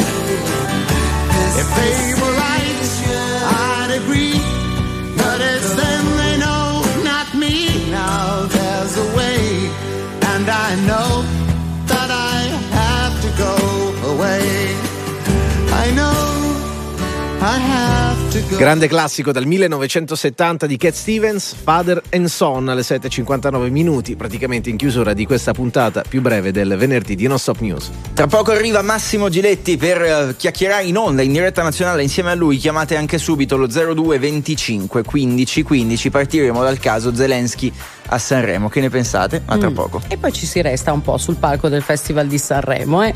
[1.62, 2.86] If they were right,
[3.62, 4.40] I'd agree.
[5.22, 6.66] But it's them they know,
[7.12, 7.56] not me.
[7.92, 9.40] Now there's a way,
[10.32, 11.10] and I know
[11.92, 12.38] that I
[12.82, 13.56] have to go
[14.14, 14.46] away.
[15.84, 16.20] I know
[17.54, 18.17] I have.
[18.58, 24.76] Grande classico dal 1970 di Cat Stevens, Father and Son alle 7.59 minuti, praticamente in
[24.76, 27.90] chiusura di questa puntata più breve del venerdì di Non Stop News.
[28.14, 32.36] Tra poco arriva Massimo Giletti per eh, chiacchierare in onda in diretta nazionale insieme a
[32.36, 32.58] lui.
[32.58, 36.10] Chiamate anche subito lo 02 25 15 15.
[36.10, 37.72] Partiremo dal caso Zelensky
[38.10, 38.70] a Sanremo.
[38.70, 39.42] Che ne pensate?
[39.46, 39.74] Ma tra Mm.
[39.74, 40.02] poco.
[40.08, 43.04] E poi ci si resta un po' sul palco del Festival di Sanremo.
[43.04, 43.14] eh.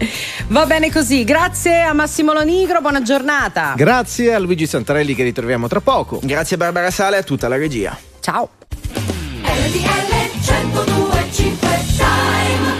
[0.47, 3.73] Va bene così, grazie a Massimo Lonigro, buona giornata.
[3.75, 6.19] Grazie a Luigi Santarelli che ritroviamo tra poco.
[6.21, 7.97] Grazie a Barbara Sale e a tutta la regia.
[8.19, 8.49] Ciao.
[9.43, 12.79] RTL 1025 Time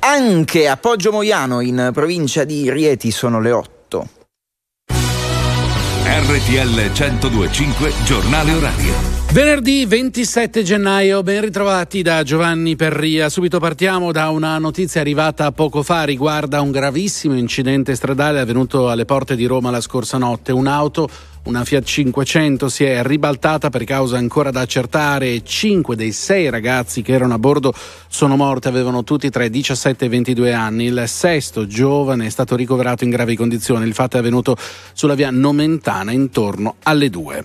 [0.00, 4.08] Anche a Poggio Moiano, in provincia di Rieti, sono le 8.
[4.90, 9.17] RTL 1025 Giornale Orario.
[9.38, 13.28] Venerdì 27 gennaio, ben ritrovati da Giovanni Perria.
[13.28, 19.04] Subito partiamo da una notizia arrivata poco fa, riguarda un gravissimo incidente stradale avvenuto alle
[19.04, 20.50] porte di Roma la scorsa notte.
[20.50, 21.08] Un'auto
[21.44, 26.50] una Fiat 500 si è ribaltata per causa ancora da accertare e 5 dei 6
[26.50, 27.72] ragazzi che erano a bordo
[28.08, 30.84] sono morti, avevano tutti tra i 17 e i 22 anni.
[30.84, 33.86] Il sesto giovane è stato ricoverato in gravi condizioni.
[33.86, 34.56] Il fatto è avvenuto
[34.92, 37.44] sulla via Nomentana intorno alle 2.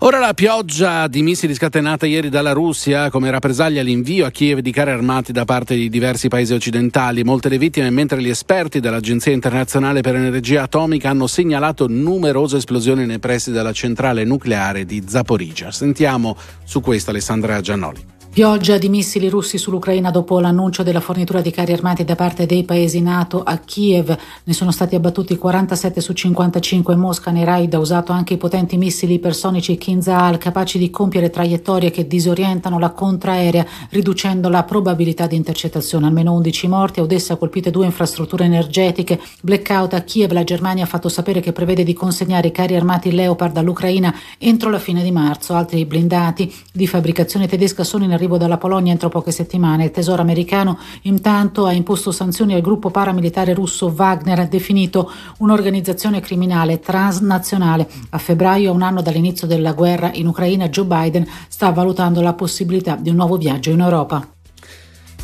[0.00, 4.70] Ora la pioggia di missili scatenata ieri dalla Russia come rappresaglia all'invio a Kiev di
[4.70, 7.24] carri armati da parte di diversi paesi occidentali.
[7.24, 13.06] Molte le vittime, mentre gli esperti dell'Agenzia internazionale per l'energia atomica hanno segnalato numerose esplosioni
[13.06, 15.70] nei pressi della centrale nucleare di Zaporizhia.
[15.70, 18.04] Sentiamo su questo Alessandra Giannoli.
[18.34, 22.64] Pioggia di missili russi sull'Ucraina dopo l'annuncio della fornitura di carri armati da parte dei
[22.64, 24.12] paesi NATO a Kiev.
[24.42, 26.96] Ne sono stati abbattuti 47 su 55.
[26.96, 31.92] Mosca nei raid ha usato anche i potenti missili ipersonici Kinzhal capaci di compiere traiettorie
[31.92, 36.06] che disorientano la contraerea, riducendo la probabilità di intercettazione.
[36.06, 36.98] Almeno 11 morti.
[36.98, 39.20] A Odessa colpite due infrastrutture energetiche.
[39.42, 40.32] Blackout a Kiev.
[40.32, 44.70] La Germania ha fatto sapere che prevede di consegnare i carri armati Leopard all'Ucraina entro
[44.70, 45.54] la fine di marzo.
[45.54, 49.84] Altri blindati di fabbricazione tedesca sono in arrivo arrivo dalla Polonia entro poche settimane.
[49.84, 56.80] Il Tesoro americano intanto ha imposto sanzioni al gruppo paramilitare russo Wagner, definito un'organizzazione criminale
[56.80, 57.88] transnazionale.
[58.10, 62.96] A febbraio, un anno dall'inizio della guerra in Ucraina, Joe Biden sta valutando la possibilità
[62.96, 64.33] di un nuovo viaggio in Europa.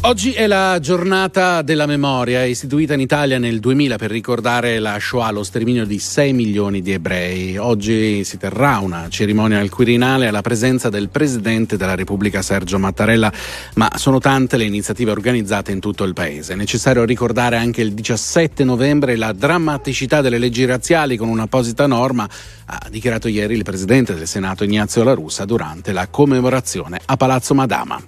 [0.03, 5.31] Oggi è la giornata della memoria, istituita in Italia nel 2000 per ricordare la Shoah,
[5.31, 7.59] lo sterminio di 6 milioni di ebrei.
[7.59, 13.31] Oggi si terrà una cerimonia al Quirinale alla presenza del Presidente della Repubblica Sergio Mattarella,
[13.75, 16.55] ma sono tante le iniziative organizzate in tutto il Paese.
[16.55, 22.27] È necessario ricordare anche il 17 novembre la drammaticità delle leggi razziali con un'apposita norma,
[22.65, 27.53] ha dichiarato ieri il Presidente del Senato Ignazio La Russa durante la commemorazione a Palazzo
[27.53, 28.01] Madama.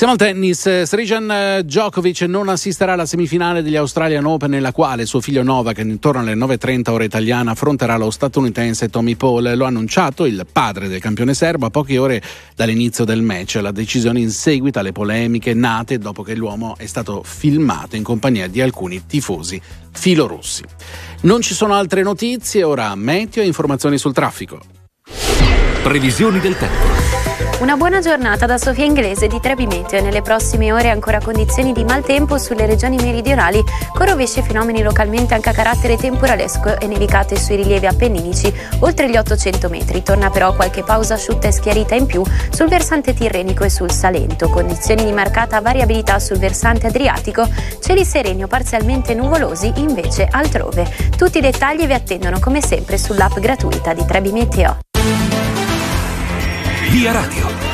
[0.00, 5.04] Siamo al tennis, Srijan Dejan Djokovic non assisterà alla semifinale degli Australian Open nella quale
[5.04, 9.54] suo figlio Novak intorno alle 9.30 ora italiana affronterà lo statunitense Tommy Paul.
[9.54, 12.22] Lo ha annunciato il padre del campione serbo a poche ore
[12.56, 13.56] dall'inizio del match.
[13.56, 18.48] La decisione in seguito alle polemiche nate dopo che l'uomo è stato filmato in compagnia
[18.48, 19.60] di alcuni tifosi
[19.92, 20.64] filorussi.
[21.24, 24.62] Non ci sono altre notizie, ora meteo e informazioni sul traffico.
[25.82, 27.29] Previsioni del tempo.
[27.60, 30.00] Una buona giornata da Sofia Inglese di Trebi Meteo.
[30.00, 33.62] Nelle prossime ore ancora condizioni di maltempo sulle regioni meridionali,
[33.92, 39.10] con rovesci e fenomeni localmente anche a carattere temporalesco e nevicate sui rilievi appenninici oltre
[39.10, 40.02] gli 800 metri.
[40.02, 44.48] Torna però qualche pausa asciutta e schiarita in più sul versante tirrenico e sul Salento.
[44.48, 47.46] Condizioni di marcata variabilità sul versante adriatico,
[47.82, 50.90] cieli sereni o parzialmente nuvolosi invece altrove.
[51.14, 54.78] Tutti i dettagli vi attendono come sempre sull'app gratuita di Trebi Meteo.
[56.88, 57.69] Via Radio.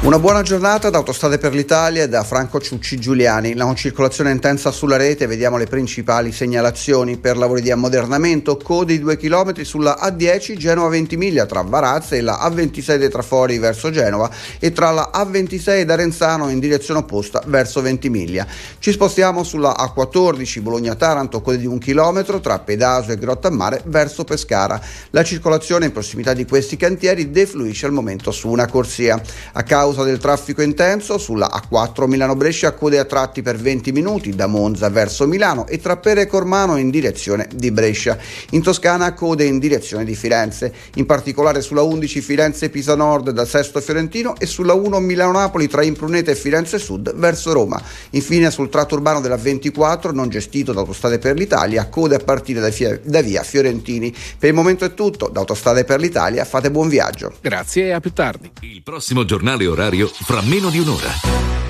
[0.00, 3.56] Una buona giornata da Autostrade per l'Italia e da Franco Ciucci Giuliani.
[3.56, 9.00] La circolazione intensa sulla rete, vediamo le principali segnalazioni per lavori di ammodernamento, code di
[9.00, 14.30] 2 km sulla A10 Genova Ventimiglia tra Varazze e la A26 dei Trafori verso Genova
[14.60, 18.46] e tra la A26 da Renzano in direzione opposta verso Ventimiglia.
[18.78, 24.80] Ci spostiamo sulla A14 Bologna-Taranto, code di 1 km tra Pedaso e Grottammare verso Pescara.
[25.10, 29.20] La circolazione in prossimità di questi cantieri defluisce al momento su una corsia.
[29.54, 34.34] A causa causa del traffico intenso, sulla A4 Milano-Brescia code a tratti per 20 minuti
[34.34, 38.18] da Monza verso Milano e tra Pere e Cormano in direzione di Brescia.
[38.50, 43.80] In Toscana code in direzione di Firenze, in particolare sulla 11 Firenze-Pisa Nord da Sesto
[43.80, 47.80] Fiorentino e sulla 1 Milano-Napoli tra Impruneta e Firenze Sud verso Roma.
[48.10, 52.60] Infine sul tratto urbano della 24 non gestito da Autostrade per l'Italia, code a partire
[52.60, 54.14] da, Fie- da via Fiorentini.
[54.38, 57.32] Per il momento è tutto, da Autostrade per l'Italia fate buon viaggio.
[57.40, 58.50] Grazie e a più tardi.
[58.60, 61.10] Il prossimo giornale orario fra meno di un'ora.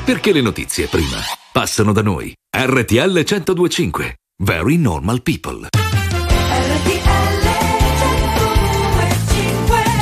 [0.02, 1.18] Perché le notizie prima
[1.52, 2.34] passano da noi.
[2.50, 4.16] RTL 1025.
[4.42, 5.68] Very normal people.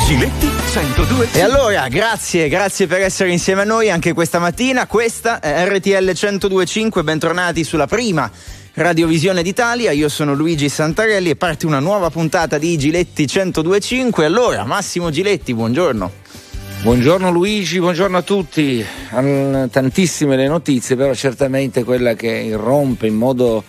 [0.07, 1.29] Giletti 102.
[1.33, 4.87] E allora, grazie, grazie per essere insieme a noi anche questa mattina.
[4.87, 8.31] Questa è RTL 1025, bentornati sulla prima
[8.75, 9.91] Radiovisione d'Italia.
[9.91, 14.25] Io sono Luigi Santarelli e parte una nuova puntata di Giletti 1025.
[14.25, 16.25] Allora, Massimo Giletti, buongiorno.
[16.83, 18.85] Buongiorno Luigi, buongiorno a tutti.
[19.11, 23.65] Tantissime le notizie, però certamente quella che irrompe in modo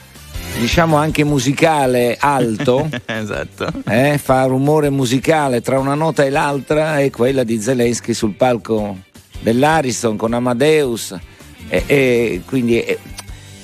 [0.59, 3.71] diciamo anche musicale alto, esatto.
[3.87, 8.97] eh, fa rumore musicale tra una nota e l'altra, è quella di Zelensky sul palco
[9.39, 11.15] dell'Ariston con Amadeus
[11.69, 12.97] E, e quindi eh,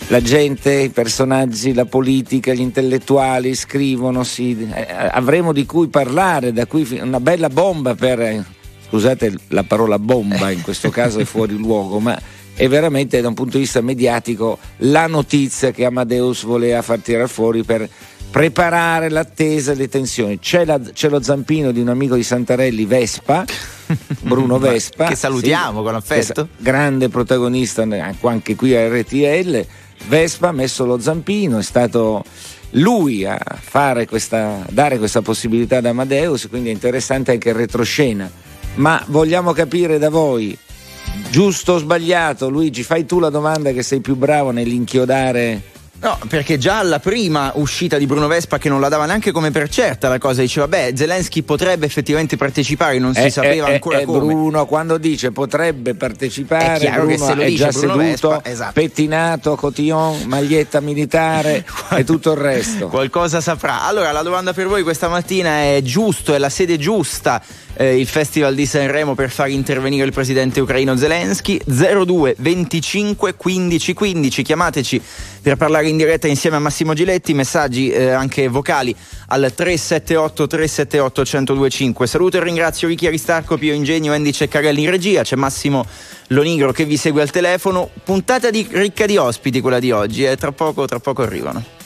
[0.08, 6.52] la gente, i personaggi, la politica, gli intellettuali scrivono, si, eh, avremo di cui parlare,
[6.52, 8.46] da fi- una bella bomba per,
[8.94, 12.20] scusate la parola bomba in questo caso è fuori luogo, ma
[12.54, 17.28] è veramente da un punto di vista mediatico la notizia che Amadeus voleva far tirare
[17.28, 17.90] fuori per
[18.30, 20.38] preparare l'attesa e le tensioni.
[20.38, 23.44] C'è, la- c'è lo zampino di un amico di Santarelli, Vespa,
[24.22, 25.08] Bruno Vespa.
[25.08, 26.48] che salutiamo sì, con affetto.
[26.58, 27.88] grande protagonista
[28.22, 29.66] anche qui a RTL.
[30.08, 32.24] Vespa ha messo lo zampino, è stato
[32.72, 38.30] lui a fare questa, dare questa possibilità ad Amadeus, quindi è interessante anche il retroscena.
[38.76, 40.58] Ma vogliamo capire da voi,
[41.30, 42.50] giusto o sbagliato?
[42.50, 45.73] Luigi, fai tu la domanda che sei più bravo nell'inchiodare.
[46.04, 49.52] No, perché già alla prima uscita di Bruno Vespa, che non la dava neanche come
[49.52, 53.74] per certa la cosa, diceva: Beh, Zelensky potrebbe effettivamente partecipare, non si Eh, sapeva eh,
[53.76, 54.20] ancora eh, come.
[54.20, 57.94] Bruno quando dice potrebbe partecipare, È chiaro che Bruno se lo è dice già Bruno
[57.98, 58.72] seduto, Vespa, esatto.
[58.74, 61.64] pettinato, cotillon, maglietta militare
[61.96, 62.88] e tutto il resto.
[62.90, 63.86] Qualcosa saprà.
[63.86, 67.42] Allora, la domanda per voi questa mattina è: giusto, è la sede giusta
[67.76, 71.60] eh, il Festival di Sanremo per far intervenire il presidente ucraino Zelensky?
[71.66, 74.42] 02 25 15 15.
[74.44, 75.02] Chiamateci
[75.42, 77.34] per parlare in diretta insieme a Massimo Giletti.
[77.34, 78.96] Messaggi eh, anche vocali
[79.28, 82.08] al 378 378 1025.
[82.08, 85.24] Saluto e ringrazio Vicky Aristarco, Pio Ingegno, Andy Ceccarelli in regia.
[85.24, 85.86] C'è Massimo
[86.28, 87.90] Lonigro che vi segue al telefono.
[88.04, 90.24] Puntata di, ricca di ospiti quella di oggi.
[90.24, 90.36] eh.
[90.36, 91.83] Tra poco, tra poco arrivano.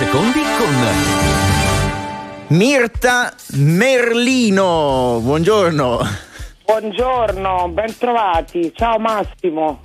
[0.00, 0.74] Secondi con
[2.56, 6.00] Mirta Merlino, buongiorno.
[6.64, 8.72] Buongiorno, bentrovati.
[8.74, 9.78] Ciao Massimo.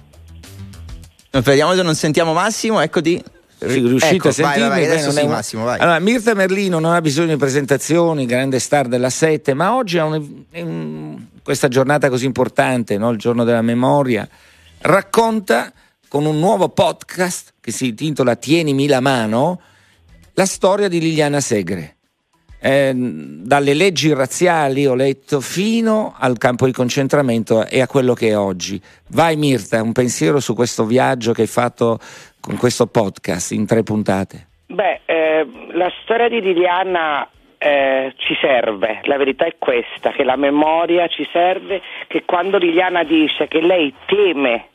[1.31, 3.21] Vediamo se non sentiamo Massimo, eccoti.
[3.57, 4.69] Riuscite Ecco, a sentirmi?
[4.69, 5.79] Vai, vai, adesso non è sì, un- Massimo, vai.
[5.79, 11.25] Allora, Mirta Merlino non ha bisogno di presentazioni, grande star della Sette, ma oggi un-
[11.43, 13.09] questa giornata così importante, no?
[13.09, 14.25] il giorno della memoria,
[14.79, 15.73] racconta
[16.07, 19.59] con un nuovo podcast che si intitola Tienimi la mano
[20.35, 21.95] la storia di Liliana Segre.
[22.61, 28.29] Eh, dalle leggi razziali, ho letto, fino al campo di concentramento e a quello che
[28.29, 28.81] è oggi.
[29.09, 31.99] Vai Mirta, un pensiero su questo viaggio che hai fatto
[32.39, 34.47] con questo podcast in tre puntate.
[34.67, 40.35] Beh, eh, la storia di Liliana eh, ci serve, la verità è questa, che la
[40.35, 44.69] memoria ci serve, che quando Liliana dice che lei teme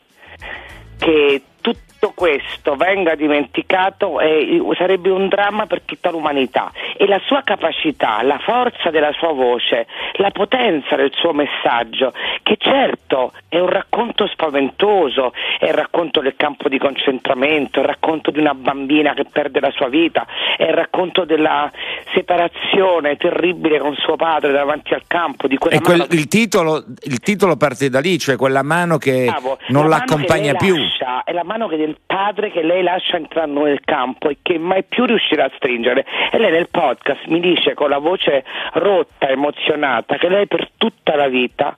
[0.97, 7.41] che tutto questo venga dimenticato eh, sarebbe un dramma per tutta l'umanità e la sua
[7.43, 12.13] capacità, la forza della sua voce, la potenza del suo messaggio,
[12.43, 17.87] che certo è un racconto spaventoso, è il racconto del campo di concentramento, è il
[17.87, 20.25] racconto di una bambina che perde la sua vita,
[20.57, 21.71] è il racconto della
[22.13, 26.83] separazione terribile con suo padre davanti al campo, di quella E quel- mano il, titolo,
[27.03, 30.75] il titolo parte da lì, cioè quella mano che Bravo, non la l'accompagna che più.
[30.75, 34.57] lascia è la mano che del padre che lei lascia entrando nel campo e che
[34.57, 36.05] mai più riuscirà a stringere.
[36.31, 41.15] E lei nel podcast mi dice con la voce rotta, emozionata, che lei per tutta
[41.15, 41.75] la vita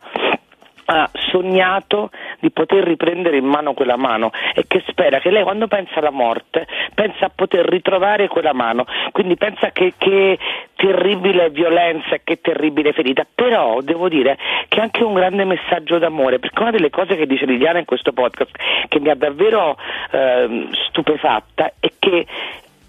[1.01, 5.67] ha sognato di poter riprendere in mano quella mano e che spera che lei quando
[5.67, 8.85] pensa alla morte pensa a poter ritrovare quella mano.
[9.11, 10.37] Quindi pensa che, che
[10.75, 13.25] terribile violenza che terribile ferita.
[13.33, 14.37] Però devo dire
[14.67, 17.85] che è anche un grande messaggio d'amore perché una delle cose che dice Liliana in
[17.85, 18.51] questo podcast
[18.87, 19.77] che mi ha davvero
[20.11, 22.25] ehm, stupefatta è che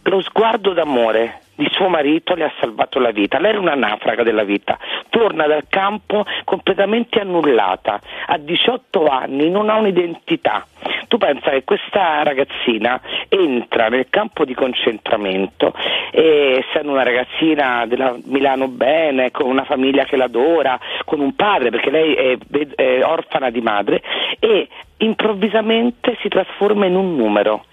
[0.03, 3.39] lo sguardo d'amore di suo marito le ha salvato la vita.
[3.39, 4.79] Lei era una naufraga della vita,
[5.09, 10.67] torna dal campo completamente annullata, ha 18 anni, non ha un'identità.
[11.09, 15.73] Tu pensa che questa ragazzina entra nel campo di concentramento,
[16.11, 21.71] e essendo una ragazzina della Milano Bene, con una famiglia che l'adora, con un padre,
[21.71, 22.37] perché lei è,
[22.75, 24.03] è orfana di madre,
[24.41, 24.69] e
[24.99, 27.67] improvvisamente si trasforma in un numero.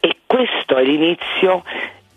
[0.00, 1.62] E questo è l'inizio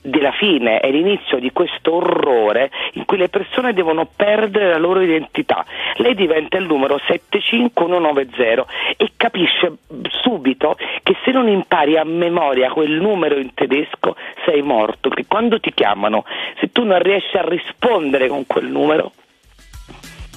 [0.06, 5.02] della fine, è l'inizio di questo orrore in cui le persone devono perdere la loro
[5.02, 5.65] identità.
[5.95, 8.65] Lei diventa il numero 75190
[8.98, 9.77] e capisce
[10.22, 14.15] subito che se non impari a memoria quel numero in tedesco
[14.45, 16.23] sei morto, perché quando ti chiamano,
[16.60, 19.11] se tu non riesci a rispondere con quel numero,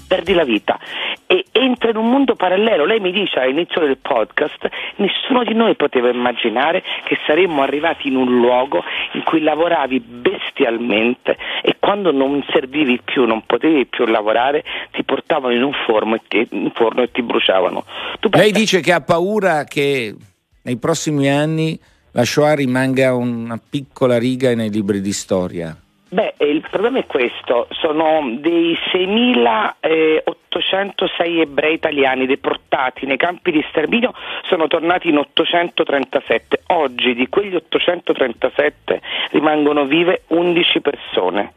[0.09, 0.79] perdi la vita
[1.27, 2.87] e entra in un mondo parallelo.
[2.87, 4.67] Lei mi dice all'inizio del podcast,
[4.97, 8.83] nessuno di noi poteva immaginare che saremmo arrivati in un luogo
[9.13, 15.55] in cui lavoravi bestialmente e quando non servivi più, non potevi più lavorare, ti portavano
[15.55, 17.85] in un forno e ti, in forno e ti bruciavano.
[18.21, 20.15] Tu Lei dice che ha paura che
[20.63, 21.79] nei prossimi anni
[22.13, 25.77] la Shoah rimanga una piccola riga nei libri di storia.
[26.11, 33.63] Beh, eh, il problema è questo, sono dei 6.806 ebrei italiani deportati nei campi di
[33.69, 34.15] sterminio,
[34.45, 36.63] sono tornati in 837.
[36.69, 39.03] Oggi di quegli 837
[39.33, 41.53] rimangono vive 11 persone.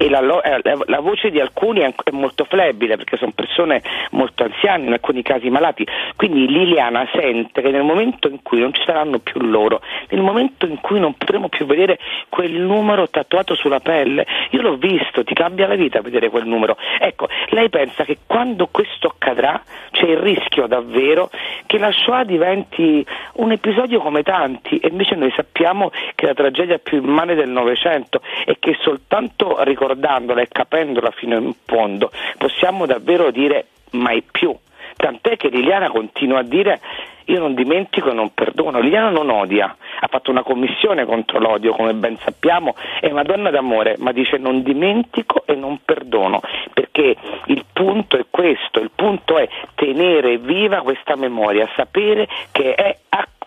[0.00, 4.44] E eh, la- la voce di alcuni è, è molto flebile perché sono persone molto
[4.44, 5.86] anziane, in alcuni casi malati.
[6.16, 9.80] Quindi Liliana sente che nel momento in cui non ci saranno più loro,
[10.10, 11.98] nel momento in cui non potremo più vedere
[12.28, 16.76] quel numero tatuato sulla pelle, io l'ho visto, ti cambia la vita vedere quel numero.
[17.00, 19.60] Ecco, lei pensa che quando questo accadrà
[19.90, 21.30] c'è il rischio davvero
[21.66, 23.04] che la Shoah diventi
[23.34, 27.48] un episodio come tanti e invece noi sappiamo che è la tragedia più immane del
[27.48, 29.56] Novecento e che soltanto
[29.88, 34.54] ricordandola e capendola fino in fondo possiamo davvero dire mai più.
[34.96, 36.80] Tant'è che Liliana continua a dire
[37.26, 38.80] io non dimentico e non perdono.
[38.80, 43.50] Liliana non odia, ha fatto una commissione contro l'odio, come ben sappiamo, è una donna
[43.50, 46.40] d'amore, ma dice non dimentico e non perdono,
[46.72, 47.16] perché
[47.46, 53.37] il punto è questo, il punto è tenere viva questa memoria, sapere che è accaduto,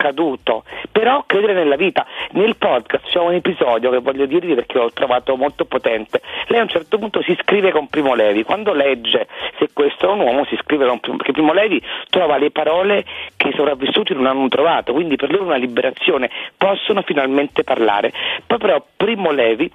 [0.91, 2.05] però credere nella vita.
[2.31, 6.21] Nel podcast c'è un episodio che voglio dirvi perché l'ho trovato molto potente.
[6.47, 10.11] Lei a un certo punto si scrive con Primo Levi, quando legge se questo è
[10.11, 13.05] un uomo si scrive con Primo, perché Primo Levi trova le parole
[13.37, 18.11] che i sopravvissuti non hanno trovato, quindi per loro è una liberazione, possono finalmente parlare.
[18.45, 19.71] Poi però Primo Levi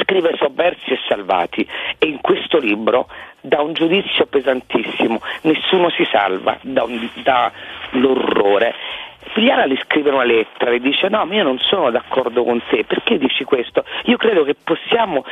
[0.00, 1.68] scrive Sovversi e Salvati
[1.98, 3.08] e in questo libro
[3.40, 8.74] dà un giudizio pesantissimo, nessuno si salva dall'orrore
[9.34, 12.84] Liliana gli scrive una lettera, le dice no, ma io non sono d'accordo con te,
[12.84, 13.84] perché dici questo?
[14.04, 15.24] Io credo che possiamo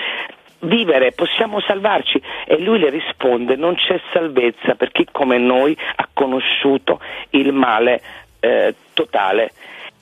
[0.60, 6.08] vivere, possiamo salvarci e lui le risponde non c'è salvezza per chi come noi ha
[6.12, 7.00] conosciuto
[7.30, 8.02] il male
[8.40, 9.52] eh, totale.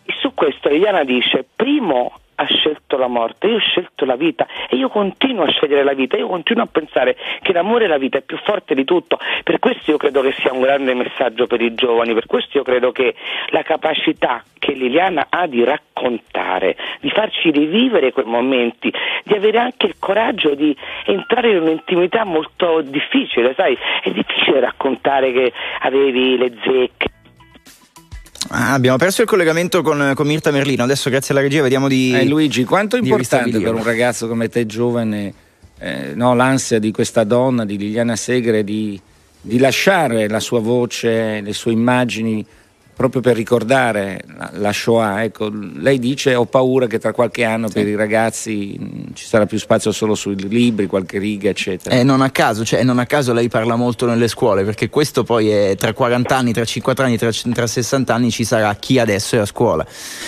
[0.05, 4.47] E su questo Liliana dice primo ha scelto la morte, io ho scelto la vita
[4.69, 7.98] e io continuo a scegliere la vita, io continuo a pensare che l'amore e la
[7.98, 11.47] vita è più forte di tutto, per questo io credo che sia un grande messaggio
[11.48, 13.15] per i giovani, per questo io credo che
[13.48, 18.93] la capacità che Liliana ha di raccontare, di farci rivivere quei momenti,
[19.24, 25.32] di avere anche il coraggio di entrare in un'intimità molto difficile, sai, è difficile raccontare
[25.32, 27.16] che avevi le zecche,
[28.51, 30.83] Ah, abbiamo perso il collegamento con, con Mirta Merlino.
[30.85, 32.15] Adesso, grazie alla regia, vediamo di.
[32.15, 35.33] Eh, Luigi, quanto è importante per un ragazzo come te giovane
[35.79, 39.01] eh, no, l'ansia di questa donna, di Liliana Segre, di,
[39.41, 42.45] di lasciare la sua voce, le sue immagini
[42.99, 45.23] proprio per ricordare la, la Shoah.
[45.23, 49.47] Ecco, lei dice ho paura che tra qualche anno per i ragazzi mh, ci sarà
[49.47, 51.95] più spazio solo sui libri, qualche riga, eccetera.
[51.95, 55.23] E non a caso, cioè non a caso lei parla molto nelle scuole, perché questo
[55.23, 58.99] poi è tra 40 anni, tra 50 anni, tra, tra 60 anni ci sarà chi
[58.99, 59.87] adesso è a scuola.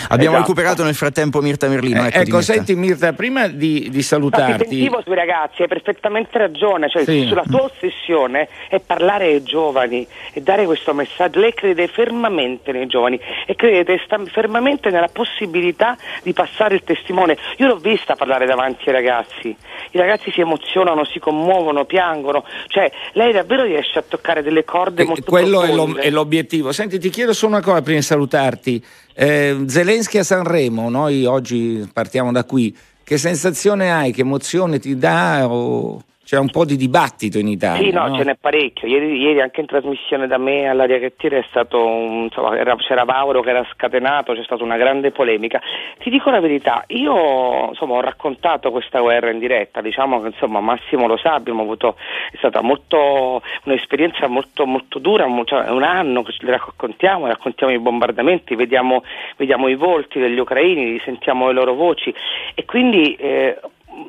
[0.09, 0.53] Abbiamo Esatto.
[0.53, 2.05] recuperato nel frattempo Mirta Merlino.
[2.05, 2.53] Eh, eccoti, ecco, Mirta.
[2.53, 7.03] senti Mirta, prima di, di Ma ti salutarti, sentivo sui ragazzi, hai perfettamente ragione, cioè
[7.05, 7.25] Sì.
[7.27, 11.41] sulla tua ossessione è parlare ai giovani e dare questo messaggio.
[11.41, 17.37] Lei crede fermamente nei giovani e crede sta- fermamente nella possibilità di passare il testimone.
[17.57, 19.49] Io l'ho vista parlare davanti ai ragazzi,
[19.93, 25.05] i ragazzi si emozionano, si commuovono, piangono, cioè lei davvero riesce a toccare delle corde
[25.05, 26.73] molto quello è, lo- è l'obiettivo.
[26.73, 28.85] Senti, ti chiedo solo una cosa prima di salutarti.
[29.15, 32.77] Eh, Zelensky a Sanremo, noi oggi partiamo da qui.
[33.03, 34.13] Che sensazione hai?
[34.13, 35.47] Che emozione ti dà?
[35.49, 37.83] O c'è un po' di dibattito in Italia?
[37.83, 38.17] Sì, no, no?
[38.17, 38.87] ce n'è parecchio.
[38.87, 42.77] Ieri, ieri anche in trasmissione da me all'aria che tira è stato un- insomma, era-
[42.77, 45.61] c'era Mauro che era scatenato, c'è stata una grande polemica.
[45.99, 50.61] Ti dico la verità, io insomma, ho raccontato questa guerra in diretta, diciamo che insomma,
[50.61, 51.97] Massimo lo sa, abbiamo avuto,
[52.31, 57.27] è stata molto, un'esperienza molto, molto dura, mo- cioè, è un anno che le raccontiamo,
[57.27, 59.03] raccontiamo i bombardamenti, vediamo,
[59.37, 62.15] vediamo i volti degli ucraini, sentiamo le loro voci
[62.55, 63.59] e quindi eh,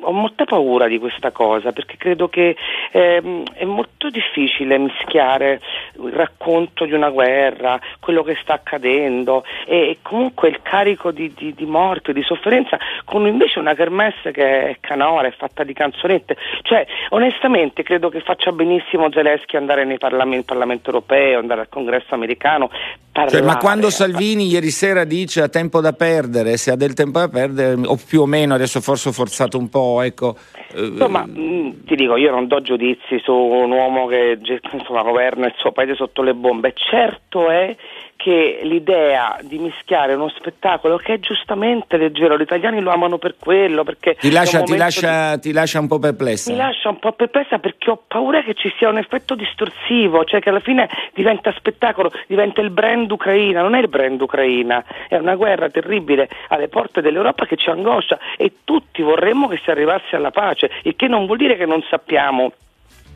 [0.00, 2.56] ho molta paura di questa cosa perché credo che
[2.90, 5.60] ehm, è molto difficile mischiare
[6.02, 11.54] il racconto di una guerra, quello che sta accadendo e, comunque il carico di, di,
[11.54, 16.36] di morte, di sofferenza con invece una kermesse che è canora, è fatta di canzonette.
[16.62, 21.68] Cioè, onestamente credo che faccia benissimo Zelensky andare nei parlamenti, il Parlamento europeo, andare al
[21.68, 22.70] congresso americano.
[23.12, 23.58] Cioè, ma parlare.
[23.58, 27.78] quando Salvini ieri sera dice ha tempo da perdere, se ha del tempo da perdere,
[27.84, 30.36] o più o meno, adesso forse ho forzato un po', ecco.
[30.74, 34.38] eh, Insomma, mh, ti dico, io non do giudizi su un uomo che
[34.72, 36.72] insomma, governa il suo paese sotto le bombe.
[36.74, 37.74] Certo è
[38.22, 43.34] che l'idea di mischiare uno spettacolo che è giustamente leggero, gli italiani lo amano per
[43.36, 46.52] quello, perché ti, lascia, ti, momento di- lascia, ti lascia un po' perplessa.
[46.52, 50.38] mi lascia un po' perplessa perché ho paura che ci sia un effetto distorsivo, cioè
[50.38, 55.16] che alla fine diventa spettacolo, diventa il brand Ucraina, non è il brand Ucraina, è
[55.16, 60.14] una guerra terribile alle porte dell'Europa che ci angoscia e tutti vorremmo che si arrivasse
[60.14, 62.52] alla pace, il che non vuol dire che non sappiamo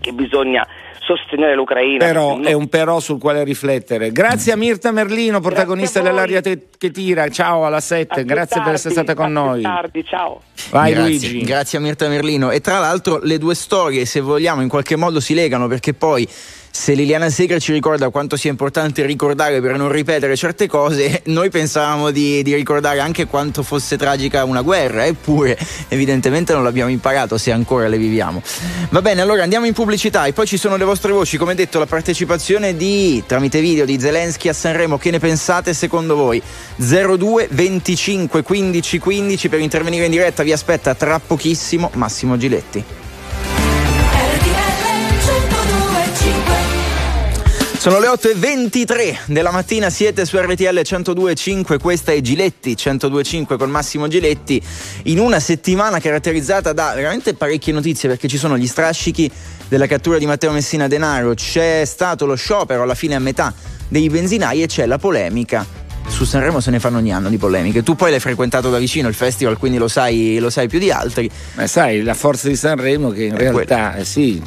[0.06, 0.64] che bisogna
[1.00, 2.04] sostenere l'Ucraina.
[2.04, 4.12] Però è un però sul quale riflettere.
[4.12, 7.28] Grazie a Mirta Merlino, protagonista dell'aria te- che tira.
[7.28, 9.62] Ciao alla 7, grazie per essere stata con noi.
[9.62, 10.42] tardi, ciao.
[10.70, 11.40] Vai grazie, Luigi.
[11.42, 12.50] Grazie a Mirta Merlino.
[12.50, 16.28] E tra l'altro le due storie, se vogliamo, in qualche modo si legano perché poi
[16.76, 21.48] se Liliana Segre ci ricorda quanto sia importante ricordare per non ripetere certe cose, noi
[21.48, 25.58] pensavamo di, di ricordare anche quanto fosse tragica una guerra, eppure
[25.88, 28.42] evidentemente non l'abbiamo imparato se ancora le viviamo.
[28.90, 31.78] Va bene, allora andiamo in pubblicità e poi ci sono le vostre voci, come detto
[31.78, 36.40] la partecipazione di, tramite video di Zelensky a Sanremo, che ne pensate secondo voi?
[36.76, 43.05] 02 25 15 15 per intervenire in diretta vi aspetta tra pochissimo Massimo Giletti.
[47.86, 54.08] Sono le 8.23 della mattina, siete su RTL 102.5, questa è Giletti 102.5 con Massimo
[54.08, 54.60] Giletti,
[55.04, 59.30] in una settimana caratterizzata da veramente parecchie notizie perché ci sono gli strascichi
[59.68, 63.54] della cattura di Matteo Messina Denaro, c'è stato lo sciopero alla fine a metà
[63.86, 65.64] dei benzinai e c'è la polemica.
[66.08, 67.84] Su Sanremo se ne fanno ogni anno di polemiche.
[67.84, 70.90] Tu poi l'hai frequentato da vicino il festival, quindi lo sai, lo sai più di
[70.90, 71.30] altri.
[71.54, 74.42] Ma sai, la forza di Sanremo che in È realtà, eh, sì,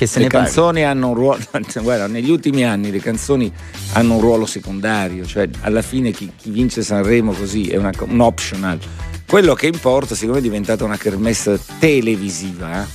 [0.00, 0.46] che se le parli.
[0.46, 1.38] canzoni hanno un ruolo,
[1.82, 3.52] guarda, negli ultimi anni le canzoni
[3.92, 8.20] hanno un ruolo secondario, cioè alla fine chi, chi vince Sanremo così è una- un
[8.20, 8.78] optional.
[9.26, 12.86] Quello che importa, secondo me, è diventata una kermesse televisiva.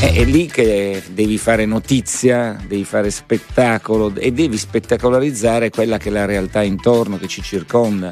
[0.00, 6.08] È, è lì che devi fare notizia, devi fare spettacolo e devi spettacolarizzare quella che
[6.08, 8.10] è la realtà intorno che ci circonda.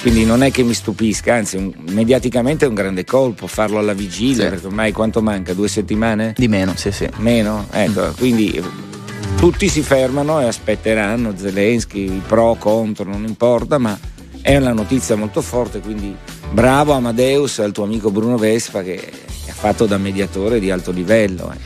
[0.00, 3.94] Quindi non è che mi stupisca, anzi, un- mediaticamente è un grande colpo farlo alla
[3.94, 4.48] vigilia, Sì.
[4.50, 5.54] perché ormai quanto manca?
[5.54, 6.34] Due settimane?
[6.36, 7.08] Di meno, sì, sì.
[7.16, 7.66] Meno?
[7.70, 8.62] Ecco, quindi eh,
[9.36, 13.98] tutti si fermano e aspetteranno Zelensky, pro, contro, non importa, ma
[14.44, 16.14] è una notizia molto forte, quindi
[16.52, 19.00] bravo Amadeus al tuo amico Bruno Vespa che,
[19.48, 21.50] ha fatto da mediatore di alto livello.
[21.50, 21.56] eh.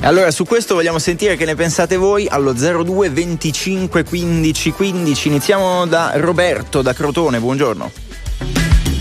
[0.00, 5.28] E Allora su questo vogliamo sentire che ne pensate voi allo 02 25 15 15.
[5.28, 7.90] Iniziamo da Roberto da Crotone, buongiorno.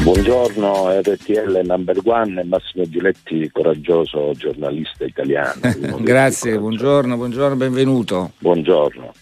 [0.04, 5.62] Buongiorno RTL number one e Massimo Giletti, coraggioso giornalista italiano.
[6.04, 8.32] Grazie, buongiorno, buongiorno, benvenuto.
[8.40, 9.14] Buongiorno.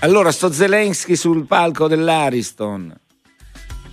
[0.00, 3.04] Allora, sto Zelensky sul palco dell'Ariston.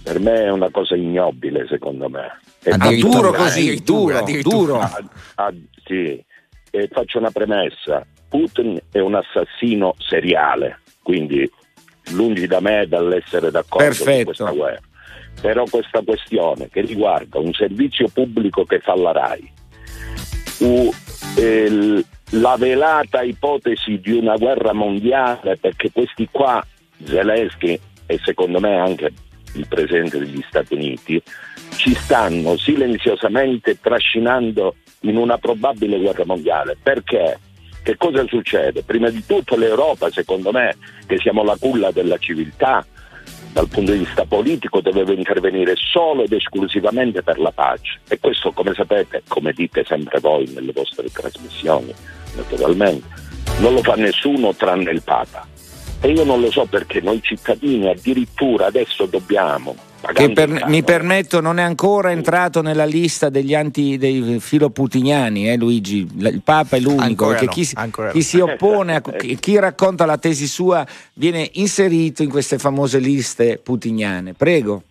[0.03, 2.39] Per me è una cosa ignobile, secondo me.
[2.61, 4.79] È Ah, duro così, duro, duro.
[4.79, 5.01] Ah,
[5.35, 5.53] ah,
[5.85, 6.21] sì,
[6.75, 8.05] E faccio una premessa.
[8.27, 11.49] Putin è un assassino seriale, quindi
[12.11, 14.13] lungi da me dall'essere d'accordo Perfetto.
[14.15, 14.81] con questa guerra.
[15.39, 19.51] Però questa questione che riguarda un servizio pubblico che fa la RAI,
[20.59, 20.91] u-
[21.37, 26.65] eh, la velata ipotesi di una guerra mondiale, perché questi qua,
[27.03, 29.11] Zelensky e secondo me anche
[29.53, 31.21] il presidente degli Stati Uniti,
[31.75, 36.77] ci stanno silenziosamente trascinando in una probabile guerra mondiale.
[36.81, 37.39] Perché?
[37.83, 38.83] Che cosa succede?
[38.83, 40.75] Prima di tutto l'Europa, secondo me,
[41.05, 42.85] che siamo la culla della civiltà,
[43.51, 48.51] dal punto di vista politico doveva intervenire solo ed esclusivamente per la pace e questo
[48.51, 51.93] come sapete, come dite sempre voi nelle vostre trasmissioni,
[52.35, 53.07] naturalmente,
[53.59, 55.52] non lo fa nessuno tranne il Papa.
[56.03, 59.73] E io non lo so perché noi cittadini addirittura adesso dobbiamo...
[60.11, 65.55] Che per- mi permetto, non è ancora entrato nella lista degli anti dei filoputiniani, eh,
[65.55, 66.05] Luigi.
[66.17, 67.03] Il Papa è l'unico.
[67.03, 68.23] Ancora perché no, chi, si- ancora chi no.
[68.23, 73.61] si oppone, a, chi, chi racconta la tesi sua viene inserito in queste famose liste
[73.63, 74.33] putiniane.
[74.33, 74.83] Prego.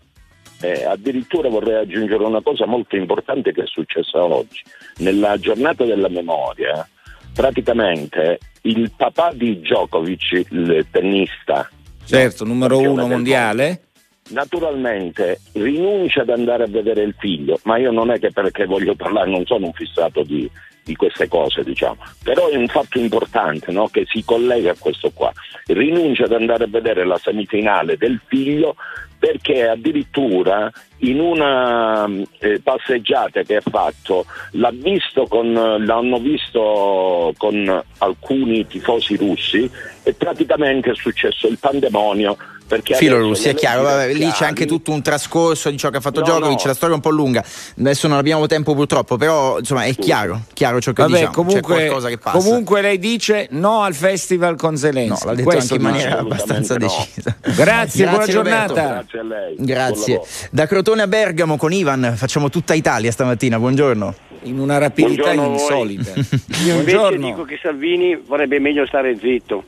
[0.63, 4.63] Eh, addirittura vorrei aggiungere una cosa molto importante che è successa oggi.
[4.99, 6.89] Nella giornata della memoria,
[7.35, 11.69] praticamente il papà di Djokovic, il tennista,
[12.05, 13.83] Certo, numero uno mondiale.
[14.31, 18.95] naturalmente rinuncia ad andare a vedere il figlio, ma io non è che perché voglio
[18.95, 20.49] parlare, non sono un fissato di,
[20.85, 25.11] di queste cose, diciamo, però è un fatto importante no, che si collega a questo
[25.15, 25.33] qua.
[25.67, 28.75] Rinuncia ad andare a vedere la semifinale del figlio
[29.23, 30.69] perché addirittura
[30.99, 32.09] in una
[32.41, 34.27] eh, passeggiata che ha fatto
[34.73, 39.71] visto con, l'hanno visto con alcuni tifosi russi
[40.03, 42.37] e praticamente è successo il pandemonio
[42.73, 45.91] perché Filo adesso russi, è chiaro, vabbè, lì c'è anche tutto un trascorso di ciò
[45.91, 46.67] che ha fatto No, Djokovic, no.
[46.69, 47.45] la storia è un po' lunga,
[47.79, 51.37] adesso non abbiamo tempo purtroppo, però insomma è chiaro, chiaro ciò che Vabbè, diciamo, c'è
[51.37, 52.39] comunque, qualcosa che passa.
[52.39, 55.25] comunque lei dice no al festival con Zelensky.
[55.27, 57.37] No, l'ha detto Questo anche in maniera abbastanza decisa.
[57.55, 58.33] Grazie, buona Roberto.
[58.33, 58.73] giornata.
[58.89, 59.55] Grazie a lei.
[59.59, 60.21] Grazie.
[60.51, 64.15] Da Crotone a Bergamo con Ivan facciamo tutta Italia stamattina, buongiorno.
[64.45, 66.13] In una rapidità Buongiorno insolita.
[66.65, 69.63] Io invece dico che Salvini vorrebbe meglio stare zitto.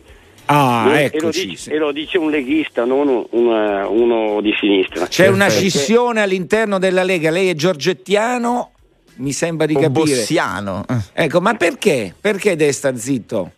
[0.46, 1.46] Ah, e, lo eccoci.
[1.46, 5.06] dice, e lo dice un leghista, non un- una- uno di sinistra.
[5.06, 7.30] C'è una scissione all'interno della Lega.
[7.30, 8.72] Lei è giorgettiano,
[9.16, 10.00] mi sembra di O capire.
[10.04, 10.84] bossiano.
[11.12, 12.14] Ecco, ma perché?
[12.20, 13.52] Perché deve star zitto?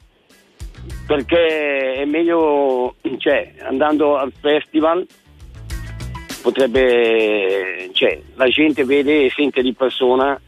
[1.06, 5.04] Perché è meglio, cioè, andando al festival
[6.42, 10.40] potrebbe, cioè, la gente vede e sente di persona,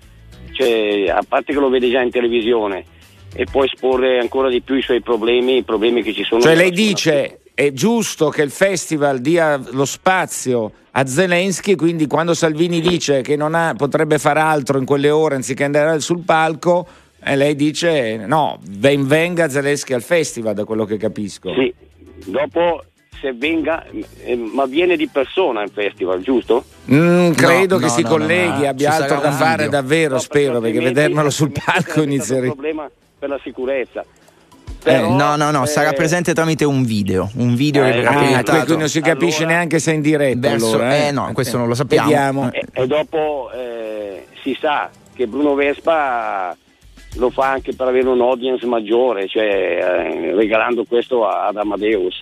[0.52, 2.84] cioè, a parte che lo vede già in televisione,
[3.34, 6.40] e può esporre ancora di più i suoi problemi, i problemi che ci sono.
[6.40, 12.34] Cioè lei dice è giusto che il festival dia lo spazio a Zelensky, quindi quando
[12.34, 16.86] Salvini dice che non ha- potrebbe fare altro in quelle ore anziché andare sul palco,
[17.22, 21.52] e lei dice no, ben venga Zelensky al festival, da quello che capisco.
[21.54, 21.72] Sì,
[22.26, 22.82] dopo
[23.20, 23.84] se venga,
[24.24, 26.64] eh, ma viene di persona al festival, giusto?
[26.92, 28.68] Mm, credo No, che no, si colleghi, no, no.
[28.68, 29.70] abbia altro da fare video.
[29.80, 32.16] davvero, No, spero, perché vedermelo sul palco altrimenti
[33.18, 34.00] per la sicurezza.
[34.00, 37.92] Eh, Però, no, no, no, sarà eh, presente tramite un video, un video che Eh,
[37.94, 40.48] verrà ah, proiettato quindi non si capisce neanche se è in diretta.
[40.50, 41.06] verso- allora, eh?
[41.06, 42.52] eh, no, questo non lo sappiamo.
[42.52, 46.56] E, e dopo eh, si sa che Bruno Vespa
[47.16, 52.20] lo fa anche per avere un audience maggiore, cioè eh, regalando questo a- ad Amadeus.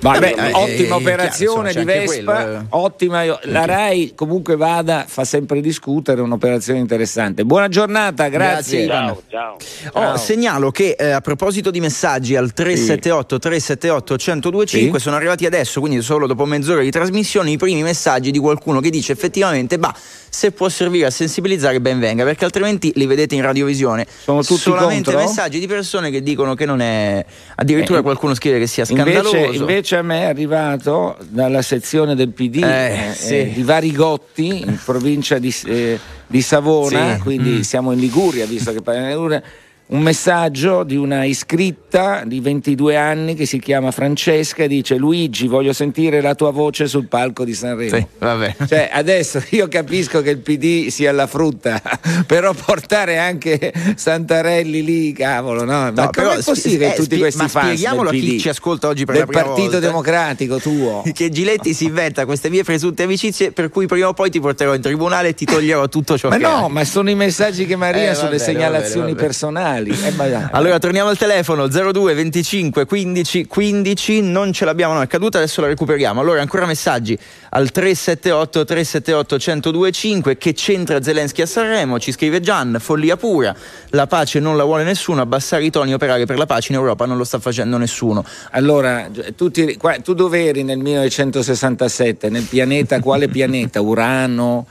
[0.00, 2.64] Vabbè, Vabbè, eh, ottima eh, chiaro, operazione insomma, di Vespa, quello, eh.
[2.70, 3.24] ottima.
[3.42, 7.44] La RAI comunque vada, fa sempre discutere, è un'operazione interessante.
[7.44, 8.86] Buona giornata, grazie.
[8.86, 9.56] Grazie, Ciao.
[9.92, 15.80] Oh, segnalo che eh, a proposito di messaggi al 378 378 1025 sono arrivati adesso,
[15.80, 19.94] quindi solo dopo mezz'ora di trasmissione, i primi messaggi di qualcuno che dice effettivamente, bah,
[20.28, 24.06] se può servire a sensibilizzare ben venga, perché altrimenti li vedete in radiovisione.
[24.22, 25.26] Sono tutti solamente contro?
[25.26, 27.24] messaggi di persone che dicono che non è
[27.56, 29.36] addirittura Eh, qualcuno scrive che sia scandaloso.
[29.36, 33.38] Invece, invece a me è arrivato dalla sezione del PD Eh, eh, sì.
[33.38, 37.20] eh, di Varigotti, in provincia di, eh, di Savona, Sì.
[37.22, 37.60] quindi Mm.
[37.60, 39.42] siamo in Liguria, visto che parliamo di Liguria,
[39.88, 45.46] un messaggio di una iscritta di 22 anni che si chiama Francesca e dice Luigi
[45.46, 47.96] voglio sentire la tua voce sul palco di Sanremo.
[47.96, 48.56] Sì, vabbè.
[48.66, 51.80] Cioè, adesso io capisco che il PD sia la frutta,
[52.26, 55.90] però portare anche Santarelli lì, cavolo, no?
[55.90, 58.88] Ma No, com'è possibile che tutti spie- questi ma fans spieghiamolo a chi ci ascolta
[58.88, 59.86] oggi per del la prima Partito volta.
[59.86, 61.02] Democratico tuo.
[61.18, 64.74] Che Giletti si inventa queste mie presunte amicizie per cui prima o poi ti porterò
[64.74, 66.70] in tribunale e ti toglierò tutto ciò Ma che no, hai.
[66.70, 69.14] ma sono i messaggi che mi arrivano Eh, sulle va bene, segnalazioni va bene, va
[69.14, 69.26] bene.
[69.26, 69.77] personali.
[69.86, 70.46] Eh, ma dai.
[70.52, 75.60] Allora torniamo al telefono 02 25 15 15 non ce l'abbiamo no è caduta adesso
[75.60, 77.18] la recuperiamo allora ancora messaggi
[77.50, 79.36] al 378 378
[79.70, 83.54] 1025 che c'entra Zelensky a Sanremo ci scrive Gian follia pura
[83.90, 87.06] la pace non la vuole nessuno abbassare i toni operare per la pace in Europa
[87.06, 92.28] non lo sta facendo nessuno Allora, tu, ti- qua- tu dove eri nel 1967?
[92.30, 93.80] Nel pianeta, quale pianeta?
[93.80, 94.66] Urano?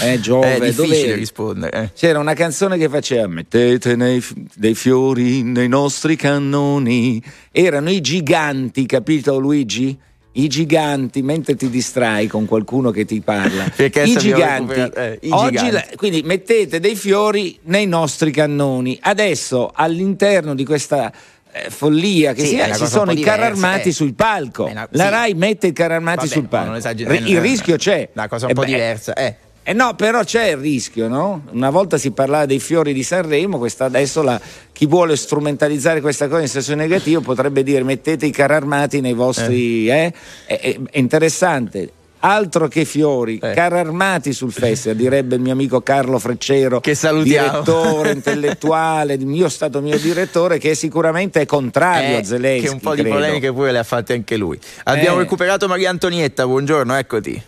[0.00, 0.54] Eh, Giove?
[0.54, 1.14] è dove difficile eri?
[1.18, 1.90] rispondere eh.
[1.94, 7.22] C'era una canzone che faceva Mettete nei dei fiori nei nostri cannoni.
[7.50, 9.96] Erano i giganti, capito Luigi?
[10.34, 13.64] I giganti, mentre ti distrai con qualcuno che ti parla.
[13.76, 14.80] I giganti.
[14.94, 15.70] eh, i Oggi giganti.
[15.72, 18.98] la- quindi mettete dei fiori nei nostri cannoni.
[19.00, 21.12] Adesso all'interno di questa
[21.52, 23.92] eh, follia che Sì, si ci sono i carri armati eh.
[23.92, 24.64] sul palco.
[24.64, 25.10] Una- La sì.
[25.10, 26.92] Rai mette i carri armati Vabbè, sul palco.
[27.10, 28.08] Ri- Il eh, rischio c'è.
[28.14, 29.36] una cosa un Eh po' beh, diversa eh.
[29.64, 31.42] Eh no, però c'è il rischio, no?
[31.52, 34.40] Una volta si parlava dei fiori di Sanremo, questa adesso la-
[34.72, 39.12] chi vuole strumentalizzare questa cosa in senso negativo potrebbe dire mettete i carri armati nei
[39.14, 39.88] vostri...
[39.88, 40.12] eh?
[40.46, 41.92] È, è- è interessante.
[42.24, 43.52] Altro che fiori, Eh.
[43.52, 47.50] carri armati sul festival, direbbe il mio amico Carlo Freccero, Che salutiamo.
[47.62, 52.66] direttore intellettuale, io stato mio direttore, che sicuramente è contrario Eh, a Zelensky.
[52.66, 53.16] che un po' di credo.
[53.16, 55.22] polemiche pure le ha fatte anche lui abbiamo Eh.
[55.22, 57.42] recuperato Maria Antonietta buongiorno eccoti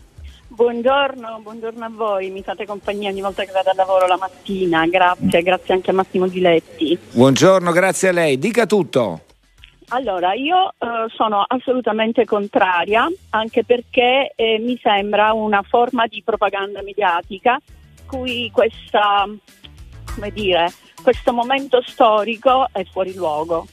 [0.55, 4.86] Buongiorno, buongiorno a voi, mi fate compagnia ogni volta che vado al lavoro la mattina,
[4.86, 6.97] grazie, grazie anche a Massimo Giletti.
[7.10, 8.39] Buongiorno, grazie a lei.
[8.39, 9.22] Dica tutto.
[9.89, 16.82] Allora, io eh, sono assolutamente contraria, anche perché eh, mi sembra una forma di propaganda
[16.82, 17.60] mediatica
[18.06, 19.28] cui questa,
[20.14, 20.72] come dire,
[21.02, 23.66] questo momento storico è fuori luogo.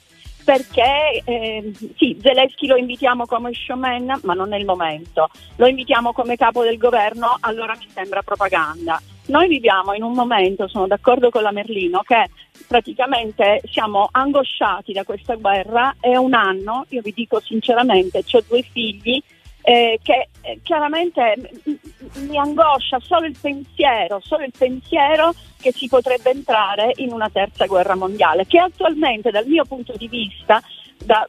[0.43, 5.29] Perché eh, sì, Zelensky lo invitiamo come showman, ma non è il momento.
[5.57, 9.01] Lo invitiamo come capo del governo, allora mi sembra propaganda.
[9.27, 12.29] Noi viviamo in un momento, sono d'accordo con la Merlino, che
[12.67, 15.95] praticamente siamo angosciati da questa guerra.
[15.99, 19.21] È un anno, io vi dico sinceramente, ho due figli
[19.61, 21.51] eh, che eh, chiaramente
[22.27, 27.65] mi angoscia solo il pensiero, solo il pensiero che si potrebbe entrare in una terza
[27.65, 30.61] guerra mondiale, che attualmente dal mio punto di vista
[31.03, 31.25] da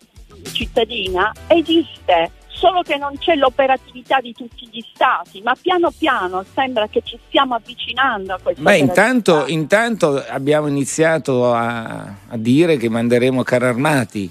[0.53, 6.87] cittadina esiste, solo che non c'è l'operatività di tutti gli stati, ma piano piano sembra
[6.89, 12.89] che ci stiamo avvicinando a questa Beh, intanto, intanto abbiamo iniziato a, a dire che
[12.89, 14.31] manderemo carri armati.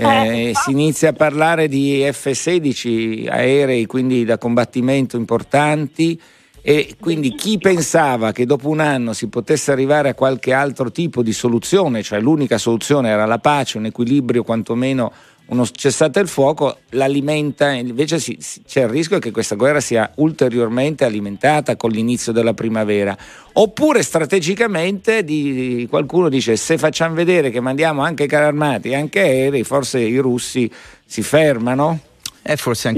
[0.00, 6.20] Eh, si inizia a parlare di F-16 aerei, quindi da combattimento importanti.
[6.62, 11.22] E quindi chi pensava che dopo un anno si potesse arrivare a qualche altro tipo
[11.22, 15.10] di soluzione, cioè l'unica soluzione era la pace, un equilibrio, quantomeno
[15.50, 20.10] uno cessate il fuoco, l'alimenta, invece si- si- c'è il rischio che questa guerra sia
[20.16, 23.16] ulteriormente alimentata con l'inizio della primavera.
[23.54, 29.20] Oppure strategicamente di- qualcuno dice se facciamo vedere che mandiamo anche carri armati e anche
[29.20, 30.70] aerei, forse i russi
[31.04, 31.98] si fermano.
[32.42, 32.94] È forse no,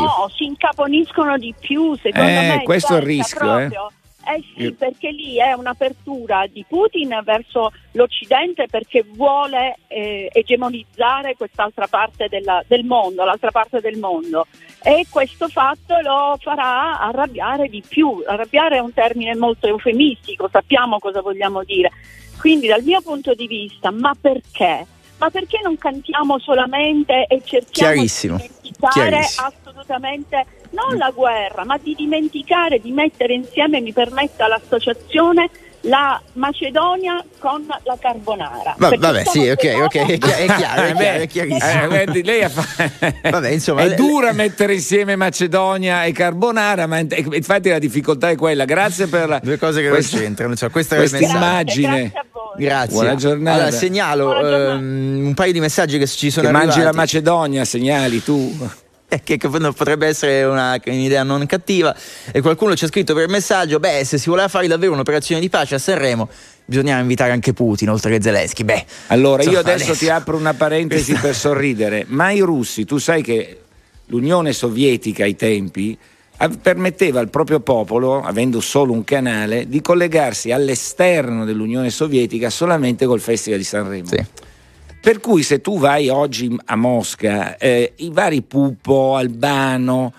[0.00, 2.62] No, si incaponiscono di più, secondo Eh, me.
[2.62, 3.66] questo è il rischio, eh.
[3.68, 3.99] proprio- Eh
[4.54, 11.86] sì, Io- perché lì è un'apertura di Putin verso l'Occidente perché vuole eh, egemonizzare quest'altra
[11.86, 14.46] parte della- del mondo, l'altra parte del mondo.
[14.82, 18.22] E questo fatto lo farà arrabbiare di più.
[18.26, 21.90] Arrabbiare è un termine molto eufemistico, sappiamo cosa vogliamo dire.
[22.38, 24.86] Quindi dal mio punto di vista, ma perché?
[25.18, 28.08] Ma perché non cantiamo solamente e cerchiamo di
[28.48, 35.48] dimenticare assolutamente non la guerra, ma di dimenticare, di mettere insieme, mi permetta l'associazione,
[35.84, 38.74] la Macedonia con la carbonara.
[38.76, 41.94] Va- vabbè, sì, ok, ok, è chiaro, è chiaro, è Eh, chiaro, è chiarissimo.
[41.94, 42.90] eh, lei fa-
[43.30, 48.36] Vabbè, insomma, è le- dura mettere insieme Macedonia e Carbonara, ma infatti la difficoltà è
[48.36, 48.66] quella.
[48.66, 50.54] Grazie per la, Due cose che questa- non c'entrano.
[50.54, 51.24] cioè, questa messaggio.
[51.24, 52.12] immagine.
[52.56, 52.92] Grazie.
[52.92, 53.56] Buona giornata.
[53.56, 56.94] Allora, segnalo ehm, un paio di messaggi che ci sono Che mangi arrivati.
[56.94, 58.68] la Macedonia, segnali tu.
[59.22, 61.94] Che, che potrebbe essere una- un'idea non cattiva.
[62.32, 65.48] E qualcuno ci ha scritto per messaggio: beh, se si voleva fare davvero un'operazione di
[65.48, 66.28] pace a Sanremo,
[66.64, 68.62] bisognava invitare anche Putin oltre che Zelensky.
[68.64, 72.98] Beh, Allora, io insomma, adesso ti apro una parentesi per sorridere, ma i russi, tu
[72.98, 73.60] sai che
[74.06, 75.98] l'Unione Sovietica ai tempi
[76.62, 83.20] permetteva al proprio popolo, avendo solo un canale, di collegarsi all'esterno dell'Unione Sovietica solamente col
[83.20, 84.08] Festival di Sanremo.
[85.00, 90.12] Per cui se tu vai oggi a Mosca, eh, i vari Pupo, Albano,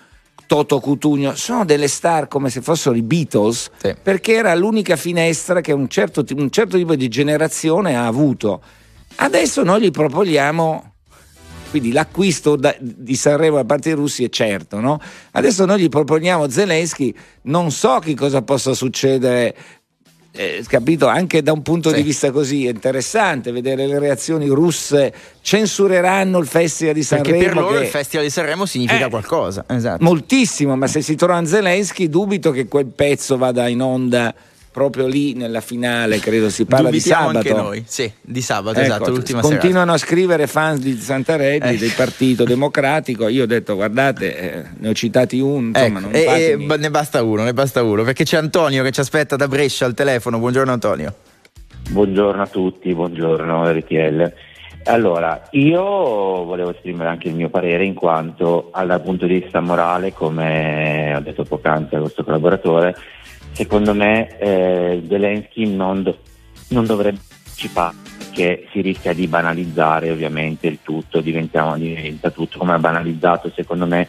[0.46, 3.70] Toto Cutugno sono delle star come se fossero i Beatles,
[4.02, 8.60] perché era l'unica finestra che un certo, un certo tipo di generazione ha avuto.
[9.16, 10.94] Adesso noi gli proponiamo,
[11.70, 15.00] quindi l'acquisto da- di Sanremo da parte dei russi è certo, no?
[15.30, 19.54] Adesso noi gli proponiamo Zelensky, non so che cosa possa succedere.
[20.34, 25.12] Eh, capito anche da un punto di vista così è interessante vedere le reazioni russe
[25.42, 29.10] censureranno il festival di perché Sanremo per loro che- il Festival di Sanremo significa Eh,
[29.10, 29.64] qualcosa.
[29.68, 30.02] Esatto.
[30.02, 34.34] Moltissimo, ma se si trova Zelensky dubito che quel pezzo vada in onda
[34.72, 37.38] proprio lì nella finale, credo si parla di Dubitiamo sabato.
[37.48, 37.84] anche noi.
[37.86, 39.60] Sì, di sabato, Ecco, esatto, l'ultima serata.
[39.60, 41.76] continuano a scrivere fans di Santarelli, Eh.
[41.76, 43.28] del Partito Democratico.
[43.28, 46.90] Io ho detto, guardate, eh, ne ho citati uno, insomma, Ecco, non e- e ne
[46.90, 50.38] basta uno, ne basta uno, perché c'è Antonio che ci aspetta da Brescia al telefono.
[50.38, 51.14] Buongiorno Antonio.
[51.90, 54.32] Buongiorno a tutti, buongiorno RTL.
[54.84, 60.12] Allora, io volevo esprimere anche il mio parere in quanto dal punto di vista morale,
[60.12, 62.96] come ho detto poc'anzi a questo collaboratore,
[63.52, 66.18] secondo me eh, Zelensky non, do-
[66.68, 71.76] non dovrebbe partecipare perché si rischia di banalizzare ovviamente il tutto, diventa
[72.30, 74.08] tutto come ha banalizzato secondo me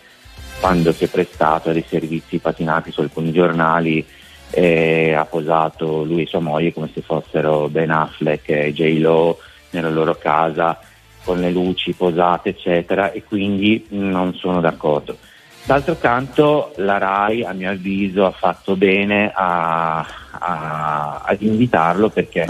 [0.59, 4.05] quando si è prestato dei servizi patinati su alcuni giornali
[4.49, 8.99] e ha posato lui e sua moglie come se fossero Ben Affleck e J.
[8.99, 9.39] Lo
[9.71, 10.79] nella loro casa
[11.23, 15.17] con le luci posate eccetera e quindi non sono d'accordo.
[15.65, 22.45] D'altro canto la RAI a mio avviso ha fatto bene a, a- ad invitarlo perché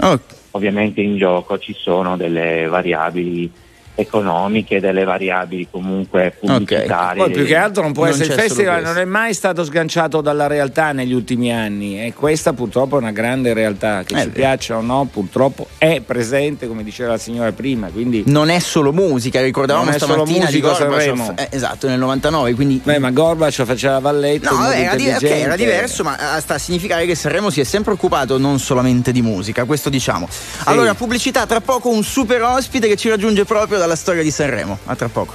[0.50, 3.50] ovviamente in gioco ci sono delle variabili
[3.96, 7.22] economiche, delle variabili comunque pubblicitarie.
[7.22, 10.20] Poi più che altro non può Non essere il festival, non è mai stato sganciato
[10.20, 14.28] dalla realtà negli ultimi anni e questa purtroppo è una grande realtà che Eh, ci
[14.30, 18.92] piaccia o no, purtroppo è presente come diceva la signora prima, quindi Non è solo
[18.92, 21.34] musica, ricordavamo Non stamattina di Gorbaciov.
[21.36, 24.94] Eh, esatto, nel 99, quindi Beh, ma Gorbaciov faceva balletto, No, in modo vabbè, era,
[24.96, 25.44] di- ok, intelligente.
[25.44, 29.12] era diverso, ma eh, sta a significare che Sanremo si è sempre occupato non solamente
[29.12, 30.28] di musica, questo diciamo.
[30.64, 34.78] Allora, pubblicità, tra poco un super ospite che ci raggiunge proprio dalla storia di Sanremo.
[34.86, 35.34] A tra poco.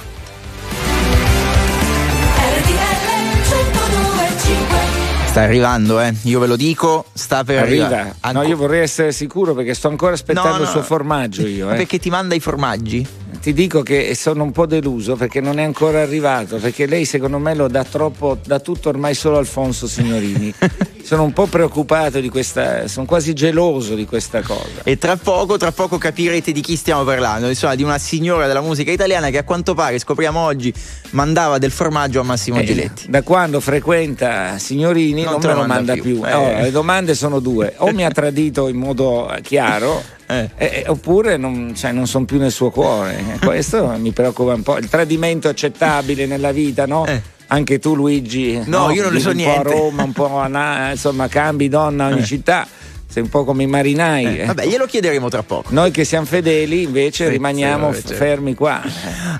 [5.26, 6.12] Sta arrivando, eh.
[6.22, 7.86] Io ve lo dico, sta per Arriva.
[7.86, 8.14] arrivare.
[8.32, 10.62] No, io vorrei essere sicuro perché sto ancora aspettando No, no.
[10.64, 11.70] il suo formaggio io.
[11.70, 11.76] Eh.
[11.76, 13.06] perché ti manda i formaggi?
[13.40, 17.38] Ti dico che sono un po' deluso perché non è ancora arrivato, perché lei secondo
[17.38, 20.52] me lo dà troppo, dà tutto ormai solo Alfonso Signorini.
[21.02, 24.82] sono un po' preoccupato di questa, sono quasi geloso di questa cosa.
[24.84, 27.48] E tra poco, tra poco capirete di chi stiamo parlando.
[27.48, 30.72] Insomma, di una signora della musica italiana che a quanto pare, scopriamo oggi,
[31.10, 33.06] mandava del formaggio a Massimo Eh, Giletti.
[33.08, 36.02] Da quando frequenta Signorini Non non, me lo manda più.
[36.02, 36.22] più.
[36.24, 36.30] Eh.
[36.30, 40.50] Allora, le domande sono due: o mi ha tradito in modo chiaro, Eh.
[40.56, 43.18] eh, oppure non, cioè, non sono più nel suo cuore.
[43.18, 44.78] Eh, Questo mi preoccupa un po'.
[44.78, 47.04] Il tradimento accettabile nella vita, no?
[47.48, 48.54] Anche tu, Luigi.
[48.54, 48.62] Eh.
[48.66, 49.62] No, io non ne so un niente.
[49.62, 52.24] po' a Roma, un po' a Na- insomma, cambi donna ogni Eh.
[52.24, 52.66] città.
[53.12, 54.38] Sei un po' come i marinai.
[54.38, 55.70] Eh, vabbè, glielo chiederemo tra poco.
[55.72, 58.24] Noi che siamo fedeli, invece, Sì, rimaniamo sì, vabbè, certo.
[58.24, 58.80] fermi qua.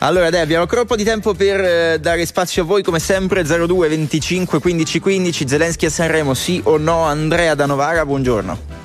[0.00, 2.98] Allora, dai, abbiamo ancora un po' di tempo per eh, dare spazio a voi, come
[2.98, 3.44] sempre.
[3.44, 5.46] 02 25 15 15.
[5.46, 7.02] Zelensky a Sanremo, sì o no?
[7.04, 8.79] Andrea da Novara, buongiorno.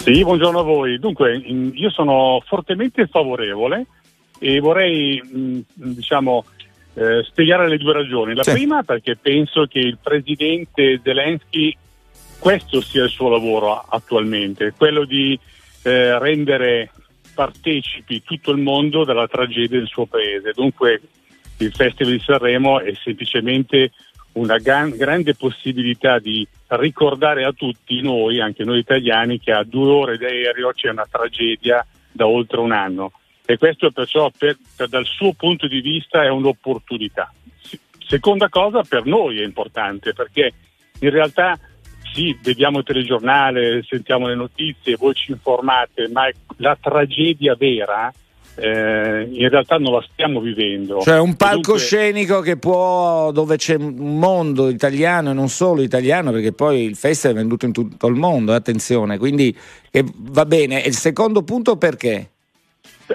[0.00, 0.98] Sì, buongiorno a voi.
[0.98, 3.84] Dunque, io sono fortemente favorevole
[4.38, 6.46] e vorrei mh, diciamo,
[6.94, 8.34] eh, spiegare le due ragioni.
[8.34, 8.52] La Sì.
[8.52, 11.76] prima perché penso che il presidente Zelensky
[12.38, 15.38] questo sia il suo lavoro attualmente, quello di
[15.82, 16.90] eh, rendere
[17.34, 20.52] partecipi tutto il mondo della tragedia del suo paese.
[20.54, 21.02] Dunque
[21.58, 23.92] il Festival di Sanremo è semplicemente
[24.32, 29.90] una gran- grande possibilità di ricordare a tutti noi, anche noi italiani, che a due
[29.90, 33.12] ore d'aereo c'è una tragedia da oltre un anno
[33.50, 37.32] e questo perciò per- per- dal suo punto di vista è un'opportunità.
[38.06, 40.52] Seconda cosa, per noi è importante perché
[41.00, 41.58] in realtà
[42.12, 46.28] sì, vediamo il telegiornale, sentiamo le notizie, voi ci informate, ma
[46.58, 48.12] la tragedia vera
[48.60, 51.00] eh, in realtà non la stiamo vivendo.
[51.00, 55.82] Cioè un E dunque- palcoscenico che può, dove c'è un mondo italiano e non solo
[55.82, 59.56] italiano, perché poi il festival è venduto in tutto il mondo, eh, attenzione, quindi
[59.90, 60.84] eh, va bene.
[60.84, 62.28] E il secondo punto perché?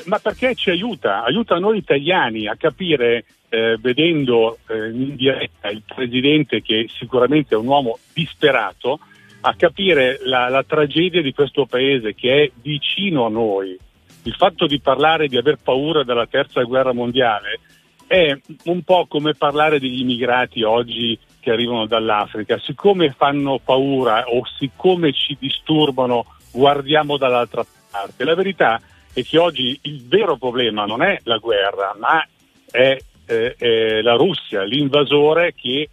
[0.05, 1.23] Ma perché ci aiuta?
[1.23, 7.57] Aiuta noi italiani a capire, eh, vedendo eh, in diretta il presidente, che sicuramente è
[7.57, 8.99] un uomo disperato,
[9.41, 13.77] a capire la, la tragedia di questo paese che è vicino a noi.
[14.25, 17.59] Il fatto di parlare di aver paura della terza guerra mondiale
[18.07, 22.57] è un po' come parlare degli immigrati oggi che arrivano dall'Africa.
[22.57, 28.23] Siccome fanno paura o siccome ci disturbano, guardiamo dall'altra parte.
[28.23, 28.81] La verità
[29.13, 32.27] è che oggi il vero problema non è la guerra, ma
[32.71, 32.97] è,
[33.27, 35.87] eh, è la Russia, l'invasore che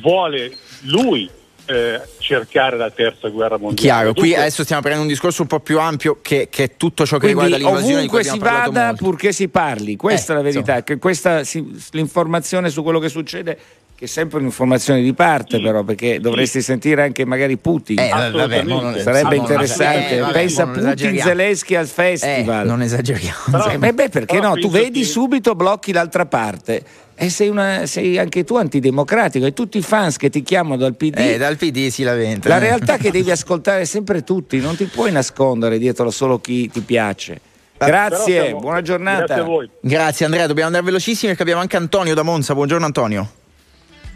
[0.00, 0.52] vuole
[0.84, 1.28] lui
[1.66, 3.74] eh, cercare la terza guerra mondiale.
[3.80, 6.76] Chiaro, qui Dunque- adesso stiamo aprendo un discorso un po' più ampio che, che è
[6.76, 9.04] tutto ciò che Quindi riguarda l'invasione di cui si vada molto.
[9.04, 13.08] purché si parli, questa Eh, è la verità, che questa si- l'informazione su quello che
[13.08, 13.58] succede
[13.96, 18.00] che è sempre un'informazione di parte però perché dovresti sentire anche magari Putin.
[18.00, 20.16] Eh, vabbè, vabbè, non- sarebbe non- interessante.
[20.16, 21.20] eh, vabbè, pensa non Putin.
[21.20, 22.64] Zelensky al festival.
[22.64, 23.68] Eh, non esageriamo.
[23.70, 24.60] Sì, beh, beh, perché però no?
[24.60, 26.82] tu vedi che- subito blocchi l'altra parte
[27.16, 30.94] e sei, una- sei anche tu antidemocratico e tutti i fans che ti chiamano dal
[30.96, 32.48] PD Eh, dal PD si lamenta.
[32.48, 36.68] la realtà è che devi ascoltare sempre tutti, non ti puoi nascondere dietro solo chi
[36.70, 37.40] ti piace.
[37.76, 39.24] Grazie, Però siamo- buona giornata.
[39.26, 39.68] Grazie a voi.
[39.80, 42.54] Grazie Andrea, dobbiamo andare velocissimi perché abbiamo anche Antonio da Monza.
[42.54, 43.30] Buongiorno Antonio.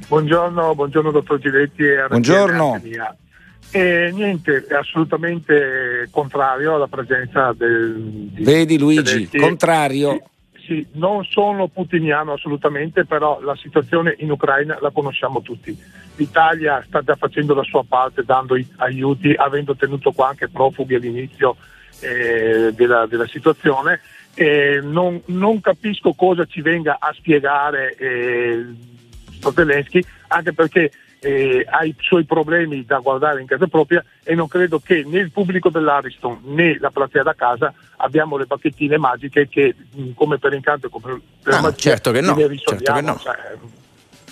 [0.07, 2.81] Buongiorno, buongiorno dottor Giletti e RTL Buongiorno.
[3.71, 7.97] E niente, è assolutamente contrario alla presenza del...
[8.33, 9.39] di Vedi Luigi, Zelensky.
[9.39, 10.11] contrario.
[10.13, 10.23] Sì,
[10.93, 15.77] non sono putiniano assolutamente, però la situazione in Ucraina la conosciamo tutti.
[16.17, 21.57] L'Italia sta già facendo la sua parte, dando aiuti, avendo tenuto qua anche profughi all'inizio
[22.01, 24.01] eh, della, della situazione.
[24.35, 28.67] E non, non capisco cosa ci venga a spiegare eh,
[29.53, 30.91] Zelensky, anche perché
[31.21, 35.19] eh, ha i suoi problemi da guardare in casa propria e non credo che né
[35.19, 40.39] il pubblico dell'Ariston né la platea da casa abbiamo le bacchettine magiche che mh, come
[40.39, 43.19] per incanto e come per Ah, magia certo che no, certo che no.
[43.19, 43.37] Cioè,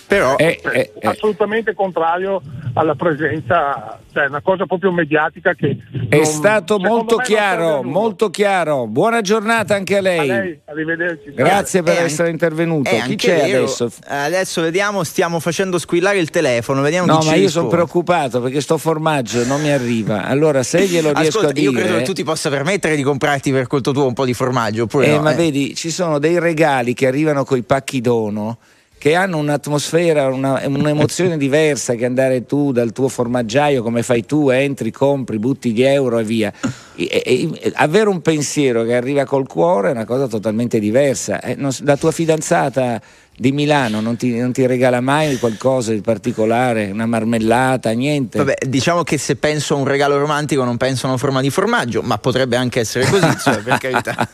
[0.07, 0.61] Però eh,
[1.03, 2.41] assolutamente contrario
[2.75, 5.77] alla presenza, cioè è una cosa proprio mediatica che
[6.07, 8.87] È non- stato molto chiaro, a molto chiaro.
[8.87, 10.19] Buona giornata anche a lei.
[10.29, 11.33] A lei, arrivederci.
[11.33, 12.89] Grazie per Eh, essere intervenuto.
[12.89, 13.91] È Chi c'è adesso?
[14.07, 16.81] Adesso vediamo, stiamo facendo squillare il telefono.
[16.81, 20.23] Vediamo No, chi ma io sono preoccupato perché sto formaggio non mi arriva.
[20.25, 21.81] Allora, se glielo riesco Ascolta, a io dire.
[21.83, 24.83] credo che tu ti possa permettere di comprarti per conto tuo un po' di formaggio.
[24.83, 25.35] Oppure Eh, no, ma eh?
[25.35, 28.57] vedi, ci sono dei regali che arrivano con i pacchi dono
[28.97, 34.49] che hanno un'atmosfera, una- un'emozione diversa che andare tu dal tuo formaggiaio come fai tu,
[34.49, 36.51] entri, compri, butti gli euro e via.
[36.95, 41.41] E- e- avere un pensiero che arriva col cuore è una cosa totalmente diversa.
[41.41, 42.99] Eh, non la tua fidanzata
[43.39, 48.39] di Milano non ti, non ti regala mai qualcosa di particolare, una marmellata, niente?
[48.39, 51.51] Vabbè, diciamo che se penso a un regalo romantico non penso a una forma di
[51.51, 54.27] formaggio, ma potrebbe anche essere così, cioè, per carità.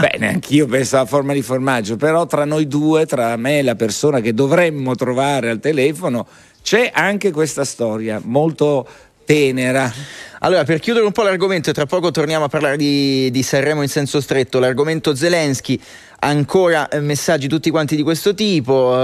[0.00, 3.76] Beh, neanch'io penso alla forma di formaggio, però tra noi due, tra me e la
[3.76, 6.26] persona che dovremmo trovare al telefono,
[6.60, 8.84] c'è anche questa storia molto
[9.24, 9.92] tenera.
[10.40, 13.80] Allora, per chiudere un po' l'argomento, e tra poco torniamo a parlare di, di Sanremo
[13.80, 15.80] in senso stretto, l'argomento Zelensky,
[16.24, 18.94] ancora eh, messaggi tutti quanti di questo tipo,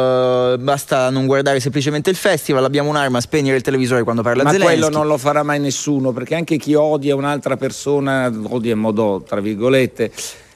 [0.55, 4.51] eh, basta non guardare semplicemente il festival, abbiamo un'arma, spegnere il televisore quando parla Ma
[4.51, 4.79] Zelensky.
[4.79, 9.23] quello non lo farà mai nessuno, perché anche chi odia un'altra persona, odia in modo
[9.27, 10.11] tra virgolette,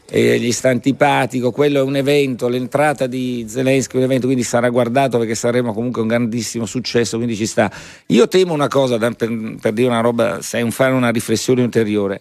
[0.06, 4.44] e gli sta antipatico, quello è un evento, l'entrata di Zelensky è un evento, quindi
[4.44, 7.70] sarà guardato perché saremo comunque un grandissimo successo, quindi ci sta.
[8.06, 9.16] Io temo una cosa, per,
[9.60, 12.20] per dire una roba, se un- fare una riflessione ulteriore.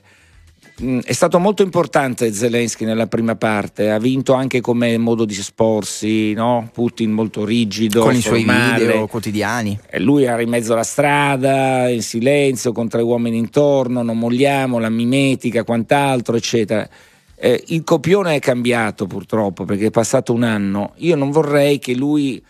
[0.82, 5.38] Mm, È stato molto importante Zelensky nella prima parte, ha vinto anche come modo di
[5.38, 6.70] esporsi, no?
[6.74, 8.86] Putin molto rigido, con i suoi formale.
[8.86, 9.80] video quotidiani.
[9.88, 14.80] E lui era in mezzo alla strada, in silenzio, con tre uomini intorno, non molliamo,
[14.80, 16.90] la mimetica, quant'altro, eccetera.
[17.36, 20.94] Eh, il copione è cambiato purtroppo perché è passato un anno.
[20.98, 22.42] Io non vorrei che lui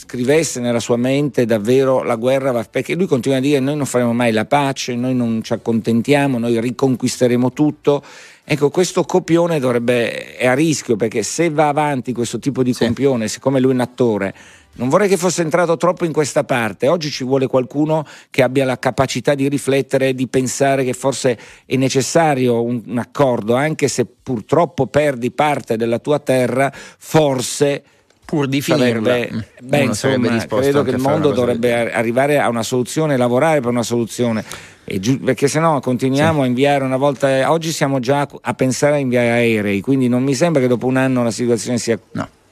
[0.00, 3.84] scrivesse nella sua mente davvero la guerra va perché lui continua a dire noi non
[3.84, 8.04] faremo mai la pace, noi non ci accontentiamo, noi riconquisteremo tutto.
[8.44, 13.26] Ecco, questo copione dovrebbe è a rischio perché se va avanti questo tipo di copione,
[13.26, 14.34] siccome lui è un attore,
[14.74, 16.86] non vorrei che fosse entrato troppo in questa parte.
[16.86, 21.36] Oggi ci vuole qualcuno che abbia la capacità di riflettere, di pensare che forse
[21.66, 27.82] è necessario un, un accordo, anche se purtroppo perdi parte della tua terra, forse
[28.28, 29.16] Pur di finirla.
[29.16, 29.38] Mm.
[29.62, 33.82] beh, insomma, credo che il mondo dovrebbe ar- arrivare a una soluzione, lavorare per una
[33.82, 34.44] soluzione.
[34.84, 37.50] Giu- perché se no continuiamo a inviare una volta.
[37.50, 40.96] Oggi siamo già a pensare a inviare aerei, quindi non mi sembra che dopo un
[40.98, 41.98] anno la situazione sia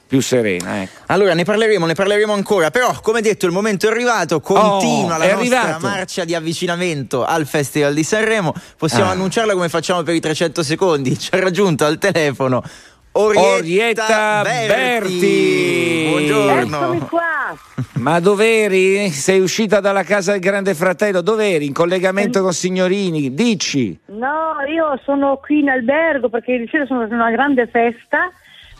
[0.07, 0.81] più serena.
[0.81, 1.01] ecco.
[1.07, 5.17] Allora ne parleremo, ne parleremo ancora, però come detto il momento è arrivato, continua Oh,
[5.19, 5.85] la nostra arrivato.
[5.87, 9.11] marcia di avvicinamento al Festival di Sanremo, possiamo Ah.
[9.11, 12.63] annunciarla come facciamo per i 300 secondi, ci ha raggiunto al telefono
[13.19, 16.05] Orietta, Orietta Berti.
[16.09, 16.77] Buongiorno.
[16.83, 17.57] Eccomi qua.
[17.95, 19.09] Ma dov'eri?
[19.09, 21.21] Sei uscita dalla casa del grande fratello?
[21.21, 21.65] Dov'eri?
[21.65, 23.33] In collegamento con signorini?
[23.33, 23.97] Dici.
[24.07, 28.29] No, io sono qui in albergo perché ieri sera sono stata a una grande festa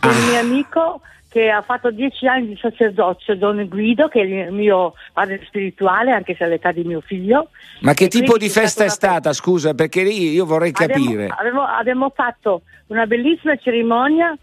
[0.00, 0.30] con il Ah.
[0.30, 1.00] mio amico
[1.30, 6.10] che ha fatto dieci anni di sacerdozio, Don Guido, che è il mio padre spirituale,
[6.12, 7.50] anche se all'età di mio figlio.
[7.80, 9.32] Ma che E tipo di festa è stata stata?
[9.34, 11.26] Scusa, perché lì io vorrei capire.
[11.26, 14.34] Abbiamo, abbiamo- abbiamo fatto una bellissima cerimonia,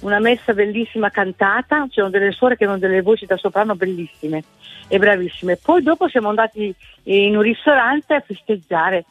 [0.00, 4.44] una messa bellissima cantata, c'erano delle suore che avevano delle voci da soprano bellissime
[4.86, 5.56] e bravissime.
[5.56, 6.72] Poi dopo siamo andati
[7.04, 9.04] in un ristorante a festeggiare.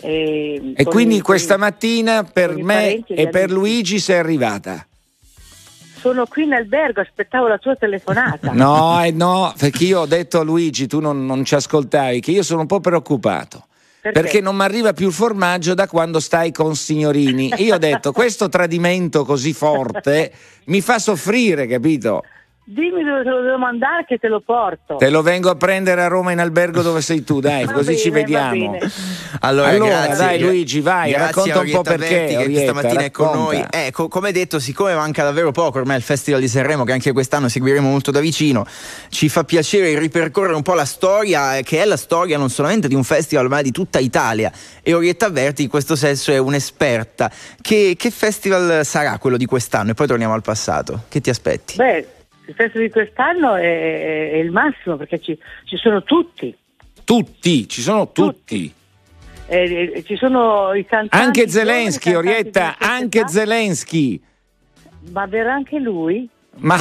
[0.00, 3.50] eh, E quindi con- questa mattina per i me e per.
[3.52, 4.84] Luigi sei arrivata.
[6.02, 8.50] Sono qui in albergo, aspettavo la tua telefonata.
[8.62, 12.32] No, eh, no, perché io ho detto a Luigi, tu non, non ci ascoltavi, che
[12.32, 13.66] io sono un po' preoccupato.
[14.00, 14.20] Perché?
[14.20, 17.52] Perché non mi arriva più il formaggio da quando stai con signorini.
[17.58, 20.32] Io ho detto, questo tradimento così forte
[20.64, 22.24] mi fa soffrire, capito?
[22.64, 24.94] Dimmi dove te lo devo mandare che te lo porto.
[24.94, 28.10] Te lo vengo a prendere a Roma in albergo dove sei tu, dai, così ci
[28.10, 28.78] bene, va vediamo.
[29.40, 33.02] Allora, Allora, grazie, dai, Luigi, vai, racconta un po' perché, Berti che Orietta, questa mattina
[33.02, 33.52] è con racconta.
[33.52, 33.66] noi.
[33.68, 37.48] Ecco, come detto, siccome manca davvero poco ormai il Festival di Sanremo, che anche quest'anno
[37.48, 38.64] seguiremo molto da vicino,
[39.08, 42.86] ci fa piacere ripercorrere un po' la storia, eh, che è la storia non solamente
[42.86, 44.52] di un festival, ma di tutta Italia.
[44.82, 47.28] E Orietta Berti in questo senso è un'esperta.
[47.60, 49.90] Che, che festival sarà quello di quest'anno?
[49.90, 51.02] E poi torniamo al passato.
[51.08, 51.74] Che ti aspetti?
[51.76, 52.06] Beh,
[52.46, 56.54] il festival di quest'anno è, è il massimo perché ci, ci sono tutti.
[57.04, 58.72] Tutti, ci sono tutti.
[59.46, 61.24] Eh, eh, ci sono i cantanti.
[61.26, 63.24] Anche Zelensky, cantanti Orietta, anche.
[63.28, 64.20] Zelensky.
[65.10, 66.28] Ma verrà anche lui?
[66.58, 66.78] Ma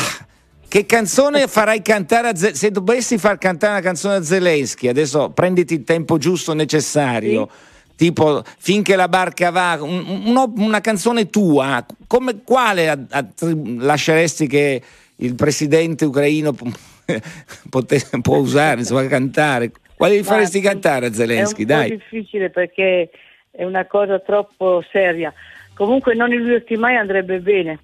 [0.68, 5.30] che canzone farai cantare a Ze- se dovessi far cantare una canzone a Zelensky, adesso
[5.32, 7.50] prenditi il tempo giusto necessario.
[7.96, 13.28] Tipo, finché la barca va, un- uno- una canzone tua, come, quale a- a-
[13.78, 14.82] lasceresti che
[15.22, 16.54] il presidente ucraino
[17.70, 19.72] pote- può usare, insomma, cantare?
[19.96, 21.66] Quale gli Ma faresti cantare a Zelensky?
[21.66, 21.90] È un Dai.
[21.90, 23.10] po' difficile perché
[23.52, 25.34] è una cosa troppo seria.
[25.76, 27.80] Comunque non illuderti mai andrebbe bene.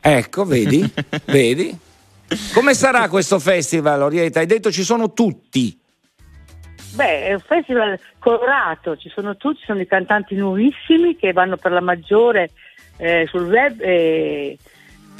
[0.00, 0.84] Ecco, vedi?
[1.26, 1.76] vedi?
[2.52, 4.40] Come sarà questo festival, Orietta?
[4.40, 5.78] Hai detto ci sono tutti.
[6.94, 11.56] Beh, è un festival colorato, ci sono tutti, ci sono i cantanti nuovissimi che vanno
[11.56, 12.50] per la maggiore
[12.98, 13.80] eh, sul web.
[13.80, 14.58] e-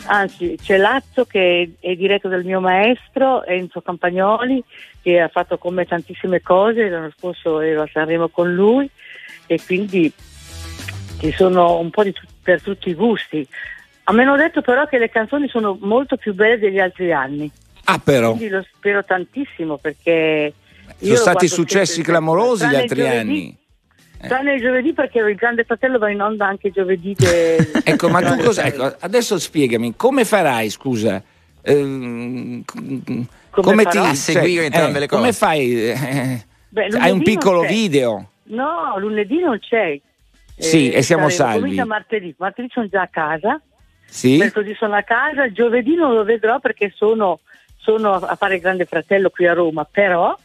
[0.07, 4.63] anzi, c'è Lazzo che è diretto dal mio maestro, Enzo Campagnoli,
[5.03, 8.89] che ha fatto con me tantissime cose, l'anno scorso ero a Sanremo con lui
[9.47, 10.13] e quindi
[11.21, 13.47] ci sono un po' di per tutti i gusti.
[14.05, 17.51] A me hanno detto però che le canzoni sono molto più belle degli altri anni.
[17.85, 18.31] Ah, però.
[18.31, 20.53] Quindi lo spero tantissimo perché...
[20.99, 23.57] Sono stati successi sempre- clamorosi gli altri anni.
[24.29, 27.15] Tranne il giovedì perché il Grande Fratello va in onda anche giovedì.
[27.17, 28.65] de- Ecco, ma tu cosa.
[28.65, 31.23] Ecco, adesso spiegami, come farai, scusa?
[31.63, 35.33] Ehm, Come come ti A seguire entrambe le Come cose.
[35.39, 35.91] fai?
[35.91, 38.29] eh, Beh, hai lunedì un piccolo video?
[38.45, 39.99] No, lunedì non c'è.
[40.57, 41.61] Sì, e siamo saremo- salvi.
[41.61, 42.35] Comincia martedì.
[42.37, 43.61] Martedì sono già a casa.
[44.07, 44.37] Sì?
[44.37, 45.51] Mercoledì sono a casa.
[45.51, 47.41] Giovedì non lo vedrò perché sono,
[47.79, 49.85] sono a fare il Grande Fratello qui a Roma.
[49.91, 50.37] Però,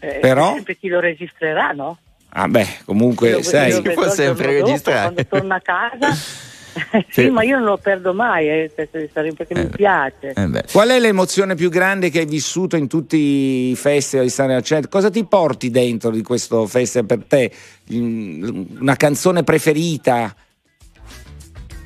[0.00, 0.54] eh, Però?
[0.54, 1.98] sempre chi lo registrerà, no?
[2.38, 3.70] Ah, beh, comunque, Lo- sai.
[3.72, 6.12] lo vedrò il giorno dopo, Quando torno a casa.
[6.12, 6.34] sì,
[7.08, 7.30] Sì.
[7.30, 10.34] ma io non lo perdo mai, eh, perché mi piace.
[10.70, 14.60] Qual è l'emozione più grande che hai vissuto in tutti i festival di Sanremo?
[14.60, 17.50] Cioè, cosa ti porti dentro di questo festival per te?
[17.94, 20.34] Mm, Una canzone preferita?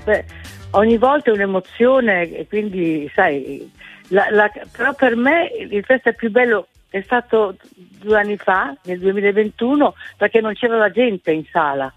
[0.02, 0.24] Beh,
[0.70, 3.70] ogni volta è un'emozione e quindi, sai,
[4.08, 8.98] la- la- però per me il festival più bello è stato due anni fa, nel
[8.98, 11.92] 2021, perché non c'era la gente in sala.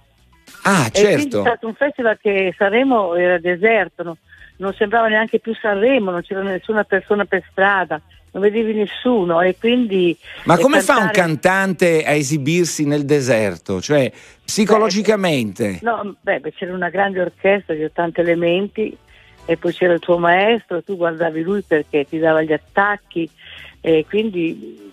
[0.64, 1.42] Ah, quindi è certo.
[1.42, 4.18] stato un festival che Sanremo era deserto, no-
[4.58, 8.00] non sembrava neanche più Sanremo, non c'era nessuna persona per strada,
[8.32, 10.16] non vedevi nessuno e quindi...
[10.44, 13.82] Ma come fa un cantare- cantante a esibirsi nel deserto?
[13.82, 14.12] Cioè,
[14.46, 15.80] psicologicamente?
[15.82, 18.96] No, beh, beh, c'era una grande orchestra di 80 elementi
[19.46, 23.30] e poi c'era il tuo maestro, tu guardavi lui perché ti dava gli attacchi
[23.82, 24.92] e quindi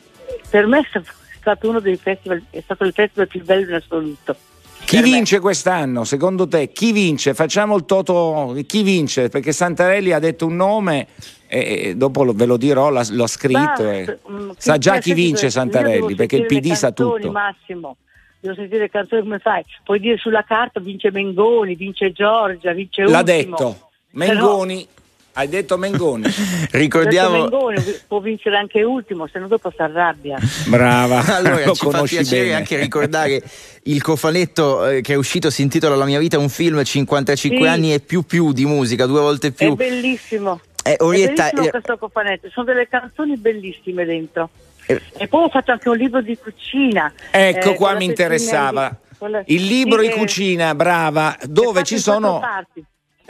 [0.49, 1.01] per me è
[1.39, 4.37] stato- uno dei festival, è stato il festival più bello in assoluto.
[4.85, 5.11] Chi Per me.
[5.15, 6.05] vince quest'anno?
[6.05, 7.35] Secondo te chi vince?
[7.35, 8.57] Facciamo il toto.
[8.67, 9.29] Chi vince?
[9.29, 11.07] Perché Santarelli ha detto un nome
[11.47, 13.83] e e dopo lo- ve lo dirò, l'ha, l'ho scritto.
[13.83, 17.31] Ma, e mm, sa già chi vince io Santarelli perché il PD sa tutto.
[17.31, 17.97] Massimo,
[18.41, 19.63] devo sentire le canzoni come fai?
[19.85, 23.57] Puoi dire sulla carta vince Mengoni, vince Giorgia, vince L'ha Ultimo.
[23.57, 24.87] detto Mengoni.
[25.33, 26.25] Hai detto Mengoni.
[26.73, 27.45] Ricordiamo.
[27.45, 30.39] Adesso Mengoni può vincere anche ultimo, se no dopo si arrabbia.
[30.67, 32.55] Brava, Allora, lo ci fa piacere bene.
[32.57, 33.43] anche ricordare
[33.85, 37.59] il cofanetto eh, che è uscito, si intitola La mia vita è un film, 55
[37.61, 37.67] Sì.
[37.67, 39.75] anni e più più di musica, due volte È più.
[39.75, 40.61] bellissimo.
[40.83, 44.51] Eh, Orietta, è bellissimo eh, questo cofanetto, sono delle canzoni bellissime dentro.
[44.87, 47.13] E poi ho fatto anche un libro di cucina.
[47.31, 48.99] Ecco eh, qua mi interessava.
[49.17, 52.41] Con la- Il libro che- cucina, brava, dove ci sono...
[52.41, 52.85] parti.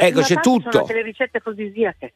[0.07, 0.79] Ecco, c'è Sono tutto.
[0.81, 2.13] anche le ricette afrodisiache.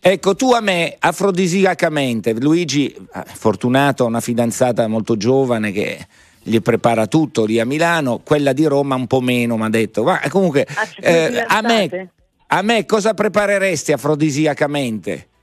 [0.00, 5.98] Ecco, tu a me, afrodisiacamente, Luigi, eh, fortunato, ha una fidanzata molto giovane che
[6.42, 10.02] gli prepara tutto lì a Milano, quella di Roma un po' meno, mi ha detto.
[10.04, 12.10] Ma comunque, Ah, sono eh, a, me,
[12.46, 15.26] a me cosa prepareresti afrodisiacamente?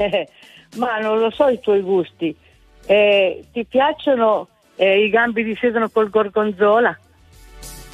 [0.00, 0.28] Eh,
[0.76, 2.32] ma non lo so i tuoi gusti.
[2.86, 6.96] Eh, ti piacciono eh, i gambi di sedano col gorgonzola?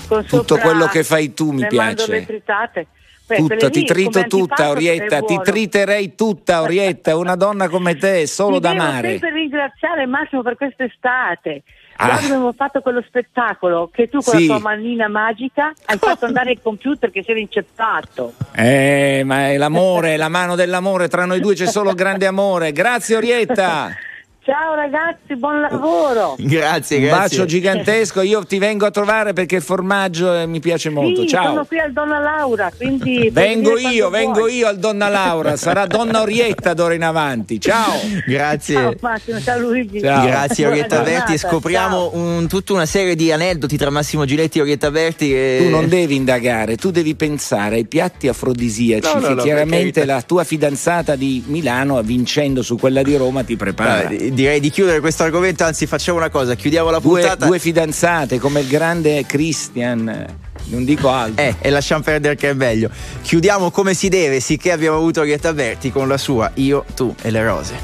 [0.07, 1.87] Con Tutto quello che fai tu mi le piace.
[1.87, 2.87] mandorle tritate?
[3.27, 8.57] Tutta, ti trito tutta, Orietta, è ti triterei tutta, Orietta, una donna come te, solo
[8.57, 9.09] Ti da devo amare.
[9.11, 11.63] sempre ringraziare Massimo per quest'estate.
[11.97, 12.09] Ah.
[12.09, 14.47] Quando abbiamo fatto quello spettacolo che tu con Sì.
[14.47, 18.35] la tua manina magica hai fatto andare il computer che si era inceppato.
[18.55, 22.73] Eh, ma è l'amore, la mano dell'amore, tra noi due c'è solo grande amore.
[22.73, 23.91] Grazie Orietta.
[24.47, 26.35] Ciao ragazzi, buon lavoro.
[26.45, 27.09] Grazie, Un grazie.
[27.39, 31.23] bacio gigantesco, io ti vengo a trovare perché il formaggio eh, mi piace molto.
[31.23, 31.47] Sì, Ciao.
[31.47, 34.57] sono qui al Donna Laura, quindi Vengo io, vengo vuoi.
[34.57, 37.59] io al Donna Laura, sarà Donna Orietta d'ora in avanti.
[37.59, 37.95] Ciao.
[38.29, 38.75] Grazie.
[38.75, 39.99] Ciao Massimo, ciao Luigi.
[40.01, 44.59] Grazie Buona Orietta Berti giornata, scopriamo un- tutta una serie di aneddoti tra Massimo Giletti
[44.59, 45.59] e Orietta Berti che...
[45.63, 49.85] Tu non devi indagare, tu devi pensare ai piatti afrodisiaci No, no, che no, chiaramente
[49.85, 50.15] per carità.
[50.17, 54.05] la tua fidanzata di Milano, vincendo su quella di Roma, ti prepara.
[54.09, 57.59] Di- direi di chiudere questo argomento, anzi facciamo una cosa, chiudiamo la Due, puntata due
[57.59, 60.27] fidanzate come il grande Christian, eh,
[60.67, 61.43] non dico altro.
[61.43, 62.91] Eh, e lasciamo perdere che è meglio.
[63.23, 67.31] Chiudiamo come si deve, sicché abbiamo avuto Orietta Berti con la sua Io, tu e
[67.31, 67.75] le rose.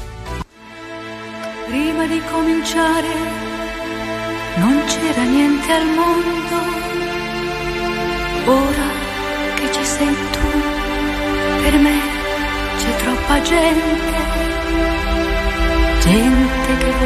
[1.67, 3.07] Prima di cominciare
[4.55, 6.80] non c'era niente al mondo.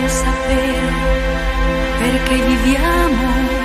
[0.07, 0.93] Sapere
[1.99, 3.64] perché viviamo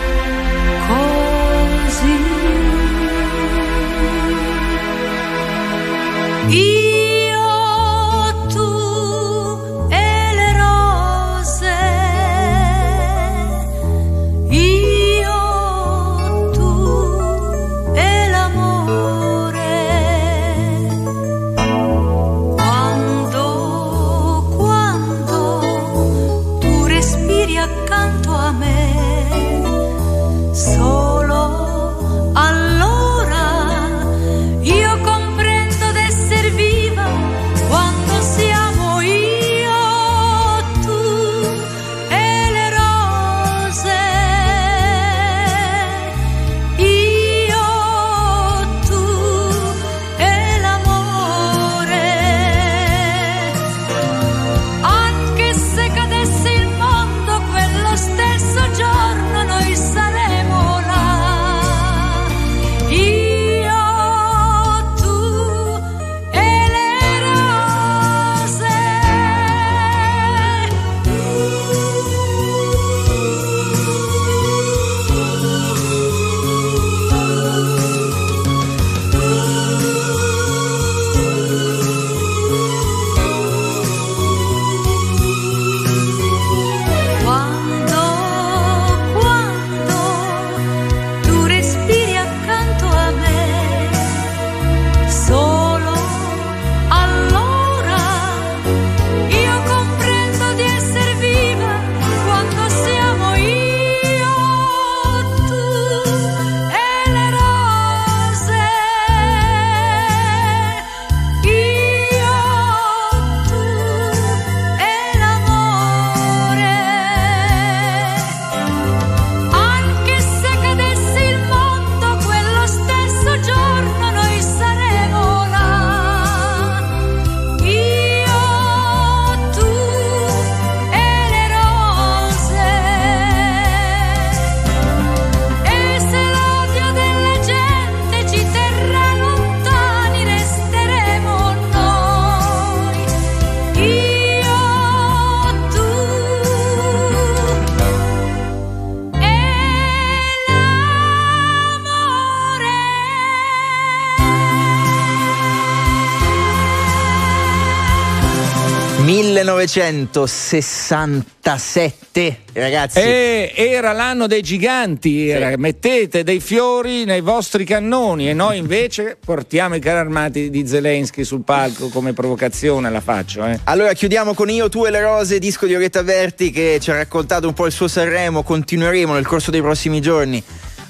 [159.73, 162.99] 1967, ragazzi.
[162.99, 169.16] Eh, era l'anno dei giganti, era, mettete dei fiori nei vostri cannoni e noi invece
[169.24, 173.47] portiamo i carri armati di Zelensky sul palco come provocazione, la faccio.
[173.47, 173.60] Eh.
[173.65, 176.97] Allora chiudiamo con Io, tu e le rose, disco di Oretta Verti che ci ha
[176.97, 180.42] raccontato un po' il suo Sanremo, continueremo nel corso dei prossimi giorni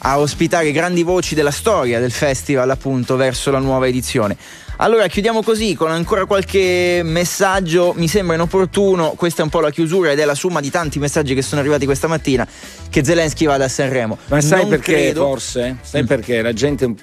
[0.03, 4.37] a ospitare grandi voci della storia del festival appunto verso la nuova edizione.
[4.83, 9.71] Allora chiudiamo così con ancora qualche messaggio, mi sembra inopportuno, questa è un po' la
[9.71, 12.49] chiusura ed è la somma di tanti messaggi che sono arrivati questa mattina,
[12.89, 14.17] che Zelensky vada a Sanremo.
[14.29, 15.77] Ma sai Non perché credo- forse?
[15.83, 16.41] Sai perché?
[16.41, 16.95] La gente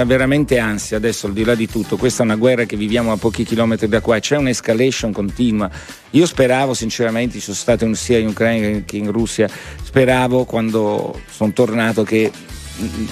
[0.00, 3.12] ha veramente ansia adesso al di là di tutto, questa è una guerra che viviamo
[3.12, 5.70] a pochi chilometri da qua, c'è un'escalation continua.
[6.10, 9.48] Io speravo sinceramente, ci sono stato in- sia in Ucraina che in Russia,
[9.82, 12.30] speravo quando sono tornato che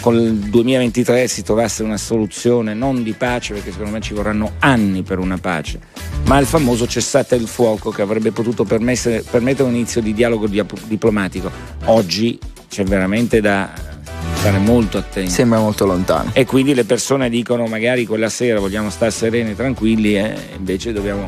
[0.01, 4.57] con il 2023 si trovasse una soluzione non di pace perché secondo me ci vorranno
[4.59, 5.81] anni per una pace
[6.25, 9.23] ma il famoso cessate il fuoco che avrebbe potuto permettere
[9.63, 11.51] un inizio di dialogo diplomatico.
[11.85, 12.39] Oggi
[12.69, 13.94] c'è veramente da
[14.37, 16.31] stare molto attenti sembra molto lontano.
[16.33, 20.93] E quindi le persone dicono magari quella sera vogliamo stare sereni e tranquilli e invece
[20.93, 21.27] dobbiamo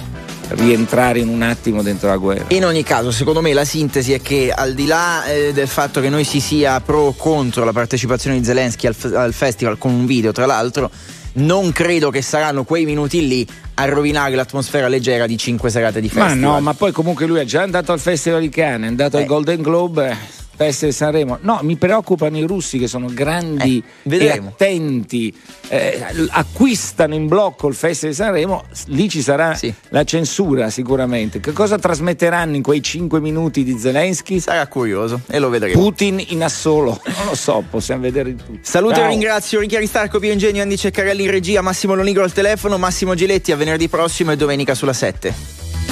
[0.49, 2.45] rientrare in un attimo dentro la guerra.
[2.49, 6.01] In ogni caso, secondo me la sintesi è che al di là eh, del fatto
[6.01, 9.77] che noi si sia pro o contro la partecipazione di Zelensky al, f- al festival
[9.79, 10.91] con un video, tra l'altro,
[11.35, 16.11] non credo che saranno quei minuti lì a rovinare l'atmosfera leggera di cinque serate di
[16.13, 16.51] Ma festival.
[16.53, 19.27] no, ma poi comunque lui è già andato al Festival di Cannes, è andato al
[19.27, 20.17] Golden Globe,
[20.57, 21.39] eh, Festival di Sanremo.
[21.43, 24.49] No, mi preoccupano i russi che sono grandi e vedremo.
[24.49, 25.35] attenti,
[25.69, 29.59] eh, acquistano in blocco il Festival di Sanremo, lì ci sarà
[29.91, 31.41] la censura sicuramente.
[31.41, 34.41] Che cosa trasmetteranno in quei 5 minuti di Zelensky?
[34.41, 35.81] Sarà curioso e lo vedremo.
[35.81, 38.59] Putin in assolo, non lo so, possiamo vedere di tutto.
[38.63, 39.09] Saluto e Ciao.
[39.09, 43.53] ringrazio Ricky Aristarco, Pio Ingegno, Andy Ceccarelli in regia, Massimo Lonigro al telefono, Massimo Giletti
[43.53, 45.35] a venerdì prossimo e domenica sulla 7.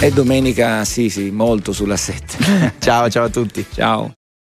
[0.00, 2.74] E domenica sì, sì, molto sulla 7.
[2.78, 3.64] ciao, ciao a tutti.
[3.72, 4.12] Ciao.